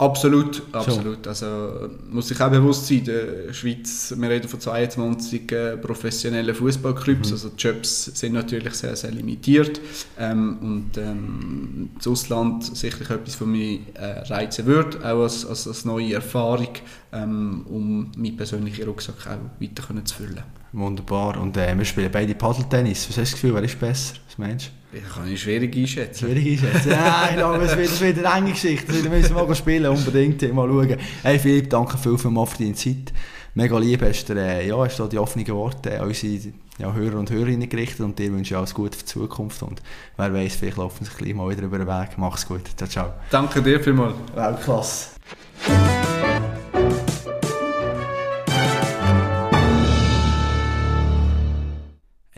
Absolut, 0.03 0.63
absolut. 0.73 1.25
So. 1.25 1.31
Also 1.31 1.91
muss 2.11 2.27
sich 2.27 2.41
auch 2.41 2.51
bewusst 2.51 2.89
sein, 2.89 3.05
die 3.05 3.55
Schweiz, 3.55 4.13
wir 4.17 4.31
reden 4.31 4.49
von 4.49 4.59
22 4.59 5.53
äh, 5.53 5.77
professionellen 5.77 6.55
Fußballclubs, 6.55 7.29
mhm. 7.29 7.33
also 7.33 7.49
die 7.51 7.63
Jobs 7.63 8.07
sind 8.07 8.33
natürlich 8.33 8.75
sehr, 8.75 8.97
sehr 8.97 9.13
limitiert 9.13 9.81
ähm, 10.19 10.59
und 10.61 10.99
ähm, 10.99 11.91
das 11.97 12.09
Ausland 12.09 12.65
sicherlich 12.77 13.11
etwas, 13.11 13.41
was 13.41 13.47
mich 13.47 13.81
äh, 13.95 14.21
reizen 14.33 14.67
würde, 14.67 14.99
auch 14.99 15.23
als, 15.23 15.47
als, 15.47 15.69
als 15.69 15.85
neue 15.85 16.15
Erfahrung, 16.15 16.71
ähm, 17.13 17.65
um 17.69 18.11
meinen 18.17 18.37
persönlichen 18.37 18.85
Rucksack 18.87 19.29
auch 19.29 19.63
weiter 19.63 19.85
können 19.87 20.05
zu 20.05 20.17
füllen. 20.17 20.43
Wunderbar. 20.73 21.37
Und 21.41 21.57
äh, 21.57 21.77
wir 21.79 21.85
spielen 21.85 22.11
beide 22.11 22.35
Paddeltennis. 22.35 23.09
Was 23.09 23.11
hast 23.11 23.17
du 23.17 23.21
das 23.21 23.33
Gefühl, 23.33 23.55
wer 23.55 23.63
ist 23.63 23.79
besser? 23.79 24.15
Was 24.27 24.39
meinst 24.39 24.67
du? 24.67 24.82
Ich 24.95 25.15
kann 25.15 25.27
ich 25.33 25.41
schwierig 25.41 25.75
einschätzen. 25.75 26.27
Schwierig 26.27 26.63
einschätzen? 26.63 26.91
Nein, 26.91 27.29
ich 27.31 27.37
glaube, 27.37 27.65
es 27.65 27.77
wird, 27.77 28.01
wird 28.01 28.27
eine 28.27 28.39
enge 28.39 28.53
Geschichte. 28.53 28.93
Das 28.93 29.09
müssen 29.09 29.35
wir 29.35 29.47
mal 29.47 29.55
spielen, 29.55 29.87
unbedingt. 29.87 30.43
Mal 30.53 30.69
schauen. 30.69 30.97
Hey 31.23 31.39
Philipp, 31.39 31.71
danke 31.71 31.97
viel, 31.97 32.19
viel 32.19 32.31
mal 32.31 32.45
für 32.45 32.59
deine 32.59 32.75
Zeit. 32.75 33.13
Mega 33.55 33.79
lieb 33.79 34.03
hast 34.03 34.29
du 34.29 34.35
äh, 34.35 34.67
ja, 34.67 34.77
hast 34.77 34.99
du 34.99 35.07
die 35.07 35.19
offenen 35.19 35.47
Worte 35.49 35.99
an 36.01 36.09
unsere 36.09 36.53
ja, 36.79 36.93
Hörer 36.93 37.19
und 37.19 37.31
Hörerinnen 37.31 37.69
gerichtet 37.69 38.01
und 38.01 38.19
dir 38.19 38.33
wünsche 38.33 38.55
ich 38.55 38.59
alles 38.59 38.73
Gute 38.75 38.97
für 38.97 39.05
die 39.05 39.11
Zukunft 39.11 39.63
und 39.63 39.83
wer 40.17 40.33
weiß, 40.33 40.57
vielleicht 40.57 40.79
laufen 40.79 41.05
sich 41.05 41.15
gleich 41.17 41.35
mal 41.35 41.51
wieder 41.51 41.63
über 41.63 41.79
den 41.79 41.87
Weg. 41.87 42.17
Mach's 42.17 42.47
gut. 42.47 42.63
Ciao, 42.77 42.89
ciao. 42.89 43.13
Danke 43.31 43.63
dir 43.63 43.79
vielmals. 43.81 44.15
Weltklasse. 44.35 45.11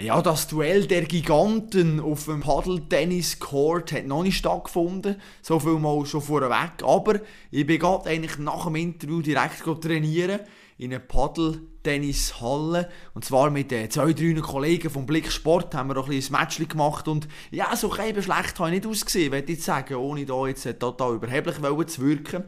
Ja, 0.05 0.21
das 0.21 0.49
Duell 0.49 0.87
der 0.87 1.05
Giganten 1.05 1.99
auf 1.99 2.27
dem 2.27 2.41
Paddle-Tennis-Court 2.41 3.91
hat 3.93 4.07
noch 4.07 4.23
nicht 4.23 4.37
stattgefunden. 4.37 5.17
So 5.41 5.59
viel 5.59 5.79
mal 5.79 6.05
schon 6.05 6.21
vorweg. 6.21 6.83
Aber 6.85 7.21
ich 7.51 7.67
bin 7.67 7.79
gerade 7.79 8.11
eigentlich 8.11 8.37
nach 8.37 8.67
dem 8.67 8.75
Interview 8.75 9.23
direkt 9.23 9.65
trainieren. 9.81 10.41
in 10.77 10.93
eine 10.93 11.01
Paddle-Tennishalle. 11.01 12.91
Und 13.15 13.25
zwar 13.25 13.49
mit 13.49 13.73
äh, 13.73 13.89
zwei, 13.89 14.13
drei 14.13 14.35
Kollegen 14.43 14.91
vom 14.91 15.07
Blick 15.07 15.33
Sport 15.33 15.75
haben 15.75 15.89
wir 15.89 15.97
ein 15.97 16.11
ein 16.11 16.25
Match 16.33 16.59
gemacht. 16.69 17.09
Und 17.09 17.27
ja, 17.51 17.75
so 17.75 17.97
eben 17.97 18.23
schlecht 18.23 18.59
habe 18.59 18.69
ich 18.69 18.83
nicht 18.83 18.87
ausgesehen, 18.87 19.33
würde 19.33 19.53
ich 19.53 19.63
sagen, 19.63 19.95
ohne 19.95 20.27
da 20.27 20.47
jetzt 20.47 20.67
äh, 20.67 20.75
total 20.75 21.15
überheblich 21.15 21.57
zu 21.87 22.03
wirken. 22.03 22.45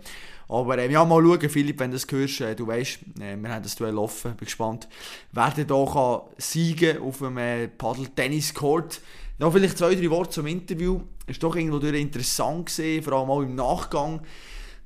Aber 0.48 0.78
ähm, 0.78 0.90
ja, 0.92 1.04
mal 1.04 1.22
schauen, 1.22 1.50
Philipp, 1.50 1.80
wenn 1.80 1.90
du 1.90 1.96
das 1.96 2.06
hörst, 2.08 2.40
äh, 2.40 2.54
du 2.54 2.66
weißt, 2.66 2.98
äh, 3.20 3.36
wir 3.36 3.48
haben 3.48 3.62
das 3.62 3.74
Duell 3.74 3.98
offen, 3.98 4.36
bin 4.36 4.46
gespannt, 4.46 4.88
wer 5.32 5.50
denn 5.50 5.66
da 5.66 5.84
kann 5.84 6.20
siegen 6.38 7.02
auf 7.02 7.22
einem 7.22 7.38
äh, 7.38 7.68
Paddle-Tennis-Court. 7.68 9.00
Noch 9.38 9.52
vielleicht 9.52 9.76
zwei, 9.76 9.94
drei 9.94 10.10
Worte 10.10 10.30
zum 10.30 10.46
Interview. 10.46 11.00
Ist 11.26 11.42
doch 11.42 11.56
irgendwo 11.56 11.84
interessant 11.84 12.66
gesehen, 12.66 13.02
vor 13.02 13.14
allem 13.14 13.30
auch 13.30 13.42
im 13.42 13.54
Nachgang 13.56 14.20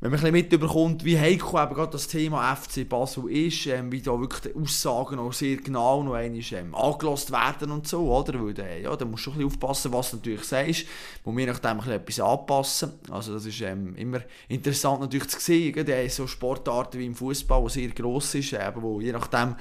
wenn 0.03 0.11
man 0.11 0.33
mitbekommt, 0.33 1.05
wie 1.05 1.19
heikel 1.19 1.61
eben 1.63 1.75
gerade 1.75 1.93
das 1.93 2.09
Thema 2.09 2.57
FC 2.57 2.89
Basel 2.89 3.31
ist, 3.31 3.67
ähm, 3.67 3.93
wie 3.93 4.01
da 4.01 4.19
wirklich 4.19 4.53
die 4.53 4.59
Aussagen 4.59 5.19
auch 5.19 5.35
sehr 5.35 5.59
genau 5.59 6.03
noch 6.03 6.15
einmal 6.15 6.41
ähm, 6.53 6.75
angelost 6.75 7.31
werden 7.31 7.71
und 7.71 7.87
so, 7.87 8.11
oder? 8.11 8.43
Weil 8.43 8.59
äh, 8.61 8.83
ja, 8.83 8.97
da 8.97 9.05
musst 9.05 9.27
du 9.27 9.33
ein 9.33 9.45
aufpassen, 9.45 9.93
was 9.93 10.11
du 10.11 10.17
natürlich 10.17 10.45
sagst, 10.45 10.87
wo 11.23 11.37
wir 11.37 11.49
ein 11.49 11.77
bisschen 11.77 11.93
etwas 11.93 12.21
anpassen. 12.21 12.93
Also 13.11 13.35
das 13.35 13.45
ist 13.45 13.61
ähm, 13.61 13.95
immer 13.97 14.23
interessant 14.49 15.03
natürlich 15.03 15.29
zu 15.29 15.39
sehen, 15.39 15.75
gerade 15.75 16.09
so 16.09 16.27
Sportarten 16.27 16.99
wie 16.99 17.07
im 17.07 17.15
Fußball, 17.15 17.65
die 17.65 17.71
sehr 17.71 17.89
gross 17.91 18.35
ist, 18.35 18.55
äh, 18.55 18.73
wo 18.77 19.03
je 19.03 19.13
nachdem 19.13 19.55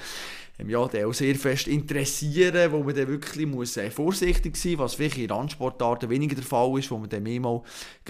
ja, 0.68 0.86
den 0.88 1.06
auch 1.06 1.14
sehr 1.14 1.36
fest 1.36 1.68
interessieren, 1.68 2.72
wo 2.72 2.84
man 2.84 2.94
dann 2.94 3.08
wirklich 3.08 3.48
muss, 3.48 3.78
äh, 3.78 3.90
vorsichtig 3.90 4.58
sein 4.58 4.74
muss, 4.74 4.80
was 4.80 4.96
vielleicht 4.96 5.18
in 5.18 5.32
Randsportarten 5.32 6.10
weniger 6.10 6.36
der 6.36 6.44
Fall 6.44 6.78
ist, 6.78 6.92
wo 6.92 6.98
man 6.98 7.10
dann 7.10 7.24
mehr 7.24 7.40
mal 7.40 7.62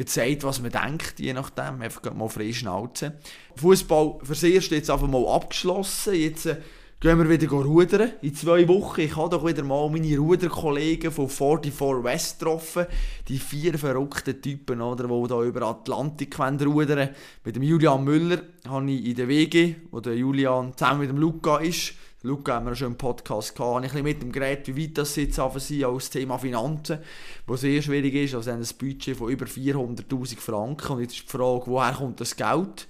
sagt, 0.05 0.43
was 0.43 0.61
man 0.61 0.71
denkt, 0.71 1.19
je 1.19 1.33
nachdem, 1.33 1.81
einfach 1.81 2.13
mal 2.13 2.29
frei 2.29 2.51
schnauzen. 2.51 3.13
Fußball 3.55 4.19
für 4.23 4.33
das 4.33 4.43
erste 4.43 4.75
jetzt 4.75 4.89
einfach 4.89 5.07
mal 5.07 5.27
abgeschlossen, 5.27 6.15
jetzt 6.15 6.47
äh, 6.47 6.57
gehen 6.99 7.17
wir 7.17 7.29
wieder 7.29 7.49
rudern 7.49 8.11
in 8.21 8.35
zwei 8.35 8.67
Wochen. 8.67 9.01
Ich 9.01 9.15
habe 9.15 9.29
doch 9.29 9.45
wieder 9.45 9.63
mal 9.63 9.89
meine 9.89 10.17
Ruderkollegen 10.17 11.11
von 11.11 11.29
44 11.29 12.03
West 12.03 12.39
getroffen. 12.39 12.87
Die 13.27 13.37
vier 13.37 13.77
verrückten 13.77 14.41
Typen, 14.41 14.81
oder, 14.81 15.07
die 15.07 15.27
da 15.29 15.43
über 15.43 15.61
Atlantik 15.61 16.37
rudern 16.39 17.09
Mit 17.45 17.55
dem 17.55 17.63
Julian 17.63 18.03
Müller 18.03 18.41
habe 18.67 18.91
ich 18.91 19.05
in 19.05 19.15
der 19.15 19.27
WG, 19.29 19.75
wo 19.91 20.01
der 20.01 20.17
Julian 20.17 20.75
zusammen 20.75 21.01
mit 21.01 21.09
dem 21.09 21.17
Luca 21.17 21.59
ist, 21.59 21.93
Luca 22.21 22.55
haben 22.55 22.65
wir 22.65 22.75
schon 22.75 22.87
im 22.91 22.97
Podcast 22.97 23.55
gehabt, 23.55 23.75
habe 23.75 23.85
ich 23.85 23.93
ein 23.93 24.03
mit 24.03 24.21
dem 24.21 24.33
Gerät, 24.33 24.67
wie 24.67 24.83
weit 24.83 24.97
das 24.97 25.15
jetzt 25.15 25.39
auf 25.39 25.57
sie 25.57 25.85
als 25.85 26.09
Thema 26.09 26.37
Finanzen, 26.37 26.99
wo 27.47 27.55
sehr 27.55 27.81
schwierig 27.81 28.13
ist, 28.13 28.35
also 28.35 28.51
ein 28.51 28.67
Budget 28.77 29.15
von 29.15 29.29
über 29.29 29.45
400'000 29.45 30.37
Franken. 30.37 30.91
Und 30.91 31.01
jetzt 31.01 31.13
ist 31.13 31.23
die 31.23 31.37
Frage, 31.37 31.67
woher 31.67 31.93
kommt 31.93 32.19
das 32.19 32.35
Geld? 32.35 32.89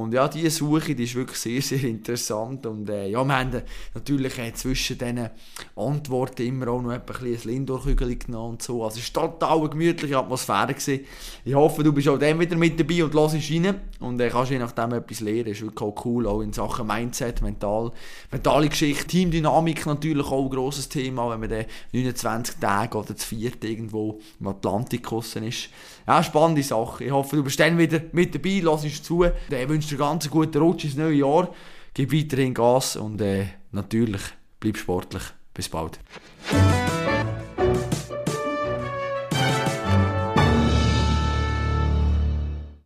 Und 0.00 0.14
ja, 0.14 0.28
diese 0.28 0.50
Suche 0.50 0.94
die 0.94 1.04
ist 1.04 1.14
wirklich 1.14 1.38
sehr, 1.38 1.60
sehr 1.60 1.84
interessant. 1.84 2.64
Und 2.66 2.88
äh, 2.88 3.08
ja, 3.08 3.22
wir 3.22 3.36
haben 3.36 3.62
natürlich 3.94 4.38
äh, 4.38 4.52
zwischen 4.54 4.96
diesen 4.96 5.28
Antworten 5.76 6.42
immer 6.42 6.68
auch 6.68 6.80
noch 6.80 6.90
ein 6.90 7.02
bisschen 7.04 7.34
ein 7.34 7.40
Lindor-Kügel 7.44 8.16
genommen 8.16 8.52
und 8.52 8.62
so. 8.62 8.82
Also 8.82 8.98
es 8.98 9.14
war 9.14 9.30
total 9.30 9.58
eine 9.58 9.68
gemütliche 9.68 10.18
Atmosphäre. 10.18 10.74
Gewesen. 10.74 11.00
Ich 11.44 11.54
hoffe, 11.54 11.82
du 11.82 11.92
bist 11.92 12.08
auch 12.08 12.18
dann 12.18 12.40
wieder 12.40 12.56
mit 12.56 12.80
dabei 12.80 13.04
und 13.04 13.14
hörst 13.14 13.34
rein. 13.34 13.80
Und 14.00 14.20
äh, 14.20 14.30
kannst 14.30 14.50
je 14.50 14.58
nachdem 14.58 14.92
etwas 14.92 15.20
lernen. 15.20 15.46
Ist 15.48 15.60
wirklich 15.60 15.82
auch 15.82 16.04
cool, 16.04 16.26
auch 16.26 16.40
in 16.40 16.52
Sachen 16.52 16.86
Mindset, 16.86 17.42
mental, 17.42 17.92
mentale 18.30 18.68
Geschichte, 18.68 19.06
Teamdynamik 19.06 19.84
natürlich 19.84 20.26
auch 20.26 20.44
ein 20.44 20.50
grosses 20.50 20.88
Thema, 20.88 21.30
wenn 21.30 21.40
man 21.40 21.50
dann 21.50 21.66
29 21.92 22.56
Tage 22.56 22.96
oder 22.96 23.14
zu 23.14 23.26
viert 23.26 23.62
irgendwo 23.64 24.20
im 24.40 24.46
Atlantik 24.46 25.10
ist. 25.12 25.68
Ja, 26.10 26.24
spannende 26.24 26.64
Sache. 26.64 27.04
Ich 27.04 27.12
hoffe, 27.12 27.36
du 27.36 27.44
bist 27.44 27.60
dann 27.60 27.78
wieder 27.78 28.00
mit 28.10 28.34
dabei, 28.34 28.60
lass 28.64 28.82
zu. 29.00 29.22
Ich 29.22 29.68
wünsche 29.68 29.90
dir 29.90 29.96
ganz 29.96 30.24
einen 30.24 30.32
guten 30.32 30.58
Rutsch 30.58 30.82
ins 30.82 30.96
neue 30.96 31.14
Jahr. 31.14 31.54
Gib 31.94 32.12
weiterhin 32.12 32.52
Gas 32.52 32.96
und 32.96 33.20
äh, 33.20 33.46
natürlich 33.70 34.22
bleib 34.58 34.76
sportlich. 34.76 35.22
Bis 35.54 35.68
bald. 35.68 36.00